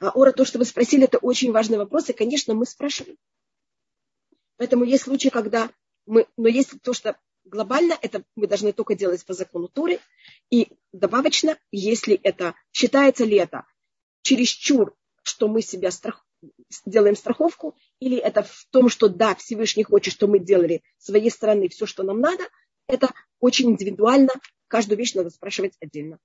А 0.00 0.10
Ора, 0.10 0.32
то, 0.32 0.44
что 0.44 0.58
вы 0.58 0.64
спросили, 0.64 1.04
это 1.04 1.18
очень 1.18 1.52
важный 1.52 1.78
вопрос, 1.78 2.08
и, 2.08 2.12
конечно, 2.12 2.54
мы 2.54 2.66
спрашиваем. 2.66 3.18
Поэтому 4.56 4.84
есть 4.84 5.04
случаи, 5.04 5.28
когда 5.28 5.70
мы, 6.06 6.26
но 6.36 6.48
есть 6.48 6.80
то, 6.82 6.92
что 6.92 7.16
глобально, 7.44 7.96
это 8.00 8.24
мы 8.36 8.46
должны 8.46 8.72
только 8.72 8.94
делать 8.94 9.24
по 9.24 9.34
закону 9.34 9.68
Туры. 9.68 10.00
И 10.50 10.68
добавочно, 10.92 11.58
если 11.70 12.14
это, 12.14 12.54
считается 12.72 13.24
ли 13.24 13.36
это 13.36 13.66
чересчур, 14.22 14.94
что 15.22 15.48
мы 15.48 15.62
себя 15.62 15.90
страх, 15.90 16.26
делаем 16.84 17.16
страховку, 17.16 17.76
или 18.00 18.16
это 18.16 18.42
в 18.42 18.66
том, 18.70 18.88
что 18.88 19.08
да, 19.08 19.34
Всевышний 19.34 19.84
хочет, 19.84 20.14
что 20.14 20.26
мы 20.26 20.38
делали 20.38 20.82
с 20.98 21.06
своей 21.06 21.30
стороны 21.30 21.68
все, 21.68 21.86
что 21.86 22.02
нам 22.02 22.20
надо, 22.20 22.44
это 22.86 23.12
очень 23.40 23.70
индивидуально, 23.70 24.32
каждую 24.68 24.98
вещь 24.98 25.14
надо 25.14 25.30
спрашивать 25.30 25.74
отдельно. 25.80 26.18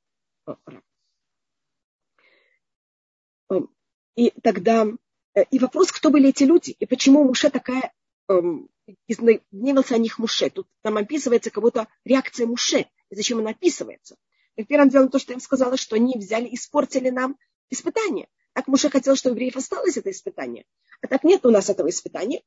Эм, 3.50 3.70
и 4.16 4.32
тогда, 4.42 4.88
э, 5.36 5.44
и 5.52 5.60
вопрос, 5.60 5.92
кто 5.92 6.10
были 6.10 6.30
эти 6.30 6.44
люди, 6.44 6.72
и 6.72 6.86
почему 6.86 7.22
у 7.22 7.26
Муше 7.26 7.50
такая 7.50 7.94
эм, 8.28 8.70
гневался 9.52 9.96
о 9.96 9.98
них 9.98 10.20
Муше. 10.20 10.50
Тут 10.50 10.68
там 10.82 10.98
описывается 10.98 11.52
кого-то 11.52 11.88
реакция 12.06 12.48
Муше. 12.48 12.88
И 13.10 13.16
зачем 13.16 13.40
она 13.40 13.52
описывается? 13.52 14.16
И 14.56 14.64
первым 14.64 14.90
делом 14.90 15.10
то, 15.10 15.20
что 15.20 15.32
я 15.32 15.36
им 15.36 15.42
сказала, 15.42 15.78
что 15.78 15.96
они 15.96 16.18
взяли 16.18 16.48
и 16.48 16.56
испортили 16.56 17.10
нам 17.10 17.38
испытание. 17.70 18.28
Так 18.54 18.68
Муше 18.68 18.90
хотел, 18.90 19.16
что 19.16 19.30
у 19.30 19.34
евреев 19.34 19.56
осталось 19.56 19.98
это 19.98 20.10
испытание. 20.10 20.66
А 21.02 21.08
так 21.08 21.24
нет 21.24 21.46
у 21.46 21.52
нас 21.52 21.70
этого 21.70 21.90
испытания. 21.90 22.42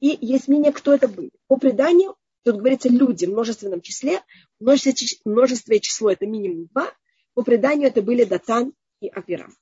И 0.00 0.18
есть 0.20 0.48
мнение, 0.48 0.72
кто 0.72 0.92
это 0.92 1.06
был. 1.06 1.30
По 1.46 1.56
преданию, 1.56 2.16
тут 2.42 2.56
говорится 2.56 2.88
люди 2.88 3.26
в 3.26 3.30
множественном 3.30 3.80
числе. 3.80 4.22
Множество 4.58 5.78
число 5.78 6.10
это 6.10 6.26
минимум 6.26 6.66
два. 6.66 6.92
По 7.34 7.42
преданию 7.42 7.88
это 7.88 8.02
были 8.02 8.24
Датан 8.24 8.74
и 9.00 9.08
Авирам. 9.08 9.54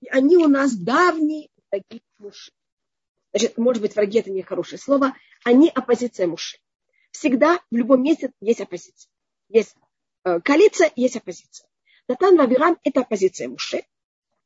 И 0.00 0.08
они 0.08 0.36
у 0.36 0.48
нас 0.48 0.74
давние 0.74 1.48
такие 1.70 2.02
мужи 2.18 2.52
значит, 3.32 3.58
может 3.58 3.82
быть, 3.82 3.94
враги 3.94 4.18
это 4.18 4.30
не 4.30 4.42
хорошее 4.42 4.78
слово, 4.78 5.14
они 5.44 5.68
оппозиция 5.68 6.26
Муши. 6.26 6.58
Всегда 7.10 7.60
в 7.70 7.76
любом 7.76 8.02
месте 8.02 8.32
есть 8.40 8.60
оппозиция. 8.60 9.10
Есть 9.48 9.74
э, 10.24 10.40
коалиция, 10.40 10.92
есть 10.96 11.16
оппозиция. 11.16 11.68
Датан 12.08 12.36
Вавирам– 12.36 12.78
это 12.84 13.00
оппозиция 13.00 13.48
Муше. 13.48 13.84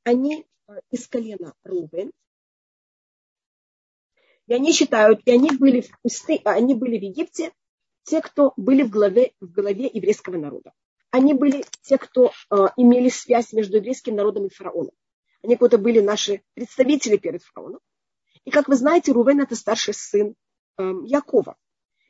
Они 0.02 0.46
э, 0.68 0.72
из 0.90 1.06
колена 1.08 1.54
Рубен. 1.64 2.12
И 4.46 4.54
они 4.54 4.72
считают, 4.72 5.20
и 5.24 5.30
они 5.30 5.50
были 5.50 5.80
в 5.80 6.00
пусты, 6.02 6.40
они 6.44 6.74
были 6.74 6.98
в 6.98 7.02
Египте, 7.02 7.52
те, 8.02 8.20
кто 8.20 8.52
были 8.56 8.82
в 8.82 8.90
голове, 8.90 9.32
в 9.40 9.50
голове 9.50 9.90
еврейского 9.92 10.36
народа. 10.36 10.72
Они 11.10 11.32
были 11.32 11.64
те, 11.82 11.96
кто 11.96 12.32
э, 12.50 12.56
имели 12.76 13.08
связь 13.08 13.52
между 13.52 13.76
еврейским 13.76 14.14
народом 14.14 14.46
и 14.46 14.50
фараоном. 14.50 14.92
Они 15.42 15.56
кто-то 15.56 15.78
были 15.78 16.00
наши 16.00 16.42
представители 16.54 17.16
перед 17.16 17.42
фараоном. 17.42 17.80
И 18.44 18.50
как 18.50 18.68
вы 18.68 18.76
знаете, 18.76 19.12
Рувен 19.12 19.40
это 19.40 19.56
старший 19.56 19.94
сын 19.94 20.34
э, 20.78 20.92
Якова. 21.04 21.56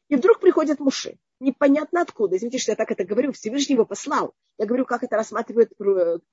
И 0.08 0.16
вдруг 0.16 0.40
приходит 0.40 0.80
Муши. 0.80 1.18
Непонятно 1.40 2.02
откуда. 2.02 2.36
Извините, 2.36 2.58
что 2.58 2.72
я 2.72 2.76
так 2.76 2.90
это 2.90 3.04
говорю. 3.04 3.32
Всевышний 3.32 3.74
его 3.74 3.84
послал. 3.84 4.34
Я 4.58 4.66
говорю, 4.66 4.84
как 4.84 5.02
это 5.02 5.16
рассматривает 5.16 5.72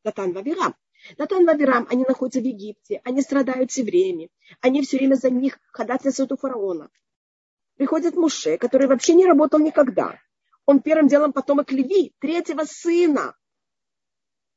Датан 0.04 0.34
Вавирам. 0.34 0.76
Датан 1.18 1.46
Вавирам, 1.46 1.88
они 1.90 2.04
находятся 2.08 2.40
в 2.40 2.44
Египте, 2.44 3.02
они 3.04 3.22
страдают 3.22 3.72
все 3.72 3.84
время. 3.84 4.30
Они 4.60 4.84
все 4.84 4.98
время 4.98 5.16
за 5.16 5.30
них 5.30 5.60
ходатайствуют 5.72 6.32
у 6.32 6.38
фараона. 6.38 6.90
Приходит 7.78 8.16
Муше, 8.16 8.58
который 8.58 8.88
вообще 8.88 9.14
не 9.14 9.26
работал 9.26 9.60
никогда. 9.60 10.20
Он 10.66 10.80
первым 10.80 11.08
делом 11.08 11.34
потомок 11.34 11.72
Леви, 11.72 12.14
третьего 12.20 12.64
сына. 12.66 13.36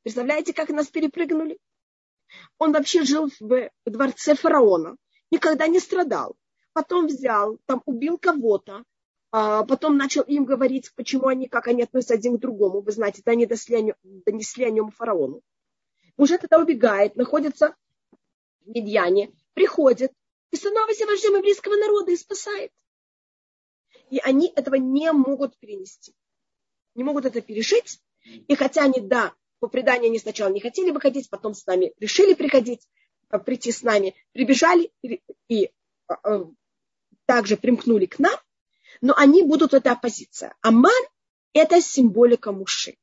Представляете, 0.03 0.53
как 0.53 0.69
нас 0.69 0.87
перепрыгнули? 0.87 1.57
Он 2.59 2.71
вообще 2.71 3.03
жил 3.03 3.31
в 3.39 3.69
дворце 3.85 4.35
фараона 4.35 4.97
никогда 5.31 5.67
не 5.67 5.79
страдал. 5.79 6.35
Потом 6.73 7.07
взял, 7.07 7.57
там 7.65 7.81
убил 7.85 8.17
кого-то, 8.17 8.83
а 9.31 9.63
потом 9.63 9.97
начал 9.97 10.21
им 10.23 10.45
говорить, 10.45 10.91
почему 10.95 11.27
они, 11.27 11.47
как 11.47 11.67
они 11.67 11.83
относятся 11.83 12.13
один 12.13 12.37
к 12.37 12.41
другому. 12.41 12.81
Вы 12.81 12.91
знаете, 12.91 13.21
да, 13.25 13.33
они 13.33 13.45
донесли 13.45 13.75
о 13.75 13.81
нем, 13.81 13.95
донесли 14.03 14.65
о 14.65 14.69
нем 14.69 14.91
фараону. 14.91 15.41
Уже 16.17 16.37
тогда 16.37 16.59
убегает, 16.59 17.15
находится 17.15 17.75
в 18.61 18.69
Медьяне, 18.69 19.33
приходит 19.53 20.13
и 20.51 20.55
становится 20.55 21.05
вождем 21.05 21.35
еврейского 21.35 21.75
народа 21.75 22.11
и 22.11 22.15
спасает. 22.15 22.71
И 24.09 24.19
они 24.19 24.51
этого 24.55 24.75
не 24.75 25.11
могут 25.11 25.57
перенести. 25.57 26.13
Не 26.93 27.03
могут 27.03 27.25
это 27.25 27.41
пережить. 27.41 27.99
И 28.23 28.55
хотя 28.55 28.83
они, 28.83 29.01
да, 29.01 29.33
по 29.59 29.67
преданию 29.67 30.09
они 30.09 30.19
сначала 30.19 30.49
не 30.49 30.61
хотели 30.61 30.91
выходить, 30.91 31.29
потом 31.29 31.53
с 31.53 31.65
нами 31.65 31.93
решили 31.99 32.33
приходить, 32.33 32.87
прийти 33.29 33.71
с 33.71 33.83
нами, 33.83 34.15
прибежали 34.31 34.91
и 35.47 35.71
а, 36.07 36.13
а, 36.23 36.51
также 37.25 37.57
примкнули 37.57 38.05
к 38.05 38.19
нам, 38.19 38.35
но 39.01 39.13
они 39.15 39.43
будут 39.43 39.73
эта 39.73 39.91
оппозиция. 39.91 40.55
Аман– 40.61 40.91
это 41.53 41.81
символика 41.81 42.51
Муши. 42.51 42.97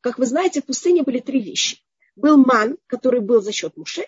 Как 0.00 0.18
вы 0.18 0.26
знаете, 0.26 0.60
в 0.60 0.66
пустыне 0.66 1.02
были 1.02 1.20
три 1.20 1.40
вещи. 1.40 1.78
Был 2.16 2.36
ман, 2.36 2.78
который 2.86 3.20
был 3.20 3.40
за 3.40 3.52
счет 3.52 3.76
Муши, 3.76 4.06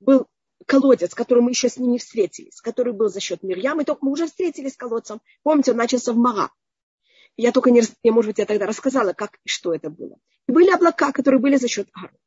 был 0.00 0.26
колодец, 0.66 1.14
который 1.14 1.42
мы 1.42 1.50
еще 1.50 1.68
с 1.68 1.78
ним 1.78 1.92
не 1.92 1.98
встретились, 1.98 2.60
который 2.60 2.92
был 2.92 3.08
за 3.08 3.20
счет 3.20 3.42
Мирьям, 3.42 3.80
и 3.80 3.84
только 3.84 4.04
мы 4.04 4.12
уже 4.12 4.26
встретились 4.26 4.74
с 4.74 4.76
колодцем. 4.76 5.20
Помните, 5.42 5.70
он 5.70 5.76
начался 5.76 6.12
в 6.12 6.16
Мара. 6.16 6.50
Я 7.36 7.52
только 7.52 7.70
не, 7.70 7.82
я, 8.02 8.12
может 8.12 8.30
быть, 8.30 8.38
я 8.38 8.46
тогда 8.46 8.66
рассказала, 8.66 9.12
как 9.12 9.38
и 9.44 9.48
что 9.48 9.74
это 9.74 9.90
было. 9.90 10.18
И 10.48 10.52
были 10.52 10.70
облака, 10.70 11.12
которые 11.12 11.40
были 11.40 11.56
за 11.56 11.68
счет 11.68 11.88
Аарона. 11.92 12.18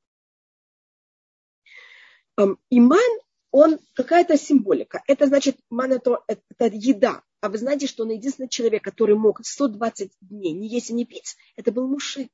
Иман, 2.69 3.19
он 3.51 3.79
какая-то 3.93 4.37
символика. 4.37 5.03
Это 5.07 5.25
значит, 5.25 5.57
ман 5.69 5.93
это, 5.93 6.23
это 6.27 6.65
еда. 6.65 7.23
А 7.41 7.49
вы 7.49 7.57
знаете, 7.57 7.87
что 7.87 8.03
он 8.03 8.11
единственный 8.11 8.49
человек, 8.49 8.83
который 8.83 9.15
мог 9.15 9.39
120 9.43 10.11
дней 10.21 10.53
не 10.53 10.67
есть 10.67 10.89
и 10.89 10.93
не 10.93 11.05
пить, 11.05 11.37
это 11.55 11.71
был 11.71 11.87
Муше. 11.87 12.29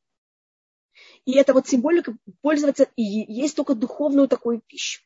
И 1.26 1.34
эта 1.38 1.54
вот 1.54 1.68
символика 1.68 2.18
пользоваться, 2.42 2.90
и 2.96 3.04
есть 3.04 3.56
только 3.56 3.76
духовную 3.76 4.28
такую 4.28 4.62
пищу. 4.62 5.02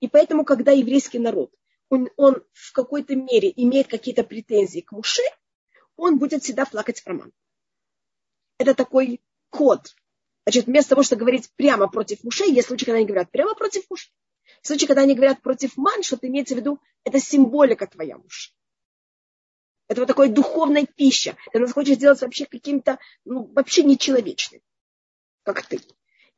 И 0.00 0.08
поэтому, 0.08 0.44
когда 0.44 0.72
еврейский 0.72 1.18
народ, 1.18 1.52
он, 1.88 2.08
он 2.16 2.42
в 2.52 2.72
какой-то 2.72 3.14
мере 3.14 3.52
имеет 3.54 3.88
какие-то 3.88 4.24
претензии 4.24 4.80
к 4.80 4.92
Муше, 4.92 5.22
он 5.96 6.18
будет 6.18 6.42
всегда 6.42 6.64
плакать 6.64 7.02
про 7.04 7.14
ман. 7.14 7.32
это 8.58 8.74
такой 8.74 9.20
код. 9.50 9.94
Значит, 10.46 10.66
вместо 10.66 10.90
того, 10.90 11.02
чтобы 11.02 11.20
говорить 11.20 11.50
прямо 11.56 11.88
против 11.88 12.22
мужей, 12.22 12.52
есть 12.52 12.68
случаи, 12.68 12.84
когда 12.84 12.98
они 12.98 13.06
говорят 13.06 13.32
прямо 13.32 13.54
против 13.54 13.90
мужей. 13.90 14.12
В 14.62 14.66
случае, 14.68 14.86
когда 14.86 15.02
они 15.02 15.14
говорят 15.14 15.42
против 15.42 15.76
ман, 15.76 16.04
что-то 16.04 16.28
имеется 16.28 16.54
в 16.54 16.58
виду, 16.58 16.80
это 17.02 17.18
символика 17.18 17.88
твоя 17.88 18.16
муж. 18.16 18.54
Это 19.88 20.00
вот 20.00 20.06
такая 20.06 20.28
духовная 20.28 20.86
пища. 20.86 21.36
Ты 21.52 21.58
нас 21.58 21.72
хочешь 21.72 21.96
сделать 21.96 22.20
вообще 22.20 22.46
каким-то, 22.46 22.98
ну, 23.24 23.50
вообще 23.54 23.82
нечеловечным, 23.82 24.60
как 25.42 25.66
ты. 25.66 25.80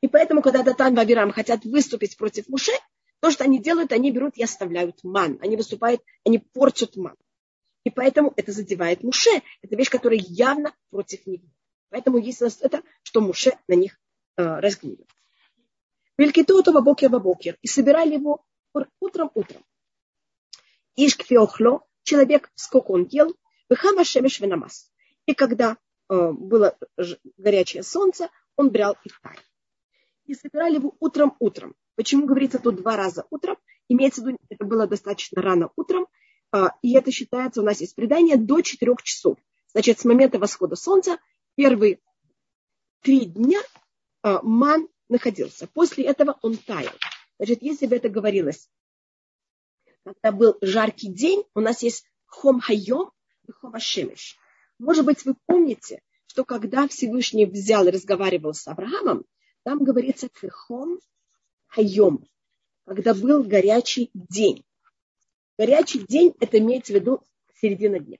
И 0.01 0.07
поэтому, 0.07 0.41
когда 0.41 0.63
Датан 0.63 0.95
и 0.97 0.99
Авирам 0.99 1.31
хотят 1.31 1.63
выступить 1.65 2.17
против 2.17 2.47
Муше, 2.47 2.71
то, 3.19 3.29
что 3.29 3.43
они 3.43 3.59
делают, 3.59 3.91
они 3.91 4.11
берут 4.11 4.37
и 4.37 4.43
оставляют 4.43 5.03
ман. 5.03 5.37
Они 5.41 5.55
выступают, 5.55 6.01
они 6.25 6.39
портят 6.39 6.95
ман. 6.95 7.15
И 7.83 7.91
поэтому 7.91 8.33
это 8.35 8.51
задевает 8.53 9.03
Муше. 9.03 9.43
Это 9.61 9.75
вещь, 9.75 9.89
которая 9.89 10.19
явно 10.19 10.73
против 10.89 11.27
него. 11.27 11.43
Поэтому 11.89 12.17
есть 12.17 12.41
у 12.41 12.45
нас 12.45 12.59
это, 12.61 12.83
что 13.03 13.21
Муше 13.21 13.57
на 13.67 13.73
них 13.73 13.99
э, 14.37 14.43
разгневил. 14.43 15.07
Велькитоту 16.17 16.73
бабокер 16.73 17.09
бабокер. 17.09 17.57
И 17.61 17.67
собирали 17.67 18.13
его 18.15 18.45
утром-утром. 18.99 19.63
Ишкфиохло, 20.95 21.81
человек, 22.03 22.51
сколько 22.55 22.91
он 22.91 23.05
ел, 23.05 23.33
выхама 23.69 24.03
шемеш 24.03 24.39
венамас. 24.39 24.91
И 25.25 25.33
когда 25.33 25.77
э, 26.09 26.31
было 26.31 26.77
горячее 27.37 27.83
солнце, 27.83 28.29
он 28.55 28.69
брал 28.69 28.97
и 29.03 29.09
таял. 29.21 29.39
И 30.25 30.33
собирали 30.35 30.75
его 30.75 30.95
утром-утром. 30.99 31.75
Почему 31.95 32.25
говорится 32.25 32.59
тут 32.59 32.75
два 32.75 32.97
раза 32.97 33.25
утром? 33.29 33.57
Имеется 33.87 34.21
в 34.21 34.27
виду, 34.27 34.37
это 34.49 34.65
было 34.65 34.87
достаточно 34.87 35.41
рано 35.41 35.71
утром, 35.75 36.07
а, 36.51 36.73
и 36.81 36.93
это 36.93 37.11
считается, 37.11 37.61
у 37.61 37.63
нас 37.63 37.81
есть 37.81 37.95
предание, 37.95 38.37
до 38.37 38.61
4 38.61 38.95
часов. 39.03 39.37
Значит, 39.71 39.99
с 39.99 40.05
момента 40.05 40.39
восхода 40.39 40.75
солнца 40.75 41.17
первые 41.59 41.99
три 43.01 43.25
дня 43.25 43.59
а, 44.21 44.41
ман 44.43 44.87
находился. 45.09 45.67
После 45.67 46.05
этого 46.05 46.39
он 46.41 46.55
таял. 46.55 46.93
Значит, 47.37 47.61
если 47.61 47.85
бы 47.85 47.97
это 47.97 48.07
говорилось, 48.07 48.69
когда 50.05 50.31
был 50.31 50.57
жаркий 50.61 51.09
день, 51.09 51.43
у 51.53 51.59
нас 51.59 51.83
есть 51.83 52.05
хом 52.27 52.61
хайом 52.61 53.11
и 53.45 53.51
хом 53.51 53.75
ашемеш. 53.75 54.37
Может 54.77 55.03
быть, 55.03 55.25
вы 55.25 55.35
помните, 55.47 56.01
что 56.27 56.45
когда 56.45 56.87
Всевышний 56.87 57.45
взял 57.45 57.85
и 57.85 57.91
разговаривал 57.91 58.53
с 58.53 58.65
Авраамом, 58.65 59.25
там 59.63 59.83
говорится 59.83 60.29
хом 60.49 60.97
хайом, 61.67 62.25
когда 62.85 63.13
был 63.13 63.43
горячий 63.43 64.11
день. 64.13 64.63
Горячий 65.57 65.99
день, 66.07 66.33
это 66.39 66.57
имеется 66.59 66.93
в 66.93 66.95
виду 66.95 67.21
середина 67.59 67.99
дня. 67.99 68.17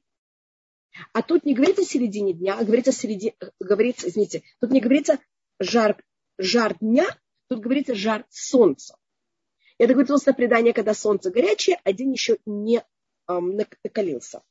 А 1.13 1.21
тут 1.21 1.45
не 1.45 1.53
говорится 1.53 1.83
середине 1.83 2.33
дня, 2.33 2.57
а 2.57 2.63
говорится, 2.63 2.91
среди, 2.91 3.35
говорится 3.59 4.09
извините, 4.09 4.43
тут 4.59 4.71
не 4.71 4.79
говорится 4.79 5.19
жар, 5.59 6.01
жар 6.37 6.77
дня, 6.79 7.05
тут 7.47 7.59
говорится 7.59 7.95
жар 7.95 8.25
солнца. 8.29 8.97
Это 9.77 9.93
говорит 9.93 10.09
просто 10.09 10.33
предание, 10.33 10.73
когда 10.73 10.93
солнце 10.93 11.31
горячее, 11.31 11.79
а 11.83 11.93
день 11.93 12.11
еще 12.11 12.37
не 12.45 12.83
эм, 13.27 13.55
накалился. 13.55 14.43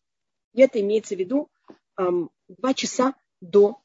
И 0.55 0.63
это 0.63 0.81
имеется 0.81 1.15
в 1.15 1.19
виду 1.19 1.51
эм, 1.99 2.31
два 2.49 2.73
часа 2.73 3.15
до 3.41 3.81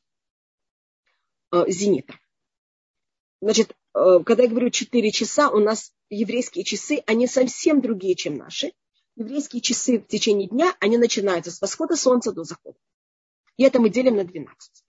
э, 1.52 1.66
зенита. 1.68 2.14
Значит, 3.42 3.76
э, 3.94 4.20
когда 4.26 4.44
я 4.44 4.50
говорю 4.50 4.70
4 4.70 5.12
часа, 5.12 5.50
у 5.50 5.60
нас 5.60 5.94
еврейские 6.10 6.64
часы, 6.64 7.04
они 7.08 7.28
совсем 7.28 7.82
другие, 7.82 8.16
чем 8.16 8.38
наши 8.38 8.72
еврейские 9.16 9.62
часы 9.62 10.00
в 10.00 10.08
течение 10.08 10.48
дня, 10.48 10.76
они 10.80 10.98
начинаются 10.98 11.52
с 11.52 11.62
восхода 11.62 11.96
солнца 11.96 12.32
до 12.32 12.44
захода. 12.44 12.78
И 13.58 13.64
это 13.64 13.80
мы 13.80 13.90
делим 13.90 14.16
на 14.16 14.24
12. 14.24 14.84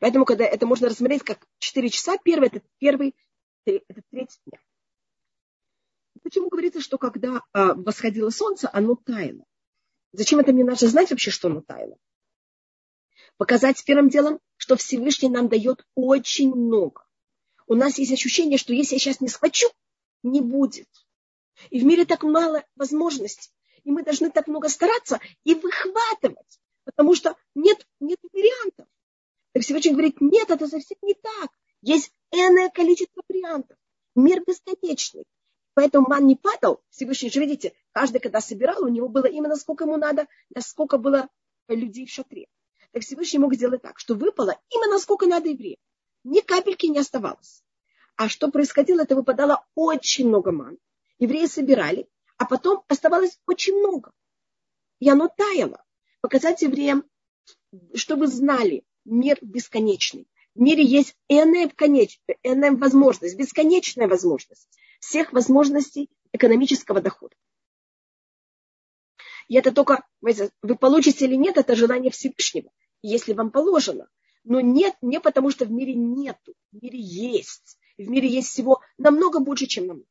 Поэтому, 0.00 0.24
когда 0.24 0.44
это 0.44 0.66
можно 0.66 0.88
рассмотреть 0.88 1.22
как 1.22 1.46
4 1.58 1.88
часа, 1.90 2.16
первый 2.18 2.48
это 2.48 2.62
первый, 2.78 3.14
это 3.64 4.02
третий 4.10 4.40
дня. 4.46 4.60
Почему 6.22 6.48
говорится, 6.48 6.80
что 6.80 6.98
когда 6.98 7.42
а, 7.52 7.74
восходило 7.74 8.30
солнце, 8.30 8.70
оно 8.72 8.94
таяло? 8.94 9.44
Зачем 10.12 10.38
это 10.38 10.52
мне 10.52 10.64
надо 10.64 10.86
знать 10.88 11.10
вообще, 11.10 11.30
что 11.30 11.48
оно 11.48 11.60
таяло? 11.60 11.98
Показать 13.36 13.84
первым 13.84 14.08
делом, 14.08 14.38
что 14.56 14.76
Всевышний 14.76 15.28
нам 15.28 15.48
дает 15.48 15.84
очень 15.94 16.54
много. 16.54 17.04
У 17.66 17.74
нас 17.74 17.98
есть 17.98 18.12
ощущение, 18.12 18.58
что 18.58 18.72
если 18.72 18.94
я 18.94 18.98
сейчас 19.00 19.20
не 19.20 19.28
схвачу, 19.28 19.66
не 20.22 20.40
будет. 20.40 20.88
И 21.70 21.80
в 21.80 21.84
мире 21.84 22.04
так 22.04 22.22
мало 22.22 22.64
возможностей 22.76 23.50
и 23.84 23.90
мы 23.90 24.02
должны 24.02 24.30
так 24.30 24.48
много 24.48 24.68
стараться 24.68 25.20
и 25.44 25.54
выхватывать, 25.54 26.60
потому 26.84 27.14
что 27.14 27.36
нет, 27.54 27.86
нет 28.00 28.18
вариантов. 28.32 28.86
Так 29.52 29.62
Всевышний 29.62 29.92
говорит, 29.92 30.20
нет, 30.20 30.50
это 30.50 30.66
совсем 30.66 30.98
не 31.02 31.14
так. 31.14 31.50
Есть 31.80 32.12
энное 32.32 32.70
количество 32.70 33.22
вариантов. 33.28 33.76
Мир 34.16 34.42
бесконечный. 34.44 35.24
Поэтому 35.74 36.08
ман 36.08 36.26
не 36.26 36.36
падал. 36.36 36.82
Всевышний 36.90 37.30
же, 37.30 37.40
видите, 37.40 37.72
каждый, 37.92 38.20
когда 38.20 38.40
собирал, 38.40 38.84
у 38.84 38.88
него 38.88 39.08
было 39.08 39.26
именно 39.26 39.56
сколько 39.56 39.84
ему 39.84 39.96
надо, 39.96 40.26
насколько 40.50 40.98
было 40.98 41.28
людей 41.68 42.06
в 42.06 42.10
шатре. 42.10 42.46
Так 42.92 43.02
Всевышний 43.02 43.38
мог 43.38 43.54
сделать 43.54 43.82
так, 43.82 43.98
что 43.98 44.14
выпало 44.14 44.58
именно 44.70 44.98
сколько 44.98 45.26
надо 45.26 45.48
евреям. 45.48 45.78
Ни 46.22 46.40
капельки 46.40 46.86
не 46.86 46.98
оставалось. 46.98 47.62
А 48.16 48.28
что 48.28 48.50
происходило, 48.50 49.02
это 49.02 49.16
выпадало 49.16 49.66
очень 49.74 50.28
много 50.28 50.52
ман. 50.52 50.78
Евреи 51.18 51.46
собирали, 51.46 52.08
а 52.36 52.46
потом 52.46 52.84
оставалось 52.88 53.38
очень 53.46 53.74
много. 53.74 54.12
И 55.00 55.08
оно 55.08 55.28
таяло. 55.28 55.84
Показать 56.20 56.62
евреям, 56.62 57.04
чтобы 57.94 58.26
знали, 58.26 58.84
мир 59.04 59.38
бесконечный. 59.42 60.28
В 60.54 60.60
мире 60.60 60.84
есть 60.84 61.16
энная, 61.28 61.70
энная 62.42 62.72
возможность, 62.72 63.36
бесконечная 63.36 64.08
возможность 64.08 64.68
всех 65.00 65.32
возможностей 65.32 66.08
экономического 66.32 67.00
дохода. 67.00 67.36
И 69.48 69.56
это 69.56 69.72
только, 69.72 70.06
вы 70.20 70.76
получите 70.76 71.26
или 71.26 71.34
нет, 71.34 71.58
это 71.58 71.76
желание 71.76 72.10
Всевышнего, 72.10 72.70
если 73.02 73.34
вам 73.34 73.50
положено. 73.50 74.08
Но 74.44 74.60
нет, 74.60 74.96
не 75.02 75.20
потому 75.20 75.50
что 75.50 75.66
в 75.66 75.70
мире 75.70 75.94
нету, 75.94 76.54
в 76.72 76.82
мире 76.82 76.98
есть. 76.98 77.78
В 77.98 78.08
мире 78.08 78.28
есть 78.28 78.48
всего 78.48 78.80
намного 78.98 79.40
больше, 79.40 79.66
чем 79.66 79.86
нам. 79.86 80.04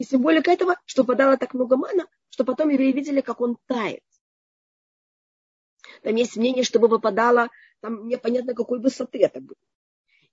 И 0.00 0.04
символика 0.04 0.50
этого, 0.50 0.76
что 0.86 1.04
подало 1.04 1.36
так 1.36 1.52
много 1.52 1.76
мана, 1.76 2.06
что 2.30 2.42
потом 2.42 2.70
евреи 2.70 2.90
видели, 2.90 3.20
как 3.20 3.42
он 3.42 3.58
тает. 3.66 4.02
Там 6.02 6.14
есть 6.14 6.38
мнение, 6.38 6.64
чтобы 6.64 6.88
выпадало, 6.88 7.50
там 7.80 8.08
непонятно 8.08 8.54
какой 8.54 8.80
высоты 8.80 9.18
это 9.18 9.42
было. 9.42 9.58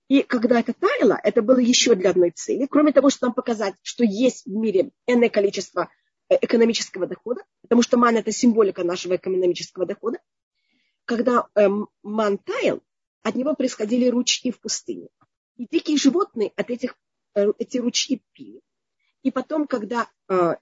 И 0.08 0.22
когда 0.22 0.60
это 0.60 0.72
таяло, 0.72 1.20
это 1.22 1.42
было 1.42 1.58
еще 1.58 1.94
для 1.94 2.10
одной 2.10 2.30
цели. 2.30 2.64
Кроме 2.64 2.92
того, 2.92 3.10
что 3.10 3.26
нам 3.26 3.34
показать, 3.34 3.74
что 3.82 4.04
есть 4.04 4.46
в 4.46 4.50
мире 4.50 4.90
энное 5.06 5.28
количество 5.28 5.90
э, 6.30 6.36
экономического 6.40 7.06
дохода, 7.06 7.42
потому 7.60 7.82
что 7.82 7.98
ман– 7.98 8.16
это 8.16 8.32
символика 8.32 8.84
нашего 8.84 9.16
экономического 9.16 9.84
дохода. 9.84 10.18
Когда 11.04 11.46
эм, 11.54 11.88
ман 12.02 12.38
таял, 12.38 12.80
от 13.22 13.34
него 13.34 13.54
происходили 13.54 14.08
ручьи 14.08 14.50
в 14.50 14.60
пустыне. 14.60 15.08
И 15.58 15.66
дикие 15.70 15.98
животные 15.98 16.52
от 16.56 16.70
этих, 16.70 16.96
э, 17.34 17.52
эти 17.58 17.76
ручьи 17.76 18.22
пили. 18.32 18.62
И 19.22 19.30
потом, 19.30 19.66
когда 19.66 20.10
э, 20.28 20.54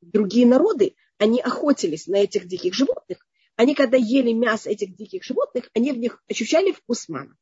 другие 0.00 0.46
народы, 0.46 0.96
они 1.18 1.40
охотились 1.40 2.06
на 2.06 2.16
этих 2.16 2.46
диких 2.46 2.74
животных, 2.74 3.26
они 3.56 3.74
когда 3.74 3.96
ели 3.96 4.32
мясо 4.32 4.70
этих 4.70 4.96
диких 4.96 5.22
животных, 5.22 5.70
они 5.74 5.92
в 5.92 5.98
них 5.98 6.22
ощущали 6.28 6.72
вкус 6.72 7.08
мана. 7.08 7.36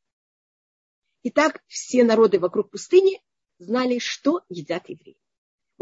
И 1.23 1.29
так 1.29 1.63
все 1.67 2.03
народы 2.03 2.39
вокруг 2.39 2.69
пустыни 2.69 3.21
знали, 3.57 3.99
что 3.99 4.43
едят 4.49 4.89
евреи. 4.89 5.17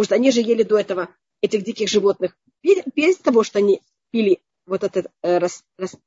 Что 0.02 0.16
они 0.16 0.32
же 0.32 0.42
ели 0.42 0.64
до 0.64 0.80
этого 0.80 1.16
этих 1.42 1.64
диких 1.64 1.90
животных 1.90 2.38
без 2.64 3.18
того, 3.18 3.44
что 3.44 3.60
они 3.60 3.82
пили 4.12 4.42
вот 4.66 4.84
этот 4.84 5.12
э, 5.22 5.38
рас, 5.38 5.66
рас, 5.78 5.98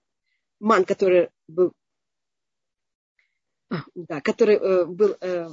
ман, 0.61 0.85
который 0.85 1.31
был, 1.49 1.73
а, 3.71 3.83
да, 3.95 4.21
который 4.21 4.57
э, 4.57 4.85
был 4.87 5.17
э, 5.21 5.49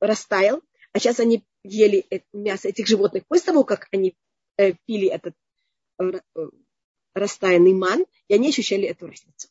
растаял, 0.00 0.62
а 0.92 0.98
сейчас 0.98 1.20
они 1.20 1.44
ели 1.62 2.06
мясо 2.32 2.68
этих 2.68 2.86
животных 2.86 3.24
после 3.26 3.46
того, 3.46 3.64
как 3.64 3.88
они 3.92 4.16
э, 4.56 4.74
пили 4.86 5.08
этот 5.08 5.34
э, 5.98 6.20
э, 6.36 6.48
растаянный 7.14 7.74
ман, 7.74 8.04
и 8.28 8.34
они 8.34 8.48
ощущали 8.48 8.86
эту 8.86 9.06
разницу. 9.06 9.48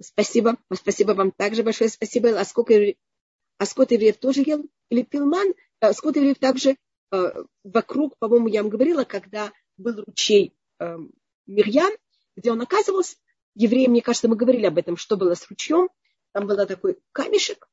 Спасибо. 0.00 0.56
Спасибо 0.72 1.12
вам 1.12 1.32
также 1.32 1.62
большое. 1.62 1.90
Спасибо. 1.90 2.38
А 2.40 2.44
сколько, 2.46 2.74
а 3.58 3.66
скот 3.66 3.92
евреев 3.92 4.16
тоже 4.16 4.40
ел 4.40 4.64
или 4.88 5.02
пил 5.02 5.26
ман? 5.26 5.52
Скот 5.92 6.16
евреев 6.16 6.38
также 6.38 6.76
вокруг, 7.62 8.16
по-моему, 8.18 8.48
я 8.48 8.62
вам 8.62 8.70
говорила, 8.70 9.04
когда 9.04 9.52
был 9.76 10.02
ручей 10.06 10.54
Мирьян, 11.46 11.92
где 12.36 12.52
он 12.52 12.62
оказывался, 12.62 13.16
евреи, 13.54 13.86
мне 13.86 14.00
кажется, 14.00 14.28
мы 14.28 14.36
говорили 14.36 14.64
об 14.64 14.78
этом, 14.78 14.96
что 14.96 15.18
было 15.18 15.34
с 15.34 15.46
ручьем. 15.50 15.90
Там 16.32 16.46
был 16.46 16.56
такой 16.66 16.98
камешек, 17.12 17.68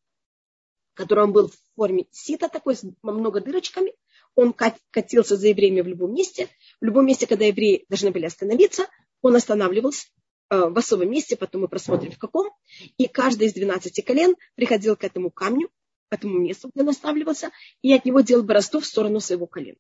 который 0.98 1.24
он 1.24 1.32
был 1.32 1.48
в 1.48 1.56
форме 1.76 2.08
сита 2.12 2.50
такой, 2.50 2.76
с 2.76 2.84
много 3.04 3.40
дырочками. 3.40 3.94
Он 4.36 4.54
катился 4.54 5.38
за 5.38 5.48
евреями 5.48 5.82
в 5.82 5.88
любом 5.88 6.14
месте. 6.14 6.50
В 6.82 6.86
любом 6.86 7.06
месте, 7.06 7.28
когда 7.28 7.46
евреи 7.46 7.86
должны 7.88 8.12
были 8.12 8.26
остановиться, 8.26 8.88
он 9.22 9.36
останавливался. 9.36 10.08
в 10.50 10.78
особом 10.78 11.12
месте, 11.12 11.36
потом 11.36 11.62
мы 11.62 11.68
просмотрим 11.68 12.12
в 12.12 12.18
каком, 12.18 12.50
и 12.98 13.08
каждый 13.08 13.48
из 13.48 13.54
12 13.54 14.06
колен 14.06 14.36
приходил 14.56 14.96
к 14.96 15.04
этому 15.04 15.30
камню, 15.30 15.70
к 16.10 16.14
этому 16.14 16.40
месту, 16.40 16.70
где 16.74 16.84
он 16.84 16.90
останавливался, 16.90 17.52
и 17.82 17.94
от 17.94 18.06
него 18.06 18.22
делал 18.22 18.44
борозду 18.44 18.80
в 18.80 18.86
сторону 18.86 19.20
своего 19.20 19.46
колена. 19.46 19.80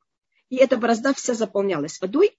И 0.49 0.57
эта 0.57 0.78
борозда 0.78 1.13
вся 1.13 1.34
заполнялась 1.34 2.01
водой, 2.01 2.38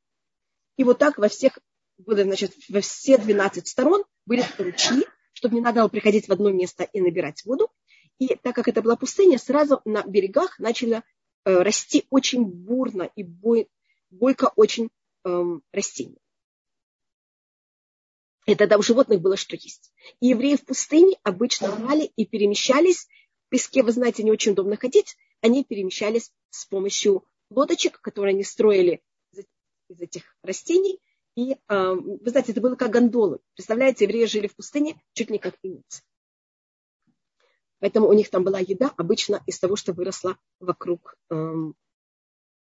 и 0.76 0.84
вот 0.84 0.98
так 0.98 1.18
во 1.18 1.28
всех, 1.28 1.58
значит, 1.96 2.52
во 2.68 2.80
все 2.80 3.16
12 3.16 3.66
сторон 3.66 4.04
были 4.26 4.44
ручьи, 4.58 5.06
чтобы 5.32 5.54
не 5.54 5.60
надо 5.60 5.80
было 5.80 5.88
приходить 5.88 6.28
в 6.28 6.32
одно 6.32 6.50
место 6.50 6.84
и 6.84 7.00
набирать 7.00 7.44
воду. 7.44 7.70
И 8.18 8.34
так 8.36 8.54
как 8.54 8.68
это 8.68 8.82
была 8.82 8.96
пустыня, 8.96 9.38
сразу 9.38 9.80
на 9.84 10.02
берегах 10.02 10.58
начало 10.58 11.04
э, 11.44 11.62
расти 11.62 12.06
очень 12.10 12.44
бурно 12.44 13.10
и 13.14 13.22
бой, 13.22 13.68
бойко 14.10 14.52
очень 14.56 14.90
э, 15.24 15.44
растения. 15.72 16.18
И 18.46 18.54
тогда 18.54 18.78
у 18.78 18.82
животных 18.82 19.20
было 19.20 19.36
что 19.36 19.56
есть. 19.56 19.92
И 20.20 20.28
евреи 20.28 20.56
в 20.56 20.64
пустыне 20.64 21.18
обычно 21.22 21.70
брали 21.76 22.10
и 22.16 22.24
перемещались. 22.24 23.06
В 23.46 23.50
песке, 23.50 23.82
вы 23.82 23.92
знаете, 23.92 24.22
не 24.22 24.30
очень 24.30 24.52
удобно 24.52 24.76
ходить. 24.76 25.16
Они 25.42 25.64
перемещались 25.64 26.32
с 26.50 26.64
помощью 26.64 27.24
лодочек, 27.50 28.00
которые 28.00 28.34
они 28.34 28.44
строили 28.44 29.02
из 29.88 30.00
этих 30.00 30.36
растений. 30.42 30.98
И, 31.36 31.52
э, 31.52 31.56
вы 31.68 32.30
знаете, 32.30 32.52
это 32.52 32.60
было 32.60 32.74
как 32.74 32.90
гондолы. 32.90 33.38
Представляете, 33.54 34.06
евреи 34.06 34.24
жили 34.24 34.48
в 34.48 34.56
пустыне 34.56 35.00
чуть 35.12 35.30
ли 35.30 35.38
как 35.38 35.56
иницы. 35.62 36.02
Поэтому 37.80 38.08
у 38.08 38.12
них 38.12 38.30
там 38.30 38.44
была 38.44 38.58
еда 38.58 38.92
обычно 38.96 39.42
из 39.46 39.58
того, 39.58 39.76
что 39.76 39.92
выросла 39.92 40.36
вокруг 40.58 41.16
эм, 41.30 41.76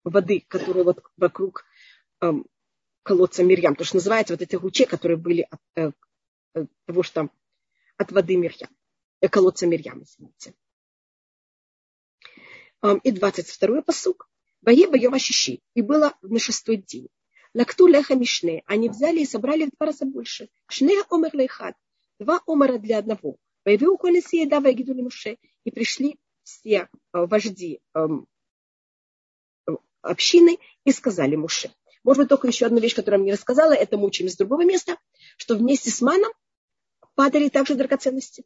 воды, 0.04 0.46
которая 0.48 0.84
вот 0.84 1.04
вокруг 1.18 1.66
эм, 2.22 2.46
колодца 3.04 3.44
Мирьям. 3.44 3.76
То, 3.76 3.84
что 3.84 3.98
называется 3.98 4.34
вот 4.34 4.42
эти 4.42 4.56
лучи, 4.56 4.86
которые 4.86 5.18
были 5.18 5.48
от, 5.50 5.60
э, 5.76 5.92
от 6.54 6.70
того, 6.86 7.04
что 7.04 7.30
от 7.98 8.12
воды 8.12 8.38
Мирьям, 8.38 8.70
э, 9.22 9.28
колодца 9.28 9.66
Мирьям, 9.66 10.04
извините. 10.04 10.54
Эм, 12.84 12.98
и 13.00 13.12
22-й 13.12 13.82
посук. 13.82 14.30
Вае 14.62 14.88
боем 14.88 15.14
ощищи. 15.14 15.62
И 15.74 15.82
было 15.82 16.16
на 16.22 16.40
шестой 16.40 16.78
день. 16.78 17.10
Лакту 17.54 17.88
леха 17.88 18.16
мишне. 18.16 18.62
Они 18.66 18.90
взяли 18.90 19.22
и 19.22 19.26
собрали 19.26 19.66
в 19.66 19.70
два 19.70 19.88
раза 19.88 20.06
больше. 20.06 20.50
Шне 20.68 21.02
омер 21.10 21.34
лейхат. 21.34 21.76
Два 22.20 22.42
омера 22.46 22.78
для 22.78 23.00
одного. 23.00 23.38
Появил 23.68 23.98
колеси 23.98 24.44
еда 24.44 24.60
вегидули 24.60 25.02
Муше. 25.02 25.38
И 25.66 25.72
пришли 25.72 26.18
все 26.44 26.88
э, 26.88 26.88
вожди 27.12 27.82
эм, 27.94 28.26
общины 30.02 30.58
и 30.86 30.94
сказали 30.94 31.36
Муше. 31.36 31.74
Может 32.06 32.22
быть, 32.22 32.30
только 32.30 32.48
еще 32.48 32.68
одну 32.68 32.80
вещь, 32.80 32.96
которую 32.96 33.20
я 33.20 33.24
мне 33.24 33.34
рассказала, 33.34 33.74
это 33.74 33.98
мы 33.98 34.06
учим 34.06 34.28
из 34.28 34.38
другого 34.38 34.64
места, 34.64 34.98
что 35.36 35.58
вместе 35.58 35.92
с 35.92 36.00
маном 36.00 36.32
падали 37.14 37.50
также 37.50 37.76
драгоценности. 37.76 38.46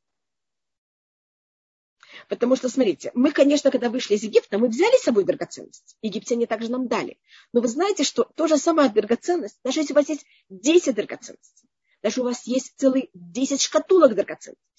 Потому 2.28 2.56
что, 2.56 2.68
смотрите, 2.68 3.12
мы, 3.14 3.32
конечно, 3.32 3.70
когда 3.70 3.92
вышли 3.92 4.16
из 4.16 4.24
Египта, 4.24 4.58
мы 4.58 4.70
взяли 4.70 4.98
с 4.98 5.04
собой 5.04 5.24
драгоценность. 5.24 5.98
Египтяне 6.02 6.48
также 6.48 6.72
нам 6.72 6.88
дали. 6.88 7.20
Но 7.54 7.62
вы 7.62 7.68
знаете, 7.68 8.04
что 8.04 8.24
то 8.24 8.48
же 8.48 8.58
самое 8.58 8.90
драгоценность, 8.90 9.60
даже 9.64 9.82
если 9.82 9.94
у 9.94 9.98
вас 9.98 10.10
есть 10.10 10.26
10 10.50 10.96
драгоценностей, 10.96 11.70
даже 12.02 12.22
у 12.22 12.24
вас 12.24 12.48
есть 12.48 12.74
целые 12.78 13.12
10 13.14 13.62
шкатулок 13.62 14.16
драгоценностей, 14.16 14.71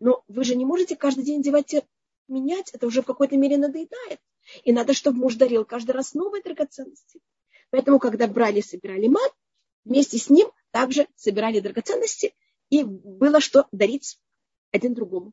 но 0.00 0.24
вы 0.28 0.44
же 0.44 0.54
не 0.56 0.64
можете 0.64 0.96
каждый 0.96 1.24
день 1.24 1.42
девать 1.42 1.74
менять, 2.28 2.70
это 2.72 2.86
уже 2.86 3.02
в 3.02 3.06
какой-то 3.06 3.36
мере 3.36 3.56
надоедает. 3.56 4.20
И 4.64 4.72
надо, 4.72 4.94
чтобы 4.94 5.18
муж 5.18 5.34
дарил 5.34 5.64
каждый 5.64 5.92
раз 5.92 6.14
новые 6.14 6.42
драгоценности. 6.42 7.20
Поэтому, 7.70 7.98
когда 7.98 8.26
брали 8.26 8.60
и 8.60 8.62
собирали 8.62 9.08
мат, 9.08 9.32
вместе 9.84 10.18
с 10.18 10.30
ним 10.30 10.48
также 10.70 11.06
собирали 11.16 11.60
драгоценности, 11.60 12.34
и 12.70 12.84
было 12.84 13.40
что 13.40 13.66
дарить 13.72 14.18
один 14.72 14.94
другому 14.94 15.32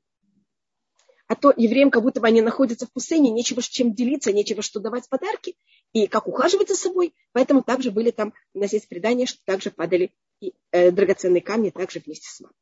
а 1.28 1.36
то 1.36 1.54
евреям 1.56 1.90
как 1.90 2.04
будто 2.04 2.20
бы 2.20 2.28
они 2.28 2.42
находятся 2.42 2.86
в 2.86 2.92
пустыне, 2.92 3.32
нечего 3.32 3.62
с 3.62 3.66
чем 3.66 3.94
делиться, 3.94 4.32
нечего 4.32 4.62
что 4.62 4.80
давать 4.80 5.10
подарки, 5.10 5.56
и 5.92 6.06
как 6.08 6.28
ухаживать 6.28 6.70
за 6.70 6.76
собой. 6.76 7.16
Поэтому 7.32 7.64
также 7.64 7.92
были 7.92 8.12
там, 8.12 8.34
у 8.54 8.60
нас 8.60 8.74
есть 8.74 8.88
предание, 8.88 9.26
что 9.26 9.40
также 9.46 9.72
падали 9.72 10.14
и, 10.42 10.54
э, 10.72 10.92
драгоценные 10.92 11.42
камни 11.42 11.70
также 11.70 12.02
вместе 12.06 12.28
с 12.30 12.40
маном. 12.40 12.56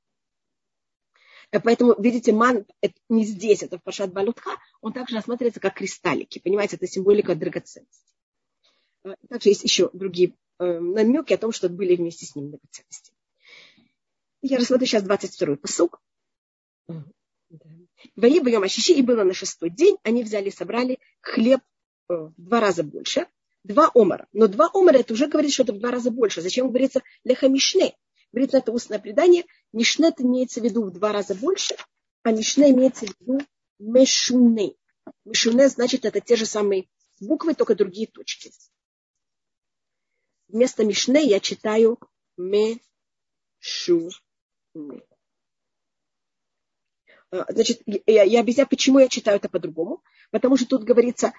Э, 1.52 1.60
поэтому, 1.60 1.96
видите, 2.02 2.32
ман 2.32 2.66
это 2.82 2.94
не 3.10 3.26
здесь, 3.26 3.64
это 3.64 3.78
в 3.78 3.84
Пашат 3.84 4.12
Балутха, 4.12 4.52
он 4.82 4.94
также 4.94 5.16
рассматривается 5.16 5.60
как 5.60 5.76
кристаллики. 5.76 6.40
Понимаете, 6.40 6.78
это 6.78 6.88
символика 6.88 7.36
драгоценности. 7.36 8.16
Э, 9.04 9.16
также 9.30 9.50
есть 9.50 9.64
еще 9.64 9.90
другие 9.94 10.34
э, 10.60 10.80
намеки 10.80 11.34
о 11.34 11.38
том, 11.38 11.52
что 11.52 11.70
были 11.70 11.96
вместе 11.96 12.26
с 12.26 12.36
ним 12.36 12.52
драгоценности. 12.52 13.14
Я 14.42 14.58
рассмотрю 14.58 14.88
сейчас 14.88 15.04
22-й 15.04 15.58
посуг. 15.58 16.02
Боем 18.16 18.64
Ашиши, 18.64 18.94
и 18.94 19.02
было 19.02 19.24
на 19.24 19.34
шестой 19.34 19.70
день, 19.70 19.98
они 20.04 20.24
взяли 20.24 20.48
и 20.48 20.52
собрали 20.52 21.00
хлеб 21.20 21.60
в 22.08 22.34
два 22.38 22.60
раза 22.60 22.84
больше, 22.84 23.28
два 23.64 23.92
омара. 23.94 24.28
Но 24.34 24.48
два 24.48 24.70
омара, 24.74 24.98
это 24.98 25.14
уже 25.14 25.28
говорит, 25.28 25.52
что 25.52 25.64
это 25.64 25.74
в 25.74 25.80
два 25.80 25.92
раза 25.92 26.10
больше. 26.12 26.42
Зачем 26.42 26.70
говорится 26.70 27.04
леха 27.24 27.50
мишне? 28.32 28.48
Говорится, 28.48 28.58
это 28.58 28.72
устное 28.72 29.00
предание. 29.00 29.46
Мишне 29.74 30.10
это 30.10 30.24
имеется 30.24 30.62
в 30.62 30.64
виду 30.64 30.84
в 30.86 30.92
два 30.92 31.12
раза 31.12 31.36
больше, 31.36 31.76
а 32.24 32.32
мишне 32.32 32.72
имеется 32.72 33.06
в 33.06 33.10
виду 33.20 33.40
мешуне. 33.80 34.76
Мешуне 35.26 35.70
значит, 35.70 36.06
это 36.06 36.20
те 36.20 36.36
же 36.36 36.46
самые 36.46 36.88
буквы, 37.20 37.54
только 37.54 37.76
другие 37.76 38.08
точки. 38.08 38.52
Вместо 40.48 40.84
мишне 40.84 41.24
я 41.24 41.40
читаю 41.40 42.00
мешуне. 42.38 42.80
Э, 47.32 47.46
значит, 47.50 47.82
я, 47.86 48.24
я 48.24 48.42
объясняю, 48.42 48.68
почему 48.68 49.00
я 49.00 49.08
читаю 49.08 49.38
это 49.38 49.50
по-другому. 49.50 50.04
Потому 50.32 50.58
что 50.58 50.66
тут 50.68 50.84
говорится 50.84 51.34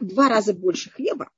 два 0.00 0.28
раза 0.28 0.52
больше 0.54 0.90
хлеба, 0.90 1.26
а, 1.26 1.30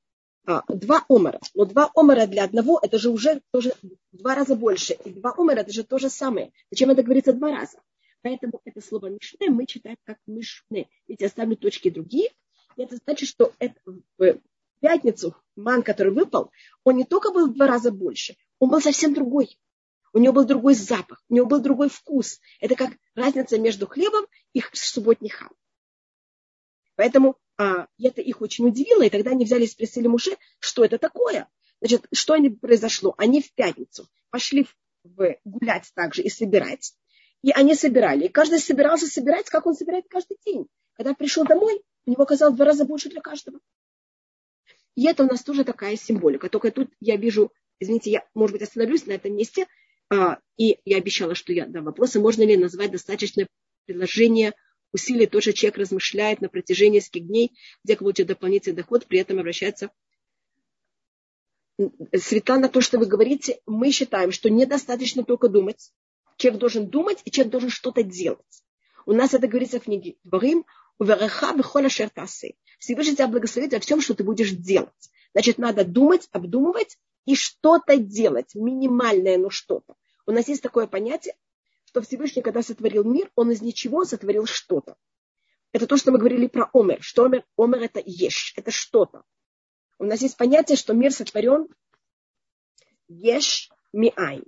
два 0.68 1.04
омара. 1.08 1.40
Но 1.54 1.64
два 1.64 1.90
омара 1.94 2.26
для 2.26 2.44
одного, 2.44 2.78
это 2.82 2.98
же 2.98 3.10
уже 3.10 3.40
тоже 3.50 3.74
два 4.12 4.34
раза 4.34 4.54
больше. 4.54 4.94
И 5.04 5.10
два 5.10 5.34
омара, 5.36 5.60
это 5.60 5.72
же 5.72 5.84
то 5.84 5.98
же 5.98 6.08
самое. 6.08 6.52
Зачем 6.70 6.90
это 6.90 7.02
говорится 7.02 7.32
два 7.32 7.50
раза? 7.50 7.78
Поэтому 8.22 8.60
это 8.64 8.80
слово 8.80 9.06
мишне 9.06 9.50
мы 9.50 9.66
читаем 9.66 9.98
как 10.04 10.18
мишне. 10.26 10.88
Ведь 11.06 11.20
я 11.20 11.28
ставлю 11.28 11.56
точки 11.56 11.90
другие. 11.90 12.30
И 12.76 12.82
это 12.82 12.96
значит, 13.04 13.28
что 13.28 13.52
это 13.58 13.74
в 14.18 14.38
пятницу 14.80 15.34
ман, 15.56 15.82
который 15.82 16.12
выпал, 16.12 16.50
он 16.84 16.96
не 16.96 17.04
только 17.04 17.32
был 17.32 17.48
в 17.48 17.54
два 17.54 17.66
раза 17.66 17.90
больше, 17.90 18.36
он 18.58 18.70
был 18.70 18.80
совсем 18.80 19.14
другой 19.14 19.58
у 20.16 20.18
него 20.18 20.32
был 20.32 20.46
другой 20.46 20.72
запах, 20.72 21.22
у 21.28 21.34
него 21.34 21.44
был 21.44 21.60
другой 21.60 21.90
вкус. 21.90 22.40
Это 22.60 22.74
как 22.74 22.90
разница 23.14 23.58
между 23.58 23.86
хлебом 23.86 24.24
и 24.54 24.62
субботний 24.72 25.28
хам. 25.28 25.50
Поэтому 26.94 27.36
а, 27.58 27.86
это 27.98 28.20
их 28.20 28.40
очень 28.40 28.66
удивило, 28.66 29.02
и 29.02 29.10
тогда 29.10 29.30
они 29.30 29.44
взялись 29.44 29.70
и 29.70 29.72
спросили 29.72 30.06
Муше, 30.06 30.36
что 30.58 30.84
это 30.84 30.98
такое. 30.98 31.48
Значит, 31.80 32.06
что 32.12 32.34
они 32.34 32.50
произошло? 32.50 33.14
Они 33.18 33.40
в 33.42 33.52
пятницу 33.52 34.08
пошли 34.30 34.66
в, 35.04 35.36
гулять 35.44 35.90
также 35.94 36.22
и 36.22 36.28
собирать. 36.28 36.94
И 37.42 37.50
они 37.52 37.74
собирали. 37.74 38.26
И 38.26 38.28
каждый 38.28 38.58
собирался 38.58 39.06
собирать, 39.06 39.48
как 39.48 39.66
он 39.66 39.74
собирает 39.74 40.06
каждый 40.08 40.38
день. 40.44 40.66
Когда 40.94 41.14
пришел 41.14 41.44
домой, 41.44 41.82
у 42.06 42.10
него 42.10 42.22
оказалось 42.22 42.54
в 42.54 42.56
два 42.56 42.66
раза 42.66 42.84
больше 42.84 43.08
для 43.08 43.20
каждого. 43.20 43.60
И 44.94 45.06
это 45.06 45.24
у 45.24 45.26
нас 45.26 45.42
тоже 45.42 45.64
такая 45.64 45.96
символика. 45.96 46.48
Только 46.48 46.70
тут 46.70 46.90
я 47.00 47.16
вижу, 47.16 47.52
извините, 47.78 48.10
я, 48.10 48.24
может 48.34 48.54
быть, 48.54 48.62
остановлюсь 48.62 49.06
на 49.06 49.12
этом 49.12 49.34
месте, 49.36 49.66
а, 50.08 50.38
и 50.56 50.78
я 50.84 50.96
обещала, 50.96 51.34
что 51.34 51.52
я 51.52 51.66
дам 51.66 51.84
вопросы, 51.84 52.18
можно 52.18 52.42
ли 52.42 52.56
назвать 52.56 52.92
достаточное 52.92 53.46
предложение 53.84 54.54
усилий, 54.92 55.26
то, 55.26 55.40
что 55.40 55.52
человек 55.52 55.78
размышляет 55.78 56.40
на 56.40 56.48
протяжении 56.48 56.96
нескольких 56.96 57.26
дней, 57.26 57.52
где 57.84 57.96
получит 57.96 58.26
дополнительный 58.26 58.76
доход, 58.76 59.06
при 59.06 59.18
этом 59.18 59.38
обращается 59.38 59.90
Светлана, 62.14 62.68
то, 62.68 62.80
что 62.80 62.98
вы 62.98 63.06
говорите, 63.06 63.60
мы 63.66 63.90
считаем, 63.90 64.32
что 64.32 64.48
недостаточно 64.48 65.24
только 65.24 65.48
думать. 65.48 65.92
Человек 66.38 66.60
должен 66.60 66.88
думать, 66.88 67.18
и 67.24 67.30
человек 67.30 67.52
должен 67.52 67.70
что-то 67.70 68.02
делать. 68.02 68.62
У 69.04 69.12
нас 69.12 69.34
это 69.34 69.46
говорится 69.46 69.78
в 69.78 69.84
книге 69.84 70.16
Дворим, 70.24 70.64
Увереха 70.98 71.54
бихоля 71.54 71.90
шертасы. 71.90 72.54
Всевышний 72.78 73.14
тебя 73.14 73.28
благословит 73.28 73.72
во 73.72 73.80
всем, 73.80 74.00
что 74.00 74.14
ты 74.14 74.24
будешь 74.24 74.52
делать. 74.52 75.10
Значит, 75.32 75.58
надо 75.58 75.84
думать, 75.84 76.28
обдумывать 76.32 76.96
и 77.26 77.34
что-то 77.34 77.98
делать, 77.98 78.54
минимальное, 78.54 79.36
но 79.36 79.50
что-то. 79.50 79.94
У 80.26 80.32
нас 80.32 80.48
есть 80.48 80.62
такое 80.62 80.86
понятие, 80.86 81.34
что 81.96 82.02
Всевышний, 82.02 82.42
когда 82.42 82.60
сотворил 82.60 83.04
мир, 83.04 83.30
он 83.36 83.50
из 83.52 83.62
ничего 83.62 84.04
сотворил 84.04 84.44
что-то. 84.44 84.96
Это 85.72 85.86
то, 85.86 85.96
что 85.96 86.12
мы 86.12 86.18
говорили 86.18 86.46
про 86.46 86.68
Омер, 86.74 87.02
что 87.02 87.24
Омер, 87.24 87.46
Омер 87.56 87.84
это 87.84 88.02
еш, 88.04 88.52
это 88.54 88.70
что-то. 88.70 89.22
У 89.98 90.04
нас 90.04 90.20
есть 90.20 90.36
понятие, 90.36 90.76
что 90.76 90.92
мир 90.92 91.10
сотворен 91.10 91.68
еш 93.08 93.70
миай, 93.94 94.42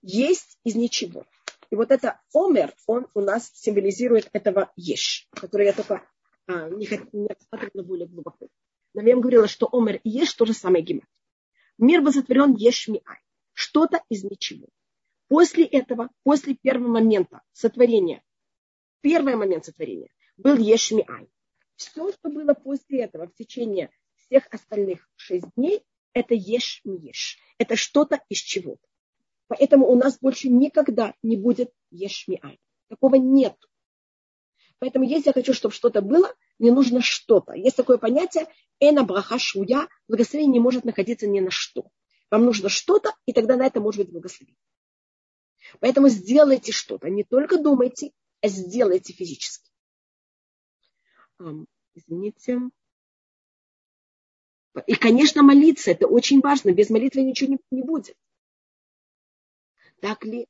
есть 0.00 0.58
из 0.64 0.74
ничего. 0.74 1.26
И 1.68 1.76
вот 1.76 1.90
это 1.90 2.18
Омер, 2.32 2.72
он 2.86 3.06
у 3.12 3.20
нас 3.20 3.50
символизирует 3.52 4.30
этого 4.32 4.72
еш, 4.76 5.28
который 5.32 5.66
я 5.66 5.74
только 5.74 6.02
а, 6.46 6.70
не, 6.70 6.88
не 7.12 7.28
рассматривала 7.28 7.86
более 7.86 8.08
глубоко. 8.08 8.48
Но 8.94 9.02
я 9.02 9.12
вам 9.12 9.20
говорила, 9.20 9.48
что 9.48 9.68
Омер 9.70 9.96
и 9.96 10.08
еш 10.08 10.32
то 10.32 10.46
же 10.46 10.54
самое 10.54 10.82
гемат. 10.82 11.04
Мир 11.76 12.00
был 12.00 12.14
сотворен 12.14 12.54
ешмиай. 12.54 13.18
Что-то 13.52 14.02
из 14.08 14.24
ничего. 14.24 14.66
После 15.30 15.64
этого, 15.64 16.10
после 16.24 16.56
первого 16.56 16.88
момента 16.88 17.42
сотворения, 17.52 18.20
первый 19.00 19.36
момент 19.36 19.64
сотворения 19.64 20.10
был 20.36 20.56
Ешмиай. 20.56 21.30
Все, 21.76 22.10
что 22.10 22.30
было 22.30 22.52
после 22.52 23.04
этого 23.04 23.28
в 23.28 23.34
течение 23.34 23.90
всех 24.16 24.48
остальных 24.50 25.08
шесть 25.14 25.46
дней, 25.54 25.84
это 26.14 26.34
Ешмиеш. 26.34 27.38
Это 27.58 27.76
что-то 27.76 28.20
из 28.28 28.38
чего-то. 28.38 28.84
Поэтому 29.46 29.86
у 29.86 29.94
нас 29.94 30.18
больше 30.18 30.48
никогда 30.48 31.14
не 31.22 31.36
будет 31.36 31.70
Ешмиай. 31.92 32.58
Такого 32.88 33.14
нет. 33.14 33.54
Поэтому 34.80 35.04
если 35.04 35.28
я 35.28 35.32
хочу, 35.32 35.54
чтобы 35.54 35.72
что-то 35.72 36.02
было, 36.02 36.34
мне 36.58 36.72
нужно 36.72 37.02
что-то. 37.02 37.52
Есть 37.52 37.76
такое 37.76 37.98
понятие 37.98 38.48
эна 38.80 39.04
браха 39.04 39.38
шуя, 39.38 39.86
благословение 40.08 40.54
не 40.54 40.60
может 40.60 40.84
находиться 40.84 41.28
ни 41.28 41.38
на 41.38 41.52
что. 41.52 41.86
Вам 42.32 42.46
нужно 42.46 42.68
что-то, 42.68 43.12
и 43.26 43.32
тогда 43.32 43.54
на 43.54 43.64
это 43.64 43.80
может 43.80 44.00
быть 44.00 44.10
благословение. 44.10 44.58
Поэтому 45.78 46.08
сделайте 46.08 46.72
что-то. 46.72 47.08
Не 47.08 47.24
только 47.24 47.62
думайте, 47.62 48.12
а 48.40 48.48
сделайте 48.48 49.12
физически. 49.12 49.70
Извините. 51.94 52.60
И, 54.86 54.94
конечно, 54.94 55.42
молиться. 55.42 55.90
Это 55.90 56.06
очень 56.06 56.40
важно. 56.40 56.72
Без 56.72 56.90
молитвы 56.90 57.22
ничего 57.22 57.50
не, 57.52 57.58
не 57.70 57.82
будет. 57.82 58.16
Так 60.00 60.24
ли, 60.24 60.46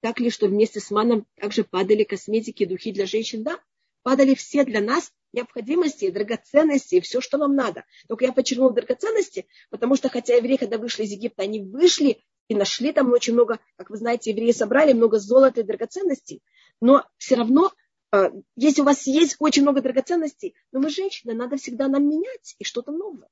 так 0.00 0.20
ли, 0.20 0.30
что 0.30 0.46
вместе 0.46 0.80
с 0.80 0.90
маном 0.90 1.26
также 1.36 1.64
падали 1.64 2.04
косметики, 2.04 2.64
духи 2.64 2.92
для 2.92 3.06
женщин? 3.06 3.42
Да, 3.42 3.62
падали 4.02 4.34
все 4.34 4.64
для 4.64 4.80
нас 4.80 5.12
необходимости, 5.32 6.10
драгоценности, 6.10 6.96
и 6.96 7.00
все, 7.00 7.20
что 7.20 7.38
вам 7.38 7.54
надо. 7.54 7.84
Только 8.06 8.24
я 8.24 8.32
подчеркнула 8.32 8.72
драгоценности, 8.72 9.46
потому 9.70 9.96
что 9.96 10.08
хотя 10.08 10.34
евреи, 10.34 10.56
когда 10.56 10.78
вышли 10.78 11.04
из 11.04 11.12
Египта, 11.12 11.42
они 11.42 11.60
вышли 11.60 12.24
и 12.48 12.54
нашли 12.54 12.92
там 12.92 13.12
очень 13.12 13.34
много, 13.34 13.60
как 13.76 13.90
вы 13.90 13.96
знаете, 13.96 14.30
евреи 14.30 14.52
собрали 14.52 14.92
много 14.92 15.18
золота 15.18 15.60
и 15.60 15.64
драгоценностей, 15.64 16.42
но 16.80 17.04
все 17.18 17.36
равно, 17.36 17.72
э, 18.12 18.30
если 18.56 18.82
у 18.82 18.84
вас 18.84 19.06
есть 19.06 19.36
очень 19.38 19.62
много 19.62 19.82
драгоценностей, 19.82 20.54
но 20.72 20.80
мы 20.80 20.90
женщины, 20.90 21.34
надо 21.34 21.56
всегда 21.56 21.88
нам 21.88 22.08
менять 22.08 22.56
и 22.58 22.64
что-то 22.64 22.90
новое. 22.90 23.28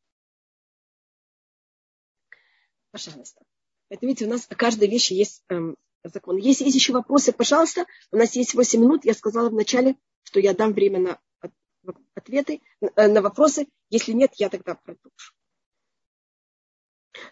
Пожалуйста. 2.91 3.43
Это 3.89 4.07
видите, 4.07 4.27
у 4.27 4.29
нас 4.29 4.47
каждой 4.47 4.89
вещи 4.89 5.13
есть 5.13 5.45
эм, 5.49 5.77
закон. 6.03 6.37
Если 6.37 6.65
есть 6.65 6.77
еще 6.77 6.93
вопросы, 6.93 7.33
пожалуйста, 7.33 7.87
у 8.11 8.17
нас 8.17 8.35
есть 8.35 8.55
8 8.55 8.81
минут. 8.81 9.05
Я 9.05 9.15
сказала 9.15 9.49
вначале, 9.49 9.97
что 10.23 10.41
я 10.41 10.55
дам 10.55 10.73
время 10.73 11.01
на 11.01 11.21
ответы, 12.15 12.63
э, 12.81 13.09
на 13.09 13.23
вопросы. 13.23 13.69
Если 13.91 14.13
нет, 14.13 14.33
я 14.37 14.49
тогда 14.49 14.75
продолжу. 14.75 15.36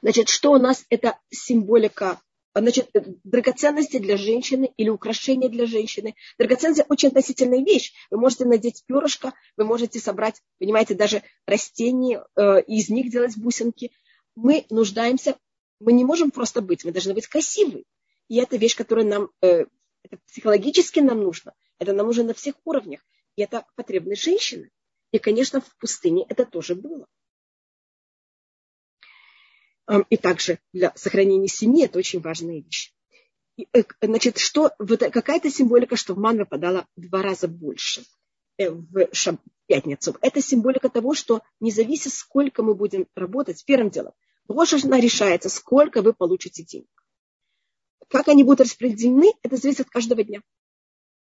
Значит, 0.02 0.28
что 0.28 0.52
у 0.52 0.58
нас 0.58 0.84
это 0.90 1.18
символика 1.30 2.20
Значит, 2.56 2.88
драгоценности 3.24 3.98
для 3.98 4.16
женщины 4.16 4.72
или 4.76 4.88
украшения 4.88 5.48
для 5.48 5.66
женщины. 5.66 6.14
Драгоценности 6.38 6.84
очень 6.88 7.08
относительная 7.08 7.64
вещь. 7.64 7.92
Вы 8.12 8.18
можете 8.18 8.44
надеть 8.44 8.84
перышко, 8.86 9.34
вы 9.56 9.64
можете 9.64 9.98
собрать, 9.98 10.40
понимаете, 10.60 10.94
даже 10.94 11.24
растения, 11.46 12.24
э, 12.36 12.62
из 12.62 12.90
них 12.90 13.10
делать 13.10 13.36
бусинки. 13.36 13.90
Мы 14.36 14.66
нуждаемся, 14.70 15.36
мы 15.80 15.92
не 15.92 16.04
можем 16.04 16.30
просто 16.30 16.60
быть, 16.60 16.84
мы 16.84 16.92
должны 16.92 17.12
быть 17.12 17.26
красивы. 17.26 17.84
И 18.28 18.36
это 18.36 18.56
вещь, 18.56 18.76
которая 18.76 19.04
нам, 19.04 19.30
э, 19.42 19.64
это 20.04 20.18
психологически 20.28 21.00
нам 21.00 21.22
нужно. 21.22 21.54
Это 21.80 21.92
нам 21.92 22.06
нужно 22.06 22.22
на 22.22 22.34
всех 22.34 22.54
уровнях. 22.64 23.00
И 23.34 23.42
это 23.42 23.66
потребность 23.74 24.22
женщины. 24.22 24.70
И, 25.10 25.18
конечно, 25.18 25.60
в 25.60 25.76
пустыне 25.78 26.24
это 26.28 26.44
тоже 26.44 26.76
было. 26.76 27.08
И 30.08 30.16
также 30.16 30.58
для 30.72 30.92
сохранения 30.94 31.48
семьи 31.48 31.84
это 31.84 31.98
очень 31.98 32.20
важная 32.20 32.60
вещь. 32.60 32.92
И, 33.56 33.68
э, 33.72 33.84
значит, 34.02 34.38
что, 34.38 34.72
вот 34.78 35.00
какая-то 35.00 35.50
символика, 35.50 35.96
что 35.96 36.14
в 36.14 36.18
ман 36.18 36.38
выпадало 36.38 36.86
в 36.96 37.02
два 37.02 37.22
раза 37.22 37.46
больше 37.46 38.02
э, 38.58 38.70
в 38.70 39.08
пятницу. 39.66 40.16
Это 40.20 40.40
символика 40.40 40.88
того, 40.88 41.14
что 41.14 41.42
не 41.60 41.70
зависит, 41.70 42.12
сколько 42.12 42.62
мы 42.62 42.74
будем 42.74 43.06
работать, 43.14 43.64
первым 43.64 43.90
делом, 43.90 44.12
Рошашна 44.48 45.00
решается, 45.00 45.48
сколько 45.48 46.02
вы 46.02 46.12
получите 46.12 46.64
денег. 46.64 46.88
Как 48.08 48.28
они 48.28 48.44
будут 48.44 48.60
распределены, 48.60 49.32
это 49.42 49.56
зависит 49.56 49.82
от 49.82 49.90
каждого 49.90 50.22
дня. 50.22 50.42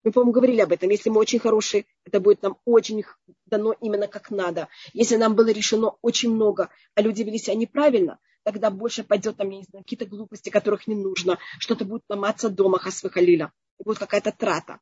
Мы, 0.03 0.11
по-моему, 0.11 0.33
говорили 0.33 0.59
об 0.59 0.73
этом. 0.73 0.89
Если 0.89 1.09
мы 1.09 1.19
очень 1.19 1.39
хорошие, 1.39 1.85
это 2.03 2.19
будет 2.19 2.41
нам 2.41 2.57
очень 2.65 3.05
дано 3.45 3.73
именно 3.79 4.07
как 4.07 4.31
надо. 4.31 4.67
Если 4.91 5.15
нам 5.15 5.35
было 5.35 5.47
решено 5.47 5.95
очень 6.01 6.33
много, 6.33 6.69
а 6.95 7.01
люди 7.01 7.23
вели 7.23 7.37
себя 7.37 7.55
неправильно, 7.55 8.19
тогда 8.43 8.69
больше 8.69 9.03
пойдет 9.03 9.37
там, 9.37 9.49
я 9.49 9.57
не 9.57 9.63
знаю, 9.63 9.83
какие-то 9.83 10.05
глупости, 10.05 10.49
которых 10.49 10.87
не 10.87 10.95
нужно, 10.95 11.39
что-то 11.59 11.85
будет 11.85 12.03
ломаться 12.09 12.49
дома 12.49 12.79
Хасвахалиля, 12.79 13.51
будет 13.79 13.99
какая-то 13.99 14.31
трата. 14.31 14.79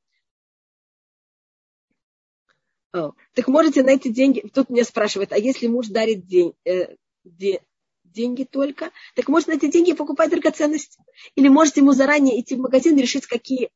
Так 2.92 3.48
можете 3.48 3.84
на 3.84 3.92
эти 3.92 4.10
деньги, 4.10 4.42
тут 4.54 4.70
меня 4.70 4.84
спрашивают, 4.84 5.32
а 5.32 5.38
если 5.38 5.68
муж 5.68 5.88
дарит 5.88 6.26
день, 6.26 6.54
э, 6.66 6.96
де, 7.24 7.64
деньги 8.04 8.44
только, 8.44 8.92
так 9.16 9.30
можно 9.30 9.54
на 9.54 9.58
эти 9.58 9.72
деньги 9.72 9.94
покупать 9.94 10.30
драгоценности. 10.30 11.02
Или 11.36 11.48
можете 11.48 11.80
ему 11.80 11.94
заранее 11.94 12.42
идти 12.42 12.56
в 12.56 12.60
магазин 12.60 12.98
и 12.98 13.02
решить, 13.02 13.28
какие, 13.28 13.70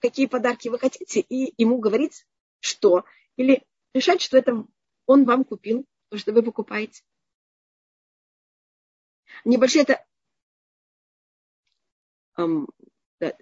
какие 0.00 0.26
подарки 0.26 0.68
вы 0.68 0.80
хотите, 0.80 1.20
и 1.20 1.54
ему 1.62 1.78
говорить, 1.78 2.26
что. 2.58 3.04
Или 3.36 3.62
решать, 3.94 4.20
что 4.20 4.36
это 4.36 4.64
он 5.06 5.24
вам 5.24 5.44
купил, 5.44 5.84
то, 6.08 6.18
что 6.18 6.32
вы 6.32 6.42
покупаете 6.42 7.02
небольшие 9.44 9.82
это 9.82 10.04
да, 13.20 13.34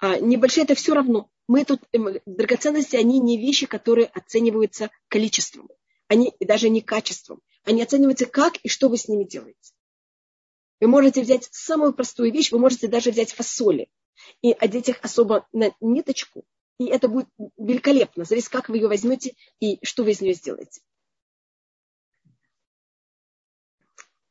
а, 0.00 0.18
небольшие 0.18 0.64
это 0.64 0.74
все 0.74 0.92
равно. 0.92 1.30
Мы 1.46 1.64
тут, 1.64 1.80
эм, 1.92 2.18
драгоценности, 2.26 2.96
они 2.96 3.20
не 3.20 3.38
вещи, 3.38 3.66
которые 3.66 4.06
оцениваются 4.06 4.90
количеством. 5.08 5.68
Они 6.08 6.34
даже 6.40 6.68
не 6.68 6.80
качеством. 6.80 7.40
Они 7.62 7.82
оцениваются 7.82 8.26
как 8.26 8.56
и 8.56 8.68
что 8.68 8.88
вы 8.88 8.96
с 8.96 9.06
ними 9.06 9.24
делаете. 9.24 9.72
Вы 10.80 10.88
можете 10.88 11.22
взять 11.22 11.48
самую 11.52 11.94
простую 11.94 12.32
вещь, 12.32 12.50
вы 12.50 12.58
можете 12.58 12.88
даже 12.88 13.10
взять 13.10 13.32
фасоли 13.32 13.88
и 14.42 14.52
одеть 14.52 14.88
их 14.88 14.98
особо 15.02 15.46
на 15.52 15.72
ниточку, 15.80 16.44
и 16.78 16.86
это 16.86 17.08
будет 17.08 17.28
великолепно. 17.56 18.24
Зависит, 18.24 18.50
как 18.50 18.68
вы 18.68 18.76
ее 18.78 18.88
возьмете 18.88 19.34
и 19.60 19.78
что 19.84 20.02
вы 20.02 20.10
из 20.10 20.20
нее 20.20 20.34
сделаете. 20.34 20.82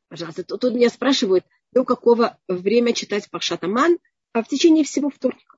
Пожалуйста, 0.07 0.43
тут, 0.43 0.61
тут 0.61 0.73
меня 0.73 0.89
спрашивают, 0.89 1.45
до 1.71 1.83
какого 1.83 2.37
время 2.47 2.93
читать 2.93 3.29
Пахшатаман, 3.29 3.97
а 4.33 4.43
в 4.43 4.47
течение 4.47 4.83
всего 4.83 5.09
вторника. 5.09 5.57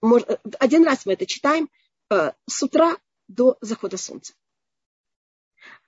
Может, 0.00 0.30
э, 0.30 0.38
один 0.58 0.84
раз 0.84 1.06
мы 1.06 1.14
это 1.14 1.26
читаем 1.26 1.70
э, 2.10 2.32
с 2.46 2.62
утра 2.62 2.96
до 3.26 3.56
захода 3.60 3.96
солнца. 3.96 4.34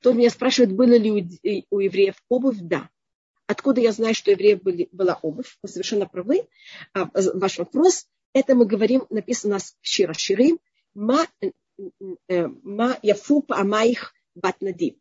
Тут 0.01 0.17
меня 0.17 0.31
спрашивают, 0.31 0.73
было 0.73 0.97
ли 0.97 1.11
у, 1.11 1.77
у 1.77 1.79
евреев 1.81 2.17
обувь? 2.29 2.59
Да. 2.61 2.91
Откуда 3.47 3.81
я 3.81 3.93
знаю, 3.93 4.15
что 4.15 4.31
у 4.31 4.35
евреев 4.35 4.63
были, 4.63 4.89
была 4.93 5.19
обувь? 5.23 5.59
Вы 5.63 5.69
совершенно 5.69 6.07
правы. 6.07 6.47
А, 6.93 7.11
ваш 7.13 7.59
вопрос. 7.59 8.07
Это 8.33 8.55
мы 8.55 8.67
говорим, 8.67 9.07
написано 9.11 9.55
у 9.55 9.55
нас 9.55 9.77
в 9.81 9.87
Шира 9.87 10.15
Ширим. 10.15 10.59
Ма, 10.95 11.27
э, 11.41 12.47
ма 12.63 12.99
яфу 13.03 13.43
паамаих 13.43 14.15
батнадим. 14.35 14.97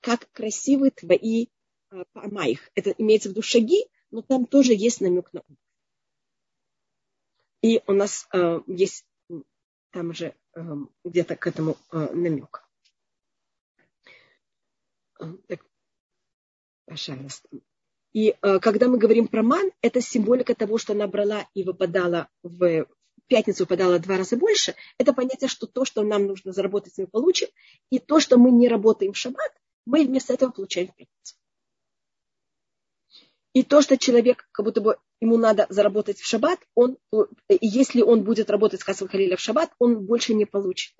Как 0.00 0.30
красивы 0.32 0.90
твои 0.90 1.46
Э, 1.92 2.04
Памаих. 2.12 2.70
Это 2.74 2.90
имеется 2.92 3.28
в 3.28 3.32
виду 3.32 3.42
шаги, 3.42 3.86
но 4.10 4.22
там 4.22 4.46
тоже 4.46 4.72
есть 4.72 5.00
намек 5.00 5.32
на 5.32 5.42
ум. 5.46 5.56
И 7.60 7.82
у 7.86 7.92
нас 7.92 8.26
э, 8.32 8.60
есть 8.66 9.04
там 9.90 10.14
же 10.14 10.34
э, 10.54 10.60
где-то 11.04 11.36
к 11.36 11.46
этому 11.46 11.76
э, 11.92 12.14
намек. 12.14 12.66
Э, 15.20 15.26
так, 15.46 15.64
пожалуйста. 16.86 17.48
И 18.12 18.30
э, 18.40 18.58
когда 18.60 18.88
мы 18.88 18.98
говорим 18.98 19.28
про 19.28 19.42
ман, 19.42 19.70
это 19.82 20.00
символика 20.00 20.54
того, 20.54 20.78
что 20.78 20.94
она 20.94 21.06
брала 21.06 21.46
и 21.54 21.62
выпадала 21.62 22.28
в 22.42 22.86
пятницу 23.26 23.64
выпадала 23.64 23.98
два 23.98 24.16
раза 24.16 24.36
больше. 24.36 24.74
Это 24.98 25.12
понятие, 25.12 25.48
что 25.48 25.66
то, 25.66 25.84
что 25.84 26.02
нам 26.02 26.26
нужно 26.26 26.52
заработать, 26.52 26.94
мы 26.96 27.06
получим. 27.06 27.48
И 27.90 27.98
то, 27.98 28.18
что 28.18 28.38
мы 28.38 28.50
не 28.50 28.68
работаем 28.68 29.12
в 29.12 29.16
шаббат, 29.16 29.52
мы 29.84 30.04
вместо 30.04 30.32
этого 30.34 30.50
получаем 30.50 30.88
в 30.88 30.96
пятницу. 30.96 31.36
И 33.52 33.62
то, 33.62 33.82
что 33.82 33.98
человек, 33.98 34.48
как 34.52 34.64
будто 34.64 34.80
бы 34.80 34.96
ему 35.20 35.36
надо 35.36 35.66
заработать 35.68 36.18
в 36.18 36.26
шаббат, 36.26 36.58
он, 36.74 36.96
если 37.48 38.02
он 38.02 38.24
будет 38.24 38.50
работать 38.50 38.80
с 38.80 38.84
Хасам 38.84 39.08
Халиля 39.08 39.36
в 39.36 39.40
шаббат, 39.40 39.70
он 39.78 40.06
больше 40.06 40.34
не 40.34 40.46
получит. 40.46 40.94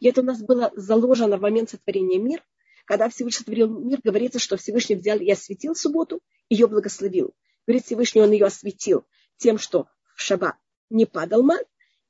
И 0.00 0.08
это 0.08 0.20
у 0.20 0.24
нас 0.24 0.42
было 0.42 0.72
заложено 0.74 1.36
в 1.36 1.40
момент 1.40 1.70
сотворения 1.70 2.18
мира. 2.18 2.42
Когда 2.84 3.08
Всевышний 3.08 3.38
сотворил 3.38 3.68
мир, 3.68 4.00
говорится, 4.02 4.38
что 4.38 4.56
Всевышний 4.56 4.96
взял 4.96 5.18
и 5.18 5.30
осветил 5.30 5.74
субботу, 5.74 6.20
ее 6.48 6.66
благословил. 6.66 7.34
Говорит 7.66 7.84
Всевышний, 7.84 8.20
он 8.20 8.32
ее 8.32 8.46
осветил 8.46 9.06
тем, 9.36 9.58
что 9.58 9.86
в 10.16 10.20
шаббат 10.20 10.56
не 10.90 11.06
падал 11.06 11.42
ман, 11.42 11.60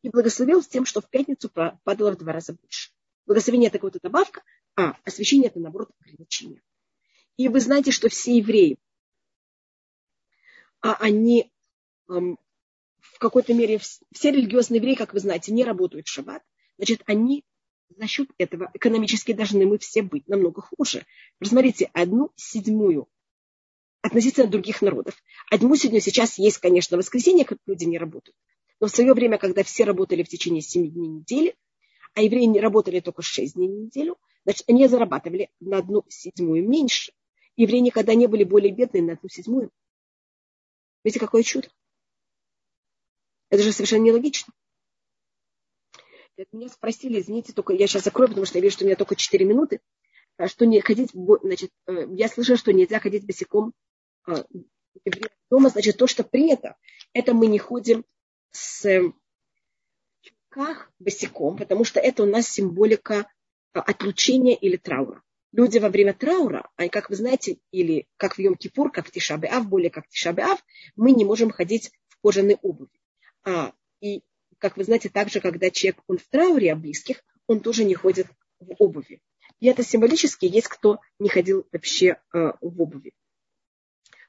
и 0.03 0.09
благословил 0.09 0.63
тем, 0.63 0.85
что 0.85 1.01
в 1.01 1.09
пятницу 1.09 1.49
падало 1.85 2.13
в 2.13 2.19
два 2.19 2.33
раза 2.33 2.55
больше. 2.55 2.91
Благословение 3.27 3.69
это 3.69 3.79
какая-то 3.79 4.01
добавка, 4.03 4.43
а 4.75 4.97
освящение 5.05 5.49
это, 5.49 5.61
наоборот, 5.61 5.91
ограничение. 6.01 6.61
И 7.37 7.49
вы 7.49 7.61
знаете, 7.61 7.93
что 7.93 8.09
все 8.09 8.37
евреи, 8.37 8.79
а 10.83 10.95
они 10.95 11.51
в 12.09 13.19
какой-то 13.19 13.55
мере 13.55 13.79
все 13.79 14.31
религиозные 14.31 14.79
евреи, 14.79 14.95
как 14.95 15.15
вы 15.15 15.21
знаете, 15.21 15.53
не 15.53 15.65
работают 15.65 16.07
в 16.07 16.11
шаббат, 16.11 16.43
значит, 16.77 17.03
они 17.07 17.45
за 17.97 18.07
счет 18.07 18.31
этого 18.39 18.71
экономически 18.75 19.33
должны 19.33 19.67
мы 19.67 19.79
все 19.79 20.03
быть 20.03 20.27
намного 20.29 20.63
хуже. 20.63 21.07
Посмотрите, 21.39 21.91
одну 21.93 22.31
седьмую 22.37 23.09
относительно 24.03 24.49
других 24.49 24.83
народов. 24.83 25.15
Одну 25.51 25.77
седьмую 25.77 26.01
сейчас 26.01 26.39
есть, 26.39 26.59
конечно, 26.59 26.97
воскресенье, 26.97 27.45
как 27.45 27.59
люди 27.67 27.85
не 27.85 27.99
работают. 27.99 28.37
Но 28.81 28.89
в 28.89 28.91
свое 28.91 29.15
время, 29.15 29.39
когда 29.39 29.63
все 29.63 29.85
работали 29.85 30.23
в 30.23 30.29
течение 30.29 30.63
семи 30.63 30.89
дней 30.89 31.09
недели, 31.09 31.55
а 32.15 32.23
евреи 32.23 32.45
не 32.45 32.61
работали 32.61 33.01
только 33.01 33.23
шесть 33.23 33.55
дней 33.55 33.69
в 33.69 33.73
неделю, 33.73 34.19
значит, 34.45 34.65
они 34.69 34.89
зарабатывали 34.89 35.51
на 35.61 35.79
одну 35.79 36.05
седьмую 36.09 36.69
меньше. 36.69 37.13
Евреи 37.57 37.81
никогда 37.81 38.15
не 38.15 38.27
были 38.27 38.45
более 38.45 38.73
бедные 38.73 39.03
на 39.03 39.13
одну 39.13 39.29
седьмую. 39.29 39.71
Видите, 41.05 41.21
какое 41.21 41.43
чудо? 41.43 41.69
Это 43.51 43.63
же 43.63 43.73
совершенно 43.73 44.05
нелогично. 44.05 44.53
Меня 46.53 46.69
спросили, 46.69 47.21
извините, 47.21 47.53
только 47.53 47.73
я 47.75 47.87
сейчас 47.87 48.05
закрою, 48.05 48.29
потому 48.29 48.47
что 48.47 48.59
я 48.59 48.63
вижу, 48.63 48.75
что 48.75 48.85
у 48.85 48.87
меня 48.87 48.97
только 48.97 49.17
4 49.17 49.45
минуты, 49.45 49.81
а 50.39 50.49
что 50.49 50.65
не 50.65 50.81
ходить, 50.81 51.11
значит, 51.13 51.71
э, 51.87 52.07
я 52.15 52.29
слышала, 52.29 52.57
что 52.57 52.73
нельзя 52.73 52.99
ходить 52.99 53.27
босиком 53.27 53.75
а, 54.25 54.45
дома, 55.51 55.69
значит, 55.69 55.99
то, 55.99 56.07
что 56.07 56.25
при 56.25 56.51
этом, 56.51 56.75
это 57.13 57.35
мы 57.35 57.47
не 57.47 57.59
ходим 57.59 58.05
с 58.51 59.13
чулках 60.23 60.91
босиком, 60.99 61.57
потому 61.57 61.85
что 61.85 62.01
это 62.01 62.23
у 62.23 62.27
нас 62.27 62.49
символика 62.49 63.31
а, 63.73 63.81
отлучения 63.81 64.55
или 64.55 64.77
траура. 64.77 65.23
Люди 65.53 65.79
во 65.79 65.91
время 65.91 66.15
траура, 66.15 66.71
а 66.77 66.89
как 66.89 67.11
вы 67.11 67.17
знаете, 67.17 67.59
или 67.71 68.07
как 68.17 68.37
в 68.37 68.39
Йом-Кипур, 68.39 68.91
как 68.91 69.07
в 69.07 69.11
Тишабе-Ав, 69.11 69.69
более 69.69 69.91
как 69.91 70.07
в 70.07 70.09
Тишабе-Ав, 70.09 70.59
мы 70.97 71.13
не 71.13 71.27
можем 71.27 71.51
ходить 71.51 71.93
в 72.09 72.19
кожаной 72.23 72.57
обуви. 72.63 72.91
А, 73.45 73.73
и 74.01 74.23
как 74.59 74.77
вы 74.77 74.85
знаете, 74.85 75.11
также, 75.11 75.41
когда 75.41 75.71
человек, 75.71 76.01
он 76.07 76.19
в 76.19 76.27
трауре 76.29 76.73
о 76.73 76.77
близких, 76.77 77.23
он 77.47 77.61
тоже 77.61 77.85
не 77.85 77.95
ходит 77.95 78.29
в 78.61 78.75
обуви. 78.79 79.21
И 79.61 79.67
это 79.67 79.83
символически 79.83 80.47
есть 80.47 80.69
кто 80.69 81.01
не 81.19 81.29
ходил 81.29 81.67
вообще 81.71 82.17
э, 82.33 82.53
в 82.61 82.81
обуви. 82.81 83.13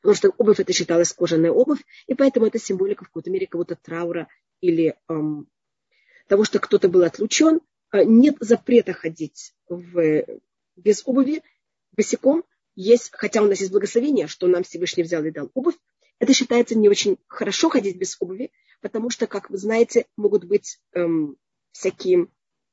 Потому 0.02 0.16
что 0.16 0.30
обувь 0.38 0.60
это 0.60 0.74
считалась 0.74 1.14
кожаная 1.14 1.52
обувь, 1.52 1.80
и 2.08 2.14
поэтому 2.14 2.46
это 2.46 2.60
символика 2.60 3.06
в 3.06 3.08
какой-то 3.08 3.32
мере 3.32 3.48
кого-то 3.48 3.76
траура 3.76 4.28
или 4.60 4.96
эм, 5.08 5.48
того, 6.28 6.44
что 6.44 6.60
кто-то 6.60 6.90
был 6.90 7.04
отлучен. 7.04 7.62
Э, 7.92 8.04
нет 8.04 8.36
запрета 8.42 8.92
ходить 8.94 9.56
в, 9.70 10.26
без 10.76 11.04
обуви, 11.06 11.44
босиком. 11.92 12.44
Есть, 12.76 13.10
хотя 13.14 13.42
у 13.42 13.48
нас 13.48 13.60
есть 13.60 13.72
благословение, 13.72 14.28
что 14.28 14.48
нам 14.48 14.64
Всевышний 14.64 15.04
взял 15.04 15.24
и 15.24 15.32
дал 15.32 15.52
обувь, 15.54 15.76
это 16.20 16.34
считается 16.34 16.76
не 16.76 16.90
очень 16.90 17.18
хорошо 17.28 17.70
ходить 17.70 17.98
без 17.98 18.16
обуви, 18.20 18.52
потому 18.82 19.10
что, 19.10 19.28
как 19.28 19.50
вы 19.50 19.58
знаете, 19.58 20.06
могут 20.16 20.46
быть 20.46 20.80
эм, 20.94 21.38
всякие 21.72 22.28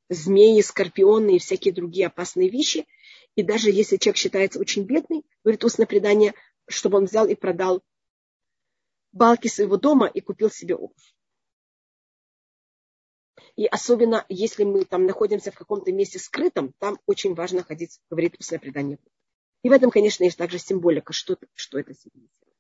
змеи, 0.09 0.61
скорпионы 0.61 1.37
и 1.37 1.39
всякие 1.39 1.75
другие 1.75 2.07
опасные 2.07 2.49
вещи. 2.49 2.87
И 3.37 3.43
даже 3.43 3.71
если 3.71 3.97
человек 3.97 4.17
считается 4.19 4.61
очень 4.61 4.85
бедный, 4.85 5.25
говорит 5.45 5.65
устное 5.65 5.87
предание, 5.87 6.35
чтобы 6.69 6.99
он 6.99 7.07
взял 7.07 7.27
и 7.27 7.35
продал 7.35 7.83
балки 9.13 9.49
своего 9.49 9.77
дома 9.77 10.07
и 10.07 10.21
купил 10.21 10.51
себе 10.51 10.75
обувь. 10.75 11.15
И 13.61 13.67
особенно, 13.67 14.25
если 14.31 14.65
мы 14.65 14.87
там 14.87 15.05
находимся 15.05 15.53
в 15.53 15.55
каком-то 15.55 15.93
месте 15.93 16.19
скрытом, 16.19 16.73
там 16.79 16.99
очень 17.05 17.35
важно 17.35 17.63
ходить, 17.63 18.01
говорит 18.09 18.37
устное 18.39 18.59
предание. 18.59 18.99
И 19.63 19.69
в 19.69 19.73
этом, 19.73 19.91
конечно, 19.91 20.25
есть 20.25 20.39
также 20.39 20.59
символика, 20.59 21.13
что, 21.13 21.37
что 21.55 21.79
это 21.79 21.93
символизирует. 21.93 22.57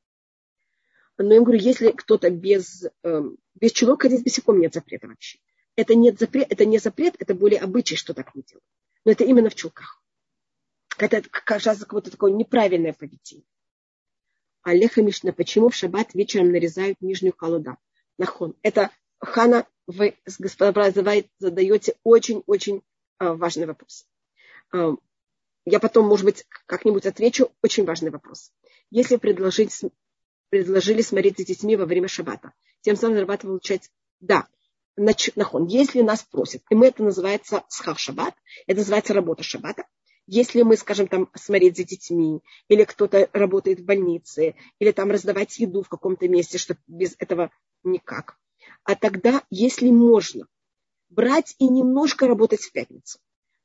Но 1.16 1.32
я 1.32 1.40
говорю, 1.40 1.58
если 1.58 1.92
кто-то 1.92 2.28
без, 2.28 2.84
эм, 3.02 3.38
без 3.54 3.72
чулок 3.72 4.02
ходить 4.02 4.24
босиком, 4.24 4.60
нет 4.60 4.74
запрета 4.74 5.08
вообще. 5.08 5.38
Это, 5.74 5.94
нет 5.94 6.18
запрет, 6.18 6.46
это 6.50 6.66
не 6.66 6.76
запрет, 6.76 7.14
это 7.18 7.34
более 7.34 7.60
обычай, 7.60 7.96
что 7.96 8.12
так 8.12 8.34
не 8.34 8.42
делают. 8.42 8.66
Но 9.06 9.12
это 9.12 9.24
именно 9.24 9.48
в 9.48 9.54
чулках. 9.54 10.02
Это 10.98 11.22
кажется 11.22 11.86
какое-то 11.86 12.10
такое 12.10 12.32
неправильное 12.32 12.92
поведение. 12.92 13.46
Алеха 14.60 15.00
Мишна, 15.00 15.32
почему 15.32 15.70
в 15.70 15.74
шаббат 15.74 16.12
вечером 16.12 16.52
нарезают 16.52 17.00
нижнюю 17.00 17.32
колода? 17.32 17.78
Нахон. 18.18 18.54
Это 18.60 18.90
Хана, 19.20 19.66
вы, 19.86 20.16
господа, 20.38 20.90
задаете 20.90 21.94
очень-очень 22.02 22.82
а, 23.18 23.34
важный 23.34 23.66
вопрос. 23.66 24.06
А, 24.72 24.94
я 25.64 25.78
потом, 25.78 26.06
может 26.06 26.24
быть, 26.24 26.46
как-нибудь 26.66 27.06
отвечу. 27.06 27.52
Очень 27.62 27.84
важный 27.84 28.10
вопрос. 28.10 28.52
Если 28.90 29.16
предложить 29.16 29.72
предложили 30.50 31.00
смотреть 31.00 31.38
за 31.38 31.44
детьми 31.44 31.76
во 31.76 31.86
время 31.86 32.08
шаббата. 32.08 32.52
Тем 32.82 32.96
самым 32.96 33.14
зарабатывать 33.14 33.62
получать, 33.62 33.90
да, 34.20 34.46
нахон, 34.96 35.66
если 35.66 36.02
нас 36.02 36.22
просят, 36.22 36.62
и 36.68 36.74
мы 36.74 36.88
это 36.88 37.02
называется 37.02 37.64
схав 37.68 37.98
шаббат, 37.98 38.34
это 38.66 38.80
называется 38.80 39.14
работа 39.14 39.42
шаббата, 39.42 39.84
если 40.26 40.62
мы, 40.62 40.76
скажем, 40.76 41.08
там 41.08 41.30
смотреть 41.34 41.76
за 41.76 41.84
детьми, 41.84 42.40
или 42.68 42.84
кто-то 42.84 43.28
работает 43.32 43.80
в 43.80 43.84
больнице, 43.84 44.54
или 44.78 44.92
там 44.92 45.10
раздавать 45.10 45.58
еду 45.58 45.82
в 45.82 45.88
каком-то 45.88 46.28
месте, 46.28 46.58
что 46.58 46.76
без 46.86 47.14
этого 47.18 47.50
никак. 47.82 48.36
А 48.84 48.94
тогда, 48.94 49.42
если 49.50 49.90
можно, 49.90 50.46
брать 51.08 51.54
и 51.58 51.68
немножко 51.68 52.26
работать 52.26 52.62
в 52.62 52.72
пятницу, 52.72 53.18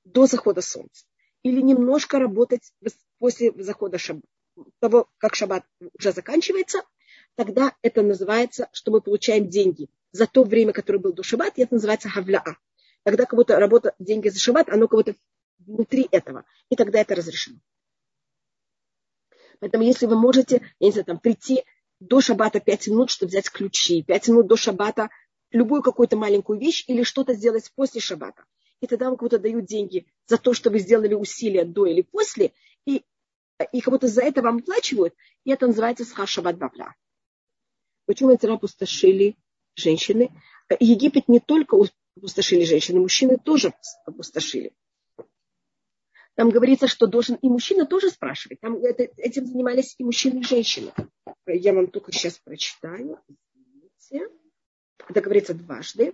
до 0.03 0.25
захода 0.27 0.61
солнца, 0.61 1.05
или 1.43 1.61
немножко 1.61 2.19
работать 2.19 2.73
после 3.19 3.51
захода 3.55 3.97
шаббата, 3.97 4.27
того, 4.79 5.09
как 5.17 5.35
шаббат 5.35 5.65
уже 5.97 6.11
заканчивается, 6.11 6.83
тогда 7.35 7.75
это 7.81 8.01
называется, 8.01 8.69
что 8.71 8.91
мы 8.91 9.01
получаем 9.01 9.49
деньги 9.49 9.89
за 10.11 10.27
то 10.27 10.43
время, 10.43 10.73
которое 10.73 10.99
было 10.99 11.13
до 11.13 11.23
шаббат, 11.23 11.53
это 11.57 11.73
называется 11.73 12.09
хавляа. 12.09 12.57
Тогда 13.03 13.25
кого-то 13.25 13.59
работа, 13.59 13.93
деньги 13.99 14.29
за 14.29 14.39
шаббат, 14.39 14.69
оно 14.69 14.87
кого-то 14.87 15.15
внутри 15.59 16.07
этого, 16.11 16.45
и 16.69 16.75
тогда 16.75 16.99
это 16.99 17.15
разрешено. 17.15 17.59
Поэтому 19.59 19.83
если 19.83 20.05
вы 20.05 20.19
можете, 20.19 20.61
я 20.79 20.87
не 20.87 20.91
знаю, 20.91 21.05
там, 21.05 21.19
прийти 21.19 21.63
до 21.99 22.21
шаббата 22.21 22.59
5 22.59 22.87
минут, 22.87 23.09
чтобы 23.09 23.29
взять 23.29 23.49
ключи, 23.49 24.03
5 24.03 24.27
минут 24.29 24.47
до 24.47 24.57
шаббата 24.57 25.09
любую 25.51 25.81
какую-то 25.81 26.17
маленькую 26.17 26.59
вещь 26.59 26.83
или 26.87 27.03
что-то 27.03 27.33
сделать 27.33 27.71
после 27.75 28.01
шаббата. 28.01 28.43
И 28.81 28.87
тогда 28.87 29.05
вам 29.05 29.17
кому-то 29.17 29.39
дают 29.39 29.65
деньги 29.65 30.05
за 30.27 30.37
то, 30.37 30.53
что 30.53 30.69
вы 30.69 30.79
сделали 30.79 31.13
усилия 31.13 31.63
до 31.63 31.85
или 31.85 32.01
после, 32.01 32.51
и 32.85 33.03
и 33.71 33.81
как 33.81 33.93
будто 33.93 34.07
за 34.07 34.21
это 34.21 34.41
вам 34.41 34.57
оплачивают, 34.57 35.15
и 35.45 35.51
это 35.51 35.67
называется 35.67 36.03
схашабат 36.03 36.57
бабла. 36.57 36.93
Почему 38.05 38.31
эти 38.31 38.45
опустошили 38.45 39.37
женщины? 39.75 40.29
Египет 40.79 41.27
не 41.27 41.39
только 41.39 41.77
опустошили 42.17 42.65
женщины, 42.65 42.99
мужчины 42.99 43.37
тоже 43.37 43.73
опустошили. 44.05 44.73
Там 46.35 46.49
говорится, 46.49 46.87
что 46.87 47.07
должен 47.07 47.35
и 47.35 47.47
мужчина 47.47 47.85
тоже 47.85 48.09
спрашивать. 48.09 48.59
Там 48.59 48.75
это, 48.75 49.03
этим 49.17 49.45
занимались 49.45 49.95
и 49.97 50.03
мужчины, 50.03 50.39
и 50.39 50.43
женщины. 50.43 50.91
Я 51.47 51.73
вам 51.73 51.87
только 51.87 52.11
сейчас 52.11 52.39
прочитаю. 52.39 53.19
Извините. 53.97 54.29
Это 55.07 55.21
говорится 55.21 55.53
дважды. 55.53 56.13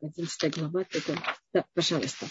Одиннадцатая 0.00 0.50
глава. 0.50 0.82
Это... 0.82 1.18
Да, 1.52 1.64
пожалуйста. 1.74 2.26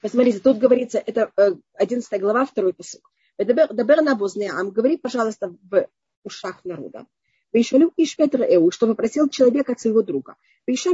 Посмотрите, 0.00 0.38
тут 0.40 0.58
говорится, 0.58 0.98
это 0.98 1.32
э, 1.36 1.52
одиннадцатая 1.74 2.20
глава, 2.20 2.44
второй 2.44 2.72
посыл. 2.74 3.00
Дабер 3.38 4.02
на 4.02 4.14
Ам, 4.50 4.70
говори, 4.70 4.96
пожалуйста, 4.96 5.56
в 5.62 5.88
ушах 6.22 6.64
народа. 6.64 7.06
Вишалю 7.52 7.92
иш 7.96 8.16
Петра 8.16 8.44
Эу, 8.46 8.70
чтобы 8.70 8.94
просил 8.94 9.28
человека 9.28 9.72
от 9.72 9.80
своего 9.80 10.02
друга. 10.02 10.36
Виша 10.66 10.92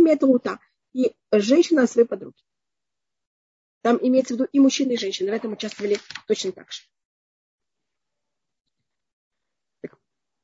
и 0.92 1.14
женщина 1.32 1.84
от 1.84 1.90
своей 1.90 2.06
подруги. 2.06 2.42
Там 3.82 3.98
имеется 4.00 4.34
в 4.34 4.36
виду 4.36 4.48
и 4.52 4.60
мужчины, 4.60 4.92
и 4.92 4.96
женщины. 4.96 5.30
В 5.30 5.34
этом 5.34 5.52
участвовали 5.52 5.98
точно 6.28 6.52
так 6.52 6.70
же. 6.70 6.82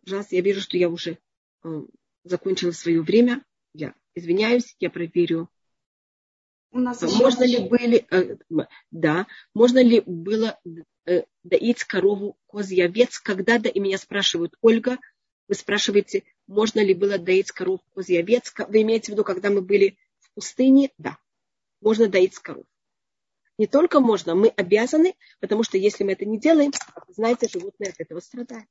Пожалуйста, 0.09 0.37
я 0.37 0.41
вижу, 0.41 0.63
что 0.63 0.79
я 0.79 0.89
уже 0.89 1.19
э, 1.65 1.83
закончила 2.25 2.71
свое 2.71 3.03
время. 3.03 3.45
Я 3.75 3.93
извиняюсь, 4.15 4.75
я 4.81 4.89
проверю. 4.89 5.51
У 6.71 6.79
нас 6.79 7.03
можно 7.03 7.45
ли 7.45 7.59
были, 7.69 8.07
э, 8.11 8.39
да, 8.91 9.27
можно 9.53 9.83
ли 9.83 10.01
было 10.07 10.59
э, 11.05 11.25
доить 11.43 11.85
корову 11.85 12.39
козий 12.47 12.83
овец? 12.83 13.19
Когда-то, 13.19 13.69
и 13.69 13.79
меня 13.81 13.99
спрашивают, 13.99 14.57
Ольга, 14.63 14.97
вы 15.47 15.55
спрашиваете, 15.55 16.25
можно 16.47 16.83
ли 16.83 16.95
было 16.95 17.19
доить 17.19 17.53
корову 17.53 17.83
козий 17.91 18.19
овец? 18.19 18.55
Вы 18.67 18.81
имеете 18.81 19.09
в 19.09 19.09
виду, 19.11 19.25
когда 19.25 19.51
мы 19.51 19.61
были 19.61 19.99
в 20.21 20.33
пустыне? 20.33 20.91
Да, 20.97 21.19
можно 21.83 22.09
доить 22.09 22.39
коров. 22.39 22.65
Не 23.59 23.67
только 23.67 24.01
можно, 24.01 24.35
мы 24.35 24.49
обязаны, 24.49 25.17
потому 25.41 25.65
что 25.65 25.77
если 25.77 26.03
мы 26.03 26.13
это 26.13 26.25
не 26.25 26.41
делаем, 26.41 26.73
знаете, 27.09 27.47
животные 27.47 27.91
от 27.91 28.01
этого 28.01 28.21
страдают. 28.21 28.71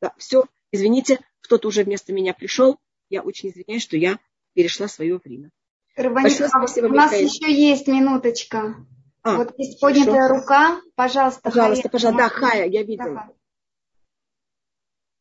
Да, 0.00 0.14
все, 0.16 0.44
извините, 0.72 1.20
кто-то 1.40 1.68
уже 1.68 1.84
вместо 1.84 2.12
меня 2.12 2.34
пришел. 2.34 2.78
Я 3.08 3.22
очень 3.22 3.50
извиняюсь, 3.50 3.82
что 3.82 3.96
я 3.96 4.18
перешла 4.54 4.88
свое 4.88 5.18
время. 5.18 5.50
Большое 5.96 6.48
спасибо, 6.48 6.86
у 6.86 6.90
нас 6.90 7.10
Михаил. 7.10 7.28
еще 7.28 7.52
есть 7.52 7.88
минуточка. 7.88 8.76
А, 9.22 9.36
вот 9.36 9.58
есть 9.58 9.80
поднятая 9.80 10.22
хорошо. 10.28 10.34
рука. 10.40 10.80
Пожалуйста, 10.94 11.40
Пожалуйста, 11.42 11.82
Хая. 11.82 11.90
пожалуйста. 11.90 12.22
Да, 12.22 12.28
Хая, 12.28 12.66
я 12.68 12.82
видела. 12.84 13.14
Да. 13.14 13.32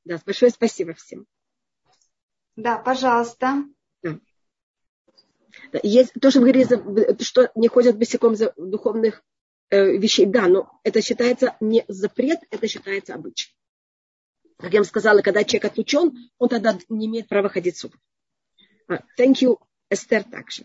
да, 0.06 0.22
большое 0.26 0.52
спасибо 0.52 0.94
всем. 0.94 1.26
Да, 2.56 2.78
пожалуйста. 2.78 3.64
Да. 4.04 4.20
Есть 5.82 6.14
то, 6.22 6.30
что 6.30 6.40
вы 6.42 6.52
говорите, 6.52 7.24
что 7.24 7.52
не 7.56 7.68
ходят 7.68 7.98
босиком 7.98 8.36
за 8.36 8.54
духовных 8.58 9.24
э, 9.70 9.98
вещей. 9.98 10.26
Да, 10.28 10.48
но 10.48 10.80
это 10.84 11.02
считается 11.02 11.58
не 11.60 11.84
запрет, 11.88 12.40
это 12.52 12.68
считается 12.68 13.16
обычай. 13.16 13.57
Как 14.58 14.74
я 14.74 14.80
вам 14.80 14.86
сказала, 14.86 15.22
когда 15.22 15.44
человек 15.44 15.72
отлучен, 15.72 16.32
он 16.38 16.50
тогда 16.50 16.78
не 16.90 17.06
имеет 17.08 17.28
права 17.28 17.50
ходить 17.50 17.78
в 17.78 17.90
Uh, 18.90 19.02
thank 19.20 19.42
you, 19.42 19.60
Эстер, 19.90 20.24
также. 20.24 20.64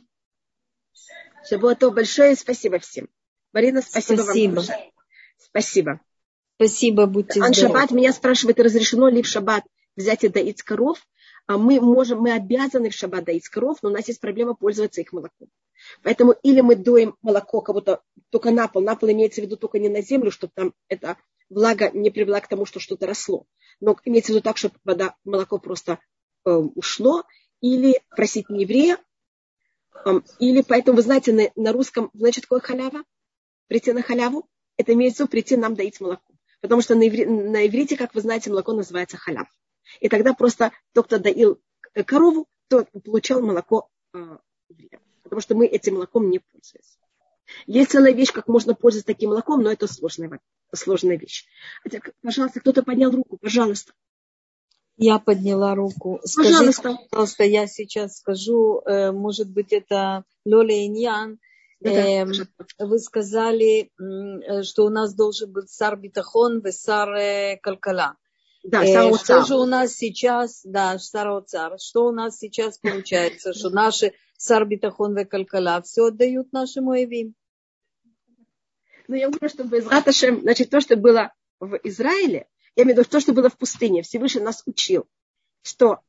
Все 1.43 1.59
то 1.74 1.90
большое 1.90 2.36
спасибо 2.36 2.78
всем. 2.78 3.09
Марина, 3.53 3.82
спасибо, 3.82 4.22
спасибо. 4.22 4.47
вам 4.47 4.55
большое. 4.55 4.93
Спасибо. 5.38 6.01
Спасибо, 6.55 7.07
будьте 7.07 7.40
здоровы. 7.40 7.55
Шаббат 7.55 7.90
меня 7.90 8.12
спрашивает, 8.12 8.61
разрешено 8.61 9.09
ли 9.09 9.22
в 9.22 9.26
шаббат 9.26 9.64
взять 9.97 10.22
и 10.22 10.28
доить 10.28 10.62
коров? 10.62 11.05
А 11.47 11.59
мы 11.59 11.80
можем, 11.80 12.20
мы 12.20 12.32
обязаны 12.32 12.90
в 12.90 12.95
шаббат 12.95 13.24
доить 13.24 13.49
коров, 13.49 13.78
но 13.82 13.88
у 13.88 13.93
нас 13.93 14.07
есть 14.07 14.20
проблема 14.20 14.55
пользоваться 14.55 15.01
их 15.01 15.12
молоком. 15.12 15.49
Поэтому 16.05 16.32
или 16.45 16.61
мы 16.61 16.76
доим 16.76 17.16
молоко 17.22 17.61
кого-то 17.61 18.03
только 18.30 18.53
на 18.53 18.68
пол, 18.68 18.82
на 18.82 18.95
пол 18.95 19.11
имеется 19.11 19.40
в 19.40 19.45
виду 19.45 19.57
только 19.57 19.80
не 19.80 19.88
на 19.88 20.01
землю, 20.01 20.30
чтобы 20.30 20.53
там 20.55 20.72
эта 20.86 21.16
влага 21.53 21.90
не 21.90 22.11
привела 22.11 22.40
к 22.40 22.48
тому, 22.48 22.64
что 22.64 22.80
что-то 22.80 23.07
росло. 23.07 23.46
Но 23.80 23.96
имеется 24.05 24.32
в 24.32 24.34
виду 24.34 24.42
так, 24.42 24.57
чтобы 24.57 24.76
вода, 24.84 25.16
молоко 25.24 25.59
просто 25.59 25.98
э, 26.44 26.50
ушло, 26.50 27.24
или 27.61 28.00
просить 28.11 28.48
не 28.50 28.62
еврея, 28.62 28.98
э, 30.05 30.20
или 30.38 30.62
поэтому, 30.62 30.96
вы 30.96 31.03
знаете, 31.03 31.32
на, 31.32 31.50
на 31.55 31.72
русском, 31.72 32.11
значит, 32.14 32.44
такое 32.44 32.61
халява? 32.61 33.05
Прийти 33.68 33.92
на 33.92 34.03
халяву? 34.03 34.48
Это 34.76 34.92
имеется 34.94 35.18
в 35.18 35.20
виду 35.20 35.30
прийти 35.30 35.57
нам 35.57 35.74
доить 35.74 36.00
молоко. 36.00 36.34
Потому 36.61 36.82
что 36.82 36.94
на, 36.94 37.09
иври, 37.09 37.26
на 37.26 37.66
иврите, 37.66 37.96
как 37.96 38.14
вы 38.14 38.20
знаете, 38.20 38.50
молоко 38.50 38.72
называется 38.72 39.16
халяв. 39.16 39.48
И 40.00 40.09
тогда 40.09 40.32
просто 40.32 40.72
тот, 40.92 41.07
кто 41.07 41.18
доил 41.18 41.61
корову, 42.07 42.46
тот 42.68 42.88
получал 43.05 43.42
молоко 43.42 43.90
э, 44.14 44.38
Потому 45.32 45.40
что 45.40 45.55
мы 45.55 45.66
этим 45.66 45.94
молоком 45.94 46.28
не 46.28 46.40
пользуемся. 46.40 46.98
Есть 47.66 47.92
целая 47.92 48.12
вещь, 48.12 48.32
как 48.32 48.48
можно 48.48 48.74
пользоваться 48.74 49.07
таким 49.07 49.30
молоком, 49.30 49.62
но 49.62 49.72
это 49.72 49.86
сложная, 49.86 50.42
сложная 50.74 51.18
вещь. 51.18 51.44
Хотя, 51.82 52.00
пожалуйста, 52.22 52.60
кто-то 52.60 52.82
поднял 52.82 53.10
руку, 53.10 53.38
пожалуйста. 53.38 53.92
Я 54.96 55.18
подняла 55.18 55.74
руку. 55.74 56.20
Скажите, 56.24 56.54
пожалуйста. 56.54 56.98
пожалуйста, 57.10 57.44
я 57.44 57.66
сейчас 57.66 58.18
скажу, 58.18 58.82
э, 58.84 59.10
может 59.10 59.50
быть, 59.50 59.72
это 59.72 60.24
Лоля 60.44 60.86
Иньян. 60.86 61.38
Э, 61.82 62.24
вы 62.78 62.98
сказали, 62.98 63.90
э, 63.98 64.62
что 64.62 64.84
у 64.84 64.90
нас 64.90 65.14
должен 65.14 65.50
быть 65.50 65.70
сар 65.70 65.96
битахон 65.96 66.58
и 66.60 66.70
сар 66.70 67.58
калкала. 67.60 68.16
Да, 68.62 68.84
э, 68.84 69.14
что 69.16 69.44
же 69.44 69.56
у 69.56 69.66
нас 69.66 69.94
сейчас, 69.94 70.60
да, 70.64 70.98
Сароцар, 70.98 71.78
что 71.80 72.06
у 72.06 72.12
нас 72.12 72.38
сейчас 72.38 72.78
получается, 72.78 73.52
что 73.52 73.70
наши 73.70 74.12
Сарбитахон 74.36 75.18
и 75.18 75.24
Калкала 75.24 75.82
все 75.82 76.06
отдают 76.06 76.52
нашему 76.52 76.94
Эвим? 76.94 77.34
Ну, 79.12 79.18
я 79.18 79.28
говорю, 79.28 79.50
что 79.50 79.64
без 79.64 79.86
Раташем, 79.86 80.40
значит, 80.40 80.70
то, 80.70 80.80
что 80.80 80.96
было 80.96 81.34
в 81.60 81.78
Израиле, 81.84 82.48
я 82.76 82.84
имею 82.84 82.96
в 82.96 82.98
виду 83.00 83.10
то, 83.10 83.20
что 83.20 83.34
было 83.34 83.50
в 83.50 83.58
пустыне, 83.58 84.00
Всевышний 84.00 84.40
нас 84.40 84.62
учил, 84.64 85.04
что 85.60 86.00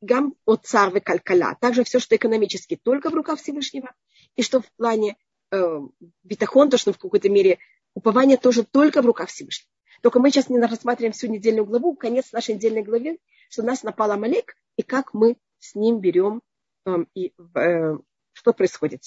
гам 0.00 0.34
от 0.46 0.64
цар 0.64 0.96
и 0.96 1.00
калькаля, 1.00 1.58
также 1.60 1.84
все, 1.84 1.98
что 1.98 2.16
экономически, 2.16 2.80
только 2.82 3.10
в 3.10 3.14
руках 3.14 3.38
Всевышнего, 3.38 3.94
и 4.34 4.40
что 4.40 4.62
в 4.62 4.72
плане 4.78 5.18
э, 5.50 5.78
битахон, 6.22 6.70
то, 6.70 6.78
что 6.78 6.94
в 6.94 6.98
какой-то 6.98 7.28
мере 7.28 7.58
упование 7.92 8.38
тоже 8.38 8.64
только 8.64 9.02
в 9.02 9.06
руках 9.06 9.28
Всевышнего. 9.28 9.70
Только 10.00 10.18
мы 10.18 10.30
сейчас 10.30 10.48
не 10.48 10.58
рассматриваем 10.58 11.12
всю 11.12 11.26
недельную 11.26 11.66
главу, 11.66 11.96
конец 11.96 12.32
нашей 12.32 12.54
недельной 12.54 12.82
главы, 12.82 13.18
что 13.50 13.62
нас 13.62 13.82
напал 13.82 14.10
Амалек, 14.10 14.56
и 14.76 14.82
как 14.82 15.12
мы 15.12 15.36
с 15.58 15.74
ним 15.74 16.00
берем, 16.00 16.40
э, 16.86 16.96
и 17.12 17.34
э, 17.56 17.98
что 18.32 18.52
происходит. 18.54 19.02